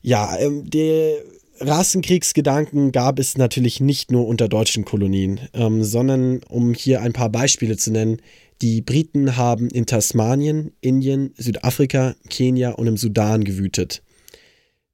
Ja, 0.00 0.38
ähm, 0.38 0.70
der 0.70 1.16
Rassenkriegsgedanken 1.58 2.92
gab 2.92 3.18
es 3.18 3.36
natürlich 3.36 3.80
nicht 3.80 4.12
nur 4.12 4.28
unter 4.28 4.48
deutschen 4.48 4.84
Kolonien, 4.84 5.40
ähm, 5.54 5.82
sondern 5.82 6.42
um 6.48 6.72
hier 6.72 7.00
ein 7.00 7.12
paar 7.12 7.30
Beispiele 7.30 7.76
zu 7.76 7.90
nennen, 7.90 8.18
die 8.62 8.80
Briten 8.80 9.36
haben 9.36 9.68
in 9.70 9.86
Tasmanien, 9.86 10.72
Indien, 10.80 11.34
Südafrika, 11.36 12.14
Kenia 12.30 12.70
und 12.70 12.86
im 12.86 12.96
Sudan 12.96 13.42
gewütet. 13.42 14.03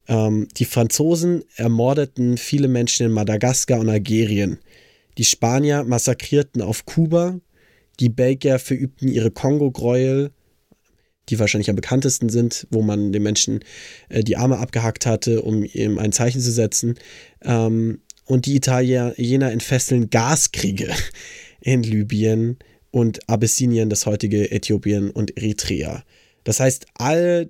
Ähm, 0.09 0.49
die 0.57 0.65
Franzosen 0.65 1.45
ermordeten 1.57 2.37
viele 2.37 2.69
Menschen 2.69 3.07
in 3.07 3.13
Madagaskar 3.13 3.81
und 3.81 3.89
Algerien. 3.89 4.59
Die 5.19 5.25
Spanier 5.25 5.85
massakrierten 5.85 6.63
auf 6.63 6.87
Kuba. 6.87 7.41
Die 8.01 8.09
Belgier 8.09 8.59
verübten 8.59 9.09
ihre 9.09 9.31
Kongo-Gräuel, 9.31 10.31
die 11.29 11.39
wahrscheinlich 11.39 11.71
am 11.71 11.77
bekanntesten 11.77 12.29
sind, 12.29 12.67
wo 12.71 12.83
man 12.83 13.13
den 13.13 13.23
Menschen 13.23 13.61
äh, 14.09 14.25
die 14.25 14.37
Arme 14.37 14.59
abgehackt 14.59 15.07
hatte, 15.07 15.43
um 15.43 15.65
ihm 15.65 15.99
ein 15.99 16.13
Zeichen 16.13 16.41
zu 16.41 16.51
setzen. 16.51 16.99
Ähm, 17.43 18.01
und 18.25 18.47
die 18.47 18.57
Italiener 18.57 19.51
entfesseln 19.51 20.09
Gaskriege 20.09 20.95
in 21.61 21.83
Libyen 21.83 22.59
und 22.91 23.29
Abyssinien, 23.29 23.91
das 23.91 24.07
heutige 24.07 24.51
Äthiopien 24.51 25.11
und 25.11 25.37
Eritrea. 25.37 26.05
Das 26.45 26.61
heißt, 26.61 26.87
alle 26.95 27.49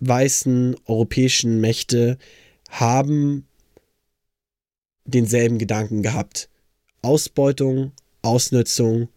weißen 0.00 0.76
europäischen 0.86 1.60
Mächte 1.60 2.18
haben 2.68 3.46
denselben 5.04 5.58
Gedanken 5.58 6.02
gehabt. 6.02 6.48
Ausbeutung, 7.02 7.92
Ausnutzung 8.22 9.08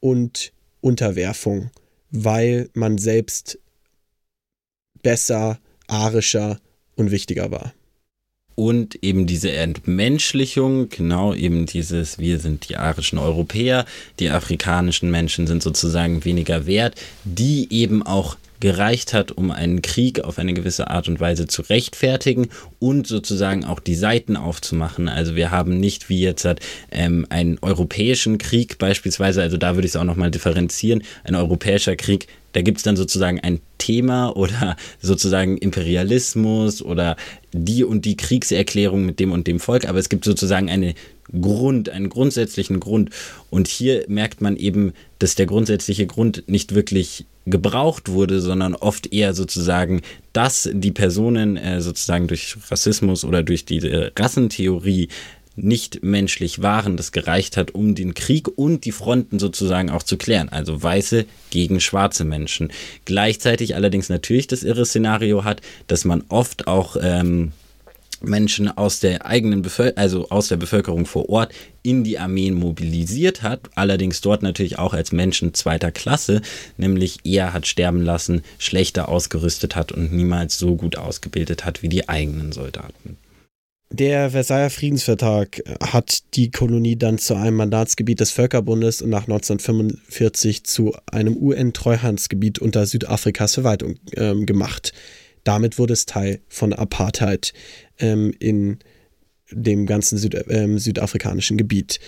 und 0.00 0.52
Unterwerfung, 0.80 1.70
weil 2.10 2.70
man 2.72 2.98
selbst 2.98 3.58
besser, 5.02 5.60
arischer 5.86 6.58
und 6.96 7.10
wichtiger 7.10 7.50
war. 7.50 7.74
Und 8.56 9.04
eben 9.04 9.26
diese 9.26 9.52
Entmenschlichung, 9.52 10.88
genau 10.88 11.34
eben 11.34 11.66
dieses, 11.66 12.18
wir 12.18 12.38
sind 12.38 12.70
die 12.70 12.76
arischen 12.76 13.18
Europäer, 13.18 13.84
die 14.18 14.30
afrikanischen 14.30 15.10
Menschen 15.10 15.46
sind 15.46 15.62
sozusagen 15.62 16.24
weniger 16.24 16.66
wert, 16.66 16.98
die 17.24 17.68
eben 17.70 18.02
auch 18.02 18.38
gereicht 18.60 19.12
hat, 19.12 19.32
um 19.32 19.50
einen 19.50 19.82
Krieg 19.82 20.20
auf 20.20 20.38
eine 20.38 20.54
gewisse 20.54 20.90
Art 20.90 21.08
und 21.08 21.20
Weise 21.20 21.46
zu 21.46 21.62
rechtfertigen 21.62 22.48
und 22.78 23.06
sozusagen 23.06 23.64
auch 23.64 23.80
die 23.80 23.94
Seiten 23.94 24.36
aufzumachen. 24.36 25.08
Also 25.08 25.36
wir 25.36 25.50
haben 25.50 25.78
nicht 25.78 26.08
wie 26.08 26.20
jetzt 26.20 26.44
hat, 26.44 26.60
ähm, 26.90 27.26
einen 27.30 27.58
europäischen 27.60 28.38
Krieg 28.38 28.78
beispielsweise, 28.78 29.42
also 29.42 29.56
da 29.56 29.74
würde 29.74 29.86
ich 29.86 29.92
es 29.92 29.96
auch 29.96 30.04
nochmal 30.04 30.30
differenzieren, 30.30 31.02
ein 31.24 31.34
europäischer 31.34 31.96
Krieg, 31.96 32.28
da 32.52 32.62
gibt 32.62 32.78
es 32.78 32.84
dann 32.84 32.96
sozusagen 32.96 33.38
ein 33.40 33.60
Thema 33.76 34.30
oder 34.36 34.76
sozusagen 35.00 35.58
Imperialismus 35.58 36.80
oder 36.80 37.16
die 37.52 37.84
und 37.84 38.04
die 38.04 38.16
Kriegserklärung 38.16 39.04
mit 39.04 39.20
dem 39.20 39.32
und 39.32 39.46
dem 39.46 39.60
Volk, 39.60 39.86
aber 39.86 39.98
es 39.98 40.08
gibt 40.08 40.24
sozusagen 40.24 40.70
eine 40.70 40.94
Grund, 41.40 41.88
einen 41.88 42.08
grundsätzlichen 42.08 42.80
Grund. 42.80 43.10
Und 43.50 43.68
hier 43.68 44.04
merkt 44.08 44.40
man 44.40 44.56
eben, 44.56 44.92
dass 45.18 45.34
der 45.34 45.46
grundsätzliche 45.46 46.06
Grund 46.06 46.44
nicht 46.46 46.74
wirklich 46.74 47.26
gebraucht 47.46 48.08
wurde, 48.10 48.40
sondern 48.40 48.74
oft 48.74 49.12
eher 49.12 49.32
sozusagen, 49.32 50.02
dass 50.32 50.68
die 50.72 50.90
Personen 50.90 51.56
äh, 51.56 51.80
sozusagen 51.80 52.26
durch 52.26 52.56
Rassismus 52.70 53.24
oder 53.24 53.42
durch 53.42 53.64
die 53.64 53.78
äh, 53.78 54.10
Rassentheorie 54.18 55.08
nicht 55.56 56.02
menschlich 56.02 56.60
waren, 56.60 56.96
das 56.96 57.12
gereicht 57.12 57.56
hat, 57.56 57.70
um 57.70 57.94
den 57.94 58.12
Krieg 58.14 58.46
und 58.56 58.84
die 58.84 58.92
Fronten 58.92 59.38
sozusagen 59.38 59.90
auch 59.90 60.02
zu 60.02 60.18
klären. 60.18 60.50
Also 60.50 60.82
Weiße 60.82 61.24
gegen 61.50 61.80
schwarze 61.80 62.24
Menschen. 62.24 62.70
Gleichzeitig 63.06 63.74
allerdings 63.74 64.10
natürlich 64.10 64.46
das 64.46 64.62
irre 64.62 64.84
Szenario 64.84 65.44
hat, 65.44 65.62
dass 65.86 66.04
man 66.04 66.24
oft 66.28 66.66
auch 66.66 66.96
ähm, 67.00 67.52
Menschen 68.20 68.68
aus 68.68 69.00
der 69.00 69.26
eigenen 69.26 69.62
Bevölkerung, 69.62 69.98
also 69.98 70.28
aus 70.28 70.48
der 70.48 70.56
Bevölkerung 70.56 71.06
vor 71.06 71.28
Ort 71.28 71.52
in 71.82 72.04
die 72.04 72.18
Armeen 72.18 72.54
mobilisiert 72.54 73.42
hat, 73.42 73.60
allerdings 73.74 74.20
dort 74.20 74.42
natürlich 74.42 74.78
auch 74.78 74.94
als 74.94 75.12
Menschen 75.12 75.54
zweiter 75.54 75.92
Klasse, 75.92 76.42
nämlich 76.76 77.18
eher 77.24 77.52
hat 77.52 77.66
sterben 77.66 78.02
lassen, 78.02 78.42
schlechter 78.58 79.08
ausgerüstet 79.08 79.76
hat 79.76 79.92
und 79.92 80.12
niemals 80.12 80.58
so 80.58 80.76
gut 80.76 80.96
ausgebildet 80.96 81.64
hat 81.64 81.82
wie 81.82 81.88
die 81.88 82.08
eigenen 82.08 82.52
Soldaten. 82.52 83.18
Der 83.90 84.32
Versailler 84.32 84.70
Friedensvertrag 84.70 85.62
hat 85.80 86.34
die 86.34 86.50
Kolonie 86.50 86.96
dann 86.96 87.18
zu 87.18 87.34
einem 87.34 87.56
Mandatsgebiet 87.56 88.18
des 88.18 88.32
Völkerbundes 88.32 89.00
und 89.00 89.10
nach 89.10 89.22
1945 89.22 90.64
zu 90.64 90.92
einem 91.10 91.36
UN-Treuhandsgebiet 91.36 92.58
unter 92.58 92.84
Südafrikas 92.84 93.54
Verwaltung 93.54 93.94
äh, 94.10 94.34
gemacht. 94.44 94.92
Damit 95.46 95.78
wurde 95.78 95.92
es 95.92 96.06
Teil 96.06 96.40
von 96.48 96.72
Apartheid 96.72 97.52
ähm, 98.00 98.34
in 98.40 98.80
dem 99.52 99.86
ganzen 99.86 100.18
Süd, 100.18 100.36
ähm, 100.48 100.80
südafrikanischen 100.80 101.56
Gebiet. 101.56 102.00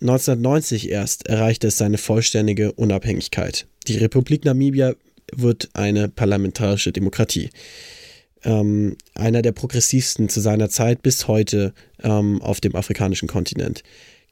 1990 0.00 0.88
erst 0.88 1.28
erreichte 1.28 1.66
es 1.66 1.76
seine 1.76 1.98
vollständige 1.98 2.72
Unabhängigkeit. 2.72 3.66
Die 3.88 3.98
Republik 3.98 4.46
Namibia 4.46 4.94
wird 5.34 5.68
eine 5.74 6.08
parlamentarische 6.08 6.92
Demokratie. 6.92 7.50
Ähm, 8.42 8.96
einer 9.14 9.42
der 9.42 9.52
progressivsten 9.52 10.30
zu 10.30 10.40
seiner 10.40 10.70
Zeit 10.70 11.02
bis 11.02 11.28
heute 11.28 11.74
ähm, 12.02 12.40
auf 12.40 12.62
dem 12.62 12.74
afrikanischen 12.74 13.28
Kontinent. 13.28 13.82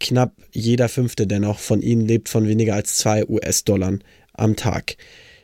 Knapp 0.00 0.32
jeder 0.50 0.88
fünfte 0.88 1.26
dennoch 1.26 1.58
von 1.58 1.82
ihnen 1.82 2.06
lebt 2.06 2.30
von 2.30 2.48
weniger 2.48 2.74
als 2.74 2.96
zwei 2.96 3.28
US-Dollar 3.28 3.98
am 4.32 4.56
Tag. 4.56 4.96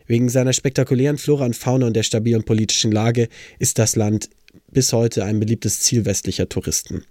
Wegen 0.06 0.28
seiner 0.28 0.52
spektakulären 0.52 1.18
Flora 1.18 1.44
und 1.44 1.56
Fauna 1.56 1.86
und 1.86 1.94
der 1.94 2.02
stabilen 2.02 2.44
politischen 2.44 2.92
Lage 2.92 3.28
ist 3.58 3.78
das 3.78 3.96
Land 3.96 4.30
bis 4.70 4.92
heute 4.92 5.24
ein 5.24 5.40
beliebtes 5.40 5.80
Ziel 5.80 6.04
westlicher 6.04 6.48
Touristen. 6.48 7.04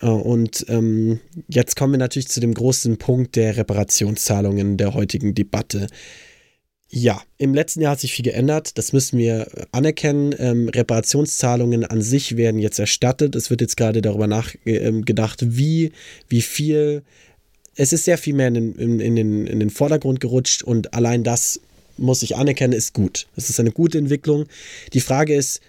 Äh, 0.00 0.06
und 0.06 0.66
ähm, 0.68 1.20
jetzt 1.48 1.76
kommen 1.76 1.94
wir 1.94 1.98
natürlich 1.98 2.28
zu 2.28 2.40
dem 2.40 2.54
großen 2.54 2.98
Punkt 2.98 3.36
der 3.36 3.56
Reparationszahlungen 3.56 4.76
der 4.76 4.94
heutigen 4.94 5.34
Debatte. 5.34 5.86
Ja, 6.92 7.22
im 7.38 7.54
letzten 7.54 7.82
Jahr 7.82 7.92
hat 7.92 8.00
sich 8.00 8.12
viel 8.12 8.24
geändert. 8.24 8.76
Das 8.76 8.92
müssen 8.92 9.16
wir 9.18 9.46
anerkennen. 9.70 10.34
Ähm, 10.38 10.68
Reparationszahlungen 10.68 11.84
an 11.84 12.02
sich 12.02 12.36
werden 12.36 12.58
jetzt 12.58 12.80
erstattet. 12.80 13.36
Es 13.36 13.48
wird 13.48 13.60
jetzt 13.60 13.76
gerade 13.76 14.02
darüber 14.02 14.26
nachgedacht, 14.26 15.42
ähm, 15.42 15.56
wie, 15.56 15.92
wie 16.28 16.42
viel. 16.42 17.02
Es 17.76 17.92
ist 17.92 18.04
sehr 18.04 18.18
viel 18.18 18.34
mehr 18.34 18.48
in 18.48 18.74
in, 18.74 18.98
in, 18.98 19.14
den, 19.14 19.46
in 19.46 19.60
den 19.60 19.70
Vordergrund 19.70 20.20
gerutscht 20.20 20.64
und 20.64 20.92
allein 20.92 21.22
das 21.22 21.60
muss 22.00 22.22
ich 22.22 22.36
anerkennen, 22.36 22.72
ist 22.72 22.94
gut. 22.94 23.26
Das 23.36 23.50
ist 23.50 23.60
eine 23.60 23.72
gute 23.72 23.98
Entwicklung. 23.98 24.46
Die 24.92 25.00
Frage 25.00 25.34
ist, 25.34 25.60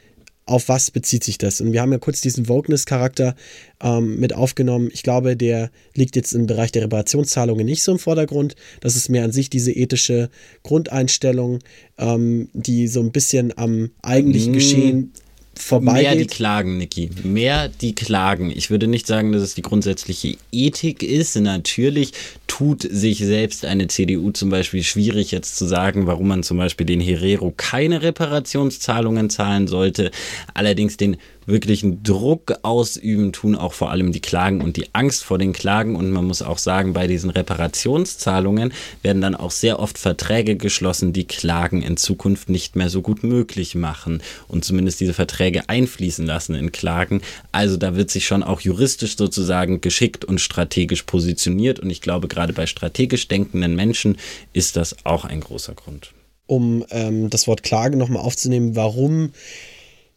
auf 0.46 0.70
was 0.70 0.92
bezieht 0.92 1.24
sich 1.24 1.38
das? 1.38 1.62
Und 1.62 1.72
wir 1.72 1.82
haben 1.82 1.92
ja 1.92 1.98
kurz 1.98 2.20
diesen 2.20 2.50
Wokeness-Charakter 2.50 3.36
ähm, 3.82 4.20
mit 4.20 4.34
aufgenommen. 4.34 4.90
Ich 4.92 5.04
glaube, 5.04 5.38
der 5.38 5.72
liegt 5.96 6.16
jetzt 6.16 6.34
im 6.34 6.48
Bereich 6.48 6.72
der 6.72 6.84
Reparationszahlungen 6.84 7.66
nicht 7.66 7.84
so 7.84 7.92
im 7.92 8.00
Vordergrund. 8.00 8.56
Das 8.82 8.96
ist 8.96 9.10
mehr 9.10 9.24
an 9.24 9.32
sich 9.32 9.50
diese 9.50 9.72
ethische 9.72 10.30
Grundeinstellung, 10.64 11.60
ähm, 11.98 12.50
die 12.54 12.88
so 12.88 13.02
ein 13.02 13.12
bisschen 13.12 13.58
am 13.58 13.92
eigentlichen 14.02 14.52
mhm. 14.52 14.56
Geschehen 14.56 15.14
vorbeigeht. 15.56 16.04
Mehr 16.04 16.16
die 16.16 16.28
Klagen, 16.28 16.78
Niki. 16.78 17.10
Mehr 17.24 17.70
die 17.70 17.94
Klagen. 17.94 18.52
Ich 18.52 18.70
würde 18.70 18.88
nicht 18.88 19.08
sagen, 19.08 19.32
dass 19.32 19.44
es 19.44 19.56
die 19.56 19.62
grundsätzliche 19.62 20.38
Ethik 20.52 21.04
ist. 21.04 21.36
Natürlich 21.38 22.14
tut 22.52 22.82
sich 22.82 23.20
selbst 23.20 23.64
eine 23.64 23.88
CDU 23.88 24.32
zum 24.32 24.50
Beispiel 24.50 24.84
schwierig, 24.84 25.32
jetzt 25.32 25.56
zu 25.56 25.66
sagen, 25.66 26.06
warum 26.06 26.28
man 26.28 26.44
zum 26.44 26.58
Beispiel 26.58 26.86
den 26.86 27.00
Herero 27.00 27.54
keine 27.56 28.02
Reparationszahlungen 28.02 29.30
zahlen 29.30 29.70
sollte. 29.70 30.12
Allerdings 30.54 30.98
den 30.98 31.16
wirklichen 31.46 32.04
Druck 32.04 32.54
ausüben, 32.64 33.34
tun 33.34 33.56
auch 33.56 33.74
vor 33.74 33.92
allem 33.92 34.12
die 34.12 34.22
Klagen 34.22 34.62
und 34.62 34.78
die 34.78 34.94
Angst 34.94 35.24
vor 35.24 35.38
den 35.38 35.54
Klagen. 35.54 35.96
Und 35.96 36.12
man 36.12 36.26
muss 36.26 36.42
auch 36.42 36.58
sagen, 36.58 36.94
bei 36.94 37.08
diesen 37.08 37.30
Reparationszahlungen 37.30 38.74
werden 39.02 39.22
dann 39.22 39.36
auch 39.36 39.52
sehr 39.52 39.80
oft 39.80 39.98
Verträge 39.98 40.56
geschlossen, 40.56 41.14
die 41.14 41.26
Klagen 41.26 41.82
in 41.82 41.98
Zukunft 41.98 42.50
nicht 42.50 42.76
mehr 42.76 42.90
so 42.90 43.02
gut 43.02 43.24
möglich 43.24 43.76
machen 43.76 44.22
und 44.48 44.66
zumindest 44.66 45.00
diese 45.00 45.14
Verträge 45.14 45.68
einfließen 45.70 46.26
lassen 46.26 46.56
in 46.56 46.72
Klagen. 46.72 47.22
Also 47.52 47.78
da 47.78 47.96
wird 47.96 48.12
sich 48.12 48.26
schon 48.26 48.44
auch 48.44 48.62
juristisch 48.62 49.18
sozusagen 49.18 49.82
geschickt 49.82 50.26
und 50.26 50.40
strategisch 50.40 51.04
positioniert. 51.04 51.80
Und 51.80 51.90
ich 51.90 52.02
glaube, 52.02 52.28
gerade 52.28 52.41
bei 52.54 52.66
strategisch 52.66 53.28
denkenden 53.28 53.76
Menschen 53.76 54.18
ist 54.54 54.76
das 54.76 55.06
auch 55.06 55.26
ein 55.26 55.42
großer 55.42 55.74
Grund. 55.74 56.14
Um 56.48 56.86
ähm, 56.92 57.30
das 57.30 57.48
Wort 57.48 57.64
Klage 57.64 57.98
nochmal 57.98 58.24
aufzunehmen, 58.24 58.76
warum 58.76 59.32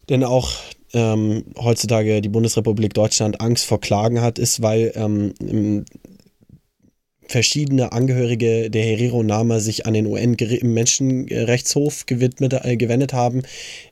denn 0.09 0.23
auch 0.23 0.51
ähm, 0.93 1.43
heutzutage 1.57 2.21
die 2.21 2.29
Bundesrepublik 2.29 2.93
Deutschland 2.93 3.41
Angst 3.41 3.65
vor 3.65 3.81
Klagen 3.81 4.21
hat, 4.21 4.39
ist, 4.39 4.61
weil 4.61 4.91
ähm, 4.95 5.33
verschiedene 7.27 7.91
Angehörige 7.91 8.69
der 8.69 8.83
Herero 8.83 9.23
Nama 9.23 9.59
sich 9.59 9.85
an 9.85 9.93
den 9.93 10.05
UN-Menschenrechtshof 10.05 12.05
äh, 12.09 12.77
gewendet 12.77 13.13
haben 13.13 13.41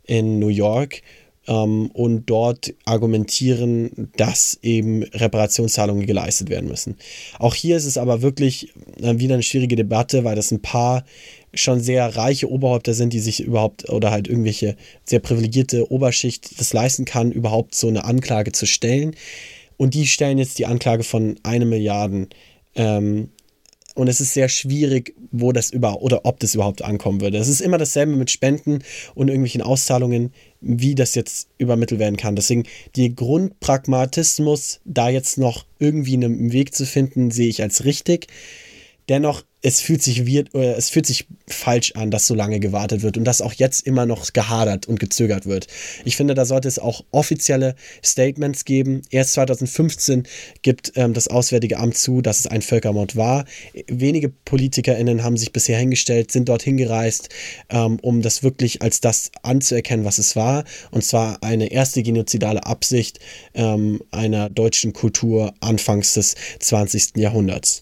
in 0.06 0.40
New 0.40 0.50
York 0.50 1.02
ähm, 1.48 1.90
und 1.94 2.26
dort 2.30 2.74
argumentieren, 2.86 4.10
dass 4.18 4.58
eben 4.62 5.04
Reparationszahlungen 5.04 6.06
geleistet 6.06 6.50
werden 6.50 6.70
müssen. 6.70 6.98
Auch 7.40 7.56
hier 7.56 7.78
ist 7.78 7.86
es 7.86 7.98
aber 7.98 8.22
wirklich 8.22 8.74
äh, 9.02 9.18
wieder 9.20 9.36
eine 9.36 9.44
schwierige 9.44 9.76
Debatte, 9.76 10.24
weil 10.24 10.36
das 10.36 10.52
ein 10.52 10.62
paar 10.62 11.04
schon 11.54 11.80
sehr 11.82 12.16
reiche 12.16 12.50
Oberhäupter 12.50 12.94
sind, 12.94 13.14
die 13.14 13.20
sich 13.20 13.42
überhaupt 13.42 13.90
oder 13.90 14.12
halt 14.12 14.28
irgendwelche 14.28 14.76
sehr 15.06 15.20
privilegierte 15.20 15.92
Oberschicht 15.92 16.60
das 16.60 16.74
leisten 16.74 17.06
kann, 17.06 17.32
überhaupt 17.32 17.76
so 17.76 17.88
eine 17.88 18.06
Anklage 18.06 18.52
zu 18.52 18.66
stellen. 18.66 19.16
Und 19.78 19.94
die 19.94 20.08
stellen 20.08 20.38
jetzt 20.38 20.60
die 20.60 20.66
Anklage 20.66 21.04
von 21.04 21.36
eine 21.44 21.66
Milliarden. 21.66 22.30
Ähm, 22.76 23.30
und 23.96 24.08
es 24.08 24.20
ist 24.20 24.34
sehr 24.34 24.50
schwierig, 24.50 25.16
wo 25.32 25.52
das 25.52 25.70
über 25.70 26.02
oder 26.02 26.26
ob 26.26 26.40
das 26.40 26.56
überhaupt 26.56 26.82
ankommen 26.82 27.22
würde. 27.22 27.38
Es 27.38 27.48
ist 27.48 27.62
immer 27.62 27.78
dasselbe 27.78 28.16
mit 28.16 28.32
Spenden 28.32 28.80
und 29.14 29.28
irgendwelchen 29.28 29.62
Auszahlungen, 29.62 30.32
wie 30.64 30.96
das 30.96 31.16
jetzt 31.16 31.50
übermittelt 31.58 32.00
werden 32.00 32.18
kann. 32.18 32.36
Deswegen 32.36 32.64
die 32.96 33.16
Grundpragmatismus, 33.16 34.80
da 34.86 35.10
jetzt 35.10 35.38
noch 35.38 35.66
irgendwie 35.80 36.14
einen 36.14 36.52
Weg 36.52 36.74
zu 36.74 36.86
finden, 36.86 37.32
sehe 37.32 37.50
ich 37.50 37.62
als 37.62 37.86
richtig. 37.86 38.28
Dennoch 39.10 39.44
es 39.66 39.80
fühlt 39.80 40.04
sich 40.04 40.26
wird, 40.26 40.54
oder 40.54 40.78
es 40.78 40.90
fühlt 40.90 41.06
sich 41.06 41.26
falsch 41.48 41.94
an, 41.94 42.12
dass 42.12 42.28
so 42.28 42.36
lange 42.36 42.60
gewartet 42.60 43.02
wird 43.02 43.18
und 43.18 43.24
dass 43.24 43.42
auch 43.42 43.54
jetzt 43.54 43.88
immer 43.88 44.06
noch 44.06 44.34
gehadert 44.34 44.88
und 44.88 45.00
gezögert 45.00 45.46
wird. 45.46 45.68
Ich 46.04 46.18
finde, 46.18 46.34
da 46.34 46.46
sollte 46.46 46.68
es 46.68 46.80
auch 46.80 47.06
offizielle 47.12 47.76
Statements 48.04 48.66
geben. 48.66 49.04
Erst 49.10 49.34
2015 49.34 50.24
gibt 50.64 50.92
ähm, 50.96 51.14
das 51.14 51.30
Auswärtige 51.30 51.80
Amt 51.80 51.98
zu, 51.98 52.22
dass 52.22 52.42
es 52.42 52.48
ein 52.48 52.62
Völkermord 52.62 53.16
war. 53.16 53.46
Wenige 53.88 54.28
PolitikerInnen 54.30 55.24
haben 55.24 55.38
sich 55.38 55.54
bisher 55.54 55.80
hingestellt, 55.80 56.32
sind 56.32 56.50
dorthin 56.50 56.76
gereist, 56.76 57.30
ähm, 57.70 58.00
um 58.02 58.22
das 58.22 58.44
wirklich 58.44 58.82
als 58.82 59.00
das 59.00 59.32
anzuerkennen, 59.44 60.04
was 60.04 60.18
es 60.18 60.36
war. 60.36 60.66
Und 60.92 61.06
zwar 61.06 61.42
eine 61.42 61.72
erste 61.72 62.04
genozidale 62.04 62.66
Absicht 62.66 63.20
ähm, 63.54 64.02
einer 64.12 64.50
deutschen 64.50 64.92
Kultur 64.92 65.54
anfangs 65.62 66.16
des 66.16 66.36
20. 66.60 67.16
Jahrhunderts. 67.16 67.82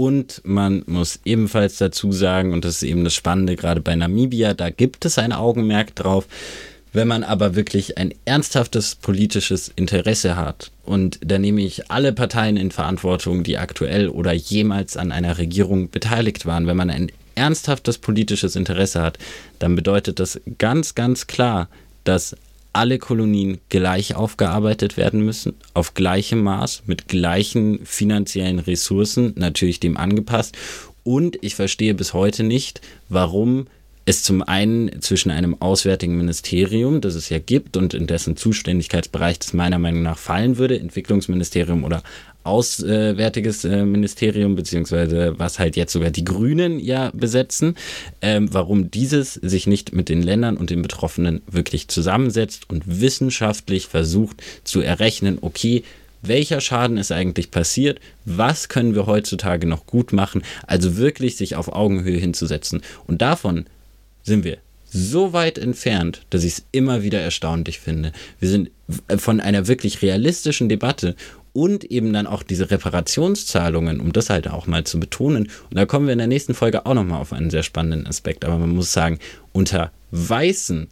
Und 0.00 0.40
man 0.44 0.82
muss 0.86 1.20
ebenfalls 1.26 1.76
dazu 1.76 2.10
sagen, 2.10 2.54
und 2.54 2.64
das 2.64 2.76
ist 2.76 2.84
eben 2.84 3.04
das 3.04 3.12
Spannende 3.12 3.54
gerade 3.54 3.82
bei 3.82 3.94
Namibia, 3.94 4.54
da 4.54 4.70
gibt 4.70 5.04
es 5.04 5.18
ein 5.18 5.30
Augenmerk 5.30 5.94
drauf, 5.94 6.26
wenn 6.94 7.06
man 7.06 7.22
aber 7.22 7.54
wirklich 7.54 7.98
ein 7.98 8.14
ernsthaftes 8.24 8.94
politisches 8.94 9.70
Interesse 9.76 10.36
hat, 10.36 10.70
und 10.86 11.20
da 11.22 11.38
nehme 11.38 11.60
ich 11.60 11.90
alle 11.90 12.14
Parteien 12.14 12.56
in 12.56 12.70
Verantwortung, 12.70 13.42
die 13.42 13.58
aktuell 13.58 14.08
oder 14.08 14.32
jemals 14.32 14.96
an 14.96 15.12
einer 15.12 15.36
Regierung 15.36 15.90
beteiligt 15.90 16.46
waren, 16.46 16.66
wenn 16.66 16.78
man 16.78 16.88
ein 16.88 17.12
ernsthaftes 17.34 17.98
politisches 17.98 18.56
Interesse 18.56 19.02
hat, 19.02 19.18
dann 19.58 19.76
bedeutet 19.76 20.18
das 20.18 20.40
ganz, 20.56 20.94
ganz 20.94 21.26
klar, 21.26 21.68
dass 22.04 22.34
alle 22.72 22.98
Kolonien 22.98 23.58
gleich 23.68 24.14
aufgearbeitet 24.14 24.96
werden 24.96 25.24
müssen, 25.24 25.54
auf 25.74 25.94
gleichem 25.94 26.42
Maß, 26.42 26.84
mit 26.86 27.08
gleichen 27.08 27.84
finanziellen 27.84 28.58
Ressourcen, 28.58 29.32
natürlich 29.36 29.80
dem 29.80 29.96
angepasst. 29.96 30.56
Und 31.02 31.38
ich 31.42 31.54
verstehe 31.54 31.94
bis 31.94 32.14
heute 32.14 32.42
nicht, 32.42 32.80
warum 33.08 33.66
es 34.06 34.22
zum 34.22 34.42
einen 34.42 35.00
zwischen 35.02 35.30
einem 35.30 35.60
auswärtigen 35.60 36.16
Ministerium, 36.16 37.00
das 37.00 37.14
es 37.14 37.28
ja 37.28 37.38
gibt 37.38 37.76
und 37.76 37.94
in 37.94 38.06
dessen 38.06 38.36
Zuständigkeitsbereich 38.36 39.38
das 39.38 39.52
meiner 39.52 39.78
Meinung 39.78 40.02
nach 40.02 40.18
fallen 40.18 40.58
würde, 40.58 40.78
Entwicklungsministerium 40.78 41.84
oder 41.84 42.02
Auswärtiges 42.42 43.64
äh, 43.64 43.84
Ministerium, 43.84 44.56
beziehungsweise 44.56 45.38
was 45.38 45.58
halt 45.58 45.76
jetzt 45.76 45.92
sogar 45.92 46.10
die 46.10 46.24
Grünen 46.24 46.80
ja 46.80 47.10
besetzen, 47.12 47.76
ähm, 48.22 48.48
warum 48.52 48.90
dieses 48.90 49.34
sich 49.34 49.66
nicht 49.66 49.92
mit 49.92 50.08
den 50.08 50.22
Ländern 50.22 50.56
und 50.56 50.70
den 50.70 50.82
Betroffenen 50.82 51.42
wirklich 51.50 51.88
zusammensetzt 51.88 52.70
und 52.70 53.00
wissenschaftlich 53.00 53.86
versucht 53.86 54.42
zu 54.64 54.80
errechnen, 54.80 55.38
okay, 55.40 55.84
welcher 56.22 56.60
Schaden 56.60 56.96
ist 56.98 57.12
eigentlich 57.12 57.50
passiert, 57.50 57.98
was 58.24 58.68
können 58.68 58.94
wir 58.94 59.06
heutzutage 59.06 59.66
noch 59.66 59.86
gut 59.86 60.12
machen, 60.12 60.42
also 60.66 60.96
wirklich 60.96 61.36
sich 61.36 61.56
auf 61.56 61.72
Augenhöhe 61.72 62.18
hinzusetzen. 62.18 62.82
Und 63.06 63.22
davon 63.22 63.66
sind 64.22 64.44
wir 64.44 64.58
so 64.92 65.32
weit 65.32 65.56
entfernt, 65.56 66.22
dass 66.30 66.44
ich 66.44 66.54
es 66.54 66.64
immer 66.72 67.02
wieder 67.02 67.20
erstaunlich 67.20 67.78
finde. 67.78 68.12
Wir 68.40 68.48
sind 68.48 68.70
von 69.18 69.40
einer 69.40 69.68
wirklich 69.68 70.02
realistischen 70.02 70.68
Debatte 70.68 71.14
und 71.52 71.84
eben 71.84 72.12
dann 72.12 72.26
auch 72.26 72.42
diese 72.42 72.70
Reparationszahlungen, 72.70 74.00
um 74.00 74.12
das 74.12 74.30
halt 74.30 74.48
auch 74.48 74.66
mal 74.66 74.84
zu 74.84 75.00
betonen. 75.00 75.44
Und 75.70 75.76
da 75.76 75.86
kommen 75.86 76.06
wir 76.06 76.12
in 76.12 76.18
der 76.18 76.26
nächsten 76.26 76.54
Folge 76.54 76.86
auch 76.86 76.94
nochmal 76.94 77.20
auf 77.20 77.32
einen 77.32 77.50
sehr 77.50 77.62
spannenden 77.62 78.06
Aspekt. 78.06 78.44
Aber 78.44 78.58
man 78.58 78.70
muss 78.70 78.92
sagen, 78.92 79.18
unter 79.52 79.90
Weißen 80.10 80.88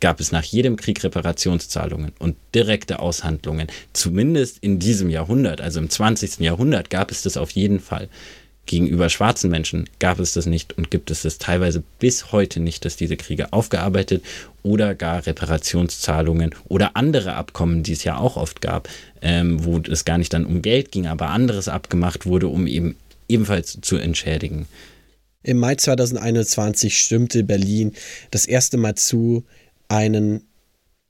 gab 0.00 0.20
es 0.20 0.32
nach 0.32 0.44
jedem 0.44 0.76
Krieg 0.76 1.02
Reparationszahlungen 1.02 2.12
und 2.18 2.36
direkte 2.54 2.98
Aushandlungen. 2.98 3.68
Zumindest 3.94 4.58
in 4.60 4.78
diesem 4.78 5.08
Jahrhundert, 5.08 5.60
also 5.60 5.80
im 5.80 5.88
20. 5.88 6.40
Jahrhundert, 6.40 6.90
gab 6.90 7.10
es 7.10 7.22
das 7.22 7.36
auf 7.36 7.50
jeden 7.52 7.80
Fall. 7.80 8.08
Gegenüber 8.66 9.10
schwarzen 9.10 9.50
Menschen 9.50 9.88
gab 9.98 10.18
es 10.18 10.32
das 10.32 10.46
nicht 10.46 10.76
und 10.78 10.90
gibt 10.90 11.10
es 11.10 11.22
das 11.22 11.38
teilweise 11.38 11.82
bis 11.98 12.32
heute 12.32 12.60
nicht, 12.60 12.84
dass 12.84 12.96
diese 12.96 13.16
Kriege 13.16 13.52
aufgearbeitet 13.52 14.24
oder 14.62 14.94
gar 14.94 15.26
Reparationszahlungen 15.26 16.54
oder 16.68 16.96
andere 16.96 17.34
Abkommen, 17.34 17.82
die 17.82 17.92
es 17.92 18.04
ja 18.04 18.16
auch 18.16 18.36
oft 18.36 18.60
gab, 18.62 18.88
ähm, 19.20 19.64
wo 19.64 19.78
es 19.78 20.04
gar 20.04 20.16
nicht 20.16 20.32
dann 20.32 20.46
um 20.46 20.62
Geld 20.62 20.92
ging, 20.92 21.06
aber 21.06 21.28
anderes 21.28 21.68
abgemacht 21.68 22.24
wurde, 22.24 22.48
um 22.48 22.66
eben 22.66 22.96
ebenfalls 23.28 23.78
zu 23.80 23.96
entschädigen. 23.96 24.66
Im 25.42 25.58
Mai 25.58 25.74
2021 25.74 26.98
stimmte 26.98 27.44
Berlin 27.44 27.92
das 28.30 28.46
erste 28.46 28.78
Mal 28.78 28.94
zu, 28.94 29.44
einen 29.88 30.46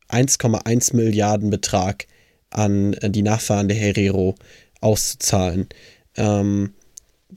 1,1 0.08 0.96
Milliarden 0.96 1.50
Betrag 1.50 2.06
an 2.50 2.96
die 3.02 3.22
Nachfahren 3.22 3.68
der 3.68 3.76
Herero 3.76 4.34
auszuzahlen. 4.80 5.68
Ähm, 6.16 6.74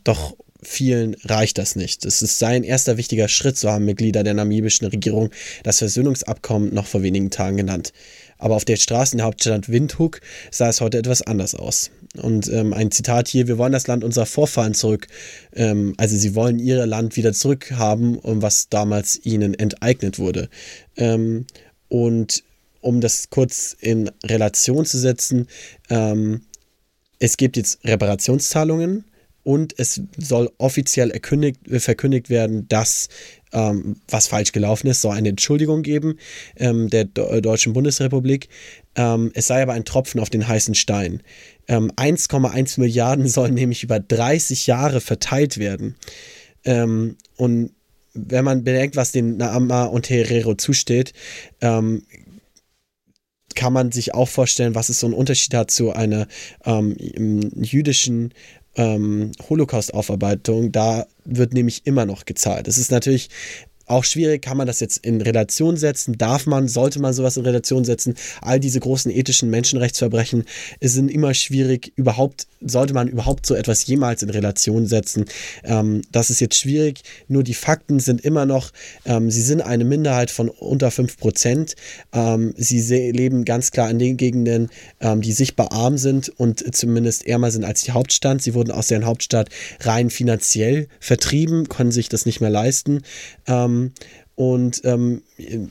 doch 0.04 0.36
vielen 0.62 1.16
reicht 1.24 1.58
das 1.58 1.76
nicht. 1.76 2.06
Es 2.06 2.22
ist 2.22 2.40
sein 2.40 2.64
erster 2.64 2.98
wichtiger 2.98 3.28
Schritt, 3.28 3.58
so 3.58 3.70
haben 3.70 3.86
Mitglieder 3.86 4.24
der 4.24 4.34
namibischen 4.34 4.88
Regierung 4.88 5.30
das 5.64 5.80
Versöhnungsabkommen 5.80 6.74
noch 6.74 6.88
vor 6.88 7.04
wenigen 7.04 7.30
Tagen 7.30 7.58
genannt. 7.58 7.94
Aber 8.40 8.56
auf 8.56 8.66
der 8.66 8.76
Straße 8.76 9.14
in 9.14 9.18
der 9.18 9.28
Hauptstadt 9.28 9.70
Windhoek 9.70 10.22
sah 10.52 10.70
es 10.70 10.82
heute 10.82 10.98
etwas 10.98 11.22
anders 11.22 11.56
aus. 11.56 11.92
Und 12.22 12.48
ähm, 12.50 12.74
ein 12.74 12.92
Zitat 12.92 13.28
hier, 13.28 13.48
wir 13.48 13.58
wollen 13.58 13.72
das 13.72 13.88
Land 13.88 14.04
unserer 14.04 14.26
Vorfahren 14.26 14.74
zurück. 14.74 15.08
Ähm, 15.56 15.94
also 15.98 16.16
sie 16.16 16.36
wollen 16.36 16.60
ihr 16.60 16.86
Land 16.86 17.16
wieder 17.18 17.34
zurückhaben, 17.34 18.20
was 18.24 18.70
damals 18.70 19.20
ihnen 19.24 19.54
enteignet 19.54 20.20
wurde. 20.20 20.50
Ähm, 20.98 21.46
und 21.88 22.44
um 22.82 23.02
das 23.02 23.30
kurz 23.30 23.76
in 23.80 24.12
Relation 24.24 24.86
zu 24.86 25.00
setzen, 25.00 25.48
ähm, 25.90 26.42
es 27.20 27.38
gibt 27.38 27.58
jetzt 27.58 27.84
Reparationszahlungen 27.84 29.04
und 29.48 29.76
es 29.78 30.02
soll 30.18 30.52
offiziell 30.58 31.18
verkündigt 31.80 32.30
werden, 32.30 32.68
dass 32.68 33.08
ähm, 33.54 33.96
was 34.10 34.28
falsch 34.28 34.52
gelaufen 34.52 34.88
ist, 34.88 35.00
soll 35.00 35.16
eine 35.16 35.30
Entschuldigung 35.30 35.84
geben 35.84 36.18
ähm, 36.58 36.90
der 36.90 37.06
Do 37.06 37.40
Deutschen 37.40 37.72
Bundesrepublik. 37.72 38.50
Ähm, 38.96 39.32
es 39.36 39.48
sei 39.48 39.62
aber 39.62 39.72
ein 39.72 39.86
Tropfen 39.86 40.20
auf 40.20 40.30
den 40.30 40.50
heißen 40.50 40.76
Stein. 40.76 41.24
1,1 41.70 42.76
ähm, 42.76 42.82
Milliarden 42.82 43.28
sollen 43.30 43.54
nämlich 43.54 43.84
über 43.84 44.02
30 44.02 44.68
Jahre 44.68 45.00
verteilt 45.00 45.58
werden. 45.58 45.96
Ähm, 46.66 47.16
und 47.38 47.72
wenn 48.14 48.44
man 48.44 48.66
bedenkt, 48.66 48.98
was 48.98 49.14
den 49.14 49.38
Naama 49.38 49.86
und 49.86 50.10
Herero 50.10 50.56
zusteht, 50.56 51.14
ähm, 51.62 52.04
kann 53.56 53.72
man 53.72 53.94
sich 53.94 54.14
auch 54.14 54.28
vorstellen, 54.28 54.76
was 54.76 54.90
es 54.90 55.00
so 55.00 55.08
einen 55.08 55.16
Unterschied 55.16 55.54
hat 55.54 55.72
zu 55.72 55.94
einer 55.94 56.28
ähm, 56.66 56.98
jüdischen 57.56 58.34
ähm, 58.78 59.32
Holocaust-Aufarbeitung, 59.50 60.72
da 60.72 61.08
wird 61.26 61.54
nämlich 61.54 61.86
immer 61.86 62.06
noch 62.06 62.26
gezahlt. 62.26 62.68
Es 62.68 62.78
ist 62.78 62.92
natürlich 62.92 63.30
auch 63.88 64.04
schwierig, 64.04 64.42
kann 64.42 64.58
man 64.58 64.68
das 64.68 64.82
jetzt 64.82 64.98
in 64.98 65.22
Relation 65.22 65.78
setzen? 65.78 66.18
Darf 66.18 66.46
man, 66.46 66.68
sollte 66.68 67.00
man 67.00 67.14
sowas 67.14 67.38
in 67.38 67.46
Relation 67.46 67.86
setzen? 67.86 68.16
All 68.42 68.60
diese 68.60 68.82
großen 68.82 69.10
ethischen 69.12 69.50
Menschenrechtsverbrechen 69.50 70.44
sind 70.82 71.10
immer 71.10 71.34
schwierig. 71.34 71.94
Überhaupt, 71.96 72.48
sollte 72.60 72.94
man 72.94 73.08
überhaupt 73.08 73.46
so 73.46 73.56
etwas 73.56 73.88
jemals 73.88 74.24
in 74.24 74.30
Relation 74.30 74.88
setzen? 74.88 75.26
Ähm, 75.64 76.02
das 76.12 76.30
ist 76.30 76.42
jetzt 76.42 76.58
schwierig. 76.58 77.02
Nur 77.30 77.44
die 77.44 77.54
Fakten 77.54 78.00
sind 78.00 78.22
immer 78.22 78.46
noch, 78.46 78.72
ähm, 79.06 79.32
sie 79.32 79.42
sind 79.42 79.62
eine 79.62 79.86
Minderheit 79.86 80.32
von 80.32 80.50
unter 80.50 80.92
5 80.92 81.18
Prozent. 81.18 81.76
Ähm, 82.14 82.54
sie 82.58 82.82
leben 83.12 83.46
ganz 83.46 83.72
klar 83.72 83.90
in 83.90 84.00
den 84.00 84.18
Gegenden, 84.18 84.70
ähm, 85.00 85.22
die 85.22 85.32
sichtbar 85.32 85.72
arm 85.72 85.98
sind 85.98 86.28
und 86.28 86.76
zumindest 86.76 87.26
ärmer 87.26 87.52
sind 87.52 87.64
als 87.64 87.84
die 87.84 87.92
Hauptstadt. 87.92 88.42
Sie 88.42 88.54
wurden 88.54 88.72
aus 88.72 88.88
deren 88.88 89.06
Hauptstadt 89.06 89.50
rein 89.80 90.10
finanziell 90.10 90.90
vertrieben, 91.00 91.70
können 91.70 91.92
sich 91.92 92.10
das 92.10 92.26
nicht 92.26 92.42
mehr 92.42 92.50
leisten. 92.50 93.04
Ähm, 93.48 93.77
ähm, 93.78 93.92
und 94.38 94.82
ähm, 94.84 95.24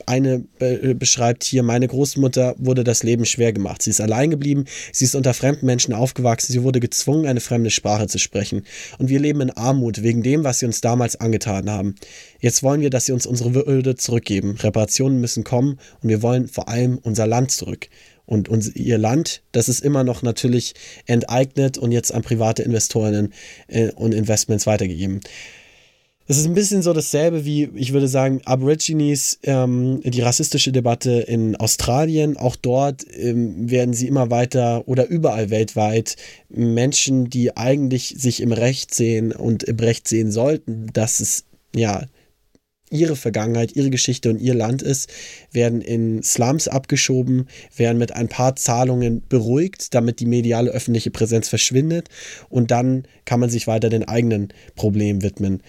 eine 0.05 0.39
be 0.39 0.93
beschreibt 0.93 1.45
hier, 1.45 1.63
meine 1.63 1.87
Großmutter 1.87 2.53
wurde 2.57 2.83
das 2.83 3.01
Leben 3.01 3.23
schwer 3.23 3.53
gemacht. 3.53 3.81
Sie 3.81 3.89
ist 3.89 4.01
allein 4.01 4.29
geblieben, 4.29 4.65
sie 4.91 5.05
ist 5.05 5.15
unter 5.15 5.33
fremden 5.33 5.65
Menschen 5.65 5.93
aufgewachsen, 5.93 6.51
sie 6.51 6.63
wurde 6.63 6.81
gezwungen, 6.81 7.27
eine 7.27 7.39
fremde 7.39 7.69
Sprache 7.69 8.07
zu 8.07 8.19
sprechen. 8.19 8.63
Und 8.97 9.07
wir 9.07 9.21
leben 9.21 9.39
in 9.39 9.51
Armut 9.51 10.03
wegen 10.03 10.21
dem, 10.21 10.43
was 10.43 10.59
sie 10.59 10.65
uns 10.65 10.81
damals 10.81 11.15
angetan 11.15 11.69
haben. 11.69 11.95
Jetzt 12.41 12.61
wollen 12.61 12.81
wir, 12.81 12.89
dass 12.89 13.05
sie 13.05 13.13
uns 13.13 13.25
unsere 13.25 13.55
Würde 13.55 13.95
zurückgeben. 13.95 14.57
Reparationen 14.59 15.21
müssen 15.21 15.45
kommen 15.45 15.79
und 16.01 16.09
wir 16.09 16.21
wollen 16.21 16.49
vor 16.49 16.67
allem 16.67 16.97
unser 16.97 17.25
Land 17.25 17.51
zurück. 17.51 17.87
Und 18.25 18.49
uns, 18.49 18.75
ihr 18.75 18.97
Land, 18.97 19.43
das 19.53 19.69
ist 19.69 19.79
immer 19.79 20.03
noch 20.03 20.21
natürlich 20.23 20.73
enteignet 21.05 21.77
und 21.77 21.93
jetzt 21.93 22.13
an 22.13 22.23
private 22.23 22.63
Investoren 22.63 23.31
äh, 23.69 23.91
und 23.91 24.13
Investments 24.13 24.67
weitergegeben. 24.67 25.21
Das 26.27 26.37
ist 26.37 26.45
ein 26.45 26.55
bisschen 26.55 26.81
so 26.81 26.91
dasselbe 26.91 27.45
wie, 27.45 27.69
ich 27.75 27.93
würde 27.93 28.09
sagen, 28.09 28.41
Aborigines, 28.43 29.39
ähm, 29.43 30.01
die 30.03 30.19
rassistische 30.19 30.73
Debatte 30.73 31.11
in 31.21 31.55
Australien. 31.55 32.35
Auch 32.35 32.57
dort 32.57 33.05
ähm, 33.15 33.69
werden 33.69 33.93
sie 33.93 34.07
immer 34.07 34.29
weiter 34.29 34.85
oder 34.89 35.07
überall 35.07 35.49
weltweit 35.49 36.17
Menschen, 36.49 37.29
die 37.29 37.55
eigentlich 37.55 38.15
sich 38.17 38.41
im 38.41 38.51
Recht 38.51 38.93
sehen 38.93 39.31
und 39.31 39.63
im 39.63 39.77
Recht 39.77 40.09
sehen 40.09 40.29
sollten, 40.29 40.87
dass 40.91 41.21
es 41.21 41.45
ja 41.73 42.03
ihre 42.89 43.15
Vergangenheit, 43.15 43.75
ihre 43.75 43.89
Geschichte 43.89 44.29
und 44.29 44.39
ihr 44.41 44.53
Land 44.53 44.81
ist, 44.81 45.09
werden 45.51 45.81
in 45.81 46.23
Slums 46.23 46.67
abgeschoben, 46.67 47.47
werden 47.75 47.97
mit 47.97 48.13
ein 48.13 48.27
paar 48.27 48.55
Zahlungen 48.57 49.23
beruhigt, 49.27 49.93
damit 49.93 50.19
die 50.19 50.25
mediale 50.25 50.71
öffentliche 50.71 51.11
Präsenz 51.11 51.47
verschwindet 51.47 52.09
und 52.49 52.71
dann 52.71 53.03
kann 53.23 53.39
man 53.39 53.49
sich 53.49 53.67
weiter 53.67 53.89
den 53.89 54.07
eigenen 54.07 54.49
Problemen 54.75 55.21
widmen. 55.21 55.61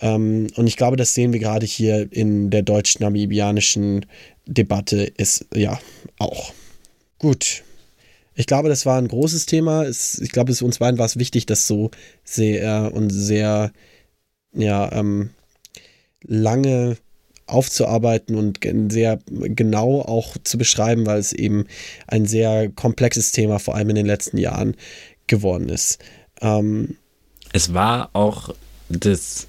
Ähm, 0.00 0.48
und 0.56 0.66
ich 0.66 0.76
glaube, 0.76 0.96
das 0.96 1.14
sehen 1.14 1.32
wir 1.32 1.40
gerade 1.40 1.66
hier 1.66 2.10
in 2.12 2.50
der 2.50 2.62
deutsch-namibianischen 2.62 4.06
Debatte 4.46 5.02
ist 5.02 5.46
ja 5.54 5.78
auch. 6.18 6.52
Gut. 7.18 7.62
Ich 8.34 8.46
glaube, 8.46 8.68
das 8.68 8.84
war 8.84 8.98
ein 8.98 9.08
großes 9.08 9.46
Thema. 9.46 9.84
Es, 9.84 10.20
ich 10.20 10.30
glaube, 10.30 10.52
es 10.52 10.60
uns 10.60 10.78
beiden 10.78 10.98
war 10.98 11.06
es 11.06 11.18
wichtig, 11.18 11.46
das 11.46 11.66
so 11.66 11.90
sehr 12.22 12.92
und 12.92 13.10
sehr 13.10 13.72
ja, 14.52 14.92
ähm, 14.92 15.30
lange 16.22 16.98
aufzuarbeiten 17.46 18.34
und 18.34 18.58
sehr 18.92 19.20
genau 19.26 20.02
auch 20.02 20.36
zu 20.42 20.58
beschreiben, 20.58 21.06
weil 21.06 21.18
es 21.18 21.32
eben 21.32 21.66
ein 22.08 22.26
sehr 22.26 22.68
komplexes 22.70 23.32
Thema 23.32 23.58
vor 23.58 23.76
allem 23.76 23.90
in 23.90 23.96
den 23.96 24.06
letzten 24.06 24.36
Jahren 24.36 24.74
geworden 25.26 25.68
ist. 25.68 25.98
Ähm, 26.40 26.96
es 27.52 27.72
war 27.72 28.10
auch 28.12 28.54
das 28.88 29.46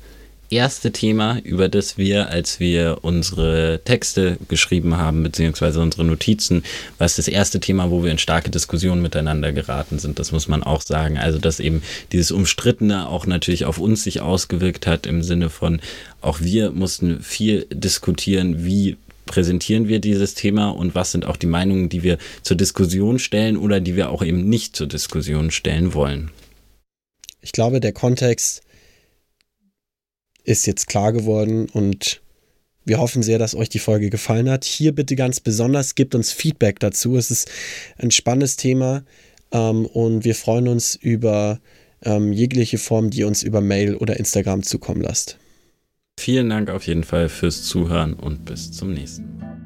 erste 0.50 0.92
Thema, 0.92 1.40
über 1.40 1.70
das 1.70 1.98
wir, 1.98 2.30
als 2.30 2.60
wir 2.60 3.00
unsere 3.02 3.82
Texte 3.84 4.38
geschrieben 4.48 4.98
haben, 4.98 5.24
beziehungsweise 5.24 5.82
unsere 5.82 6.06
Notizen, 6.06 6.64
was 6.98 7.16
das 7.16 7.28
erste 7.28 7.60
Thema, 7.60 7.92
wo 7.92 8.04
wir 8.04 8.12
in 8.12 8.18
starke 8.18 8.50
Diskussionen 8.50 9.02
miteinander 9.02 9.52
geraten 9.52 10.00
sind. 10.00 10.20
Das 10.20 10.32
muss 10.32 10.48
man 10.48 10.64
auch 10.64 10.82
sagen. 10.82 11.18
Also, 11.18 11.40
dass 11.40 11.60
eben 11.60 11.82
dieses 12.12 12.32
Umstrittene 12.32 13.08
auch 13.08 13.26
natürlich 13.26 13.66
auf 13.66 13.78
uns 13.78 14.04
sich 14.04 14.22
ausgewirkt 14.22 14.88
hat, 14.88 15.06
im 15.06 15.24
Sinne 15.24 15.50
von, 15.50 15.82
auch 16.22 16.42
wir 16.42 16.72
mussten 16.72 17.22
viel 17.22 17.68
diskutieren, 17.72 18.66
wie 18.66 18.98
präsentieren 19.26 19.88
wir 19.88 20.00
dieses 20.00 20.34
Thema 20.34 20.70
und 20.70 20.96
was 20.96 21.12
sind 21.12 21.26
auch 21.26 21.38
die 21.38 21.48
Meinungen, 21.48 21.90
die 21.90 22.02
wir 22.02 22.18
zur 22.42 22.58
Diskussion 22.58 23.20
stellen 23.20 23.58
oder 23.58 23.80
die 23.80 23.96
wir 23.96 24.10
auch 24.10 24.24
eben 24.24 24.48
nicht 24.48 24.76
zur 24.76 24.88
Diskussion 24.88 25.52
stellen 25.52 25.94
wollen. 25.94 26.32
Ich 27.42 27.52
glaube, 27.52 27.80
der 27.80 27.94
Kontext 27.94 28.62
ist 30.48 30.66
jetzt 30.66 30.88
klar 30.88 31.14
geworden 31.14 31.68
und 31.72 32.22
Wir 32.86 33.00
hoffen 33.00 33.22
sehr, 33.22 33.38
dass 33.38 33.54
euch 33.54 33.68
die 33.68 33.80
Folge 33.80 34.10
gefallen 34.10 34.50
hat. 34.50 34.64
Hier 34.64 34.96
bitte 34.96 35.18
ganz 35.18 35.42
besonders, 35.42 35.94
gebt 35.94 36.16
uns 36.16 36.32
Feedback 36.32 36.80
dazu. 36.80 37.18
Es 37.18 37.30
ist 37.32 37.52
ein 37.98 38.12
spannendes 38.12 38.56
Thema 38.56 39.04
ähm, 39.52 39.86
und 39.86 40.24
wir 40.24 40.36
freuen 40.36 40.70
uns 40.70 40.96
über 40.96 41.60
ähm, 42.02 42.32
jegliche 42.32 42.78
Form, 42.78 43.10
die 43.10 43.20
ihr 43.20 43.28
uns 43.28 43.44
über 43.44 43.60
Mail 43.60 43.96
oder 43.96 44.16
Instagram 44.16 44.64
zukommen 44.64 45.02
lasst. 45.02 45.38
Vielen 46.18 46.50
Dank 46.50 46.70
auf 46.70 46.88
jeden 46.88 47.04
Fall 47.04 47.28
fürs 47.28 47.64
Zuhören 47.64 48.14
und 48.14 48.46
bis 48.46 48.72
zum 48.72 48.94
nächsten 48.94 49.38
Mal. 49.38 49.57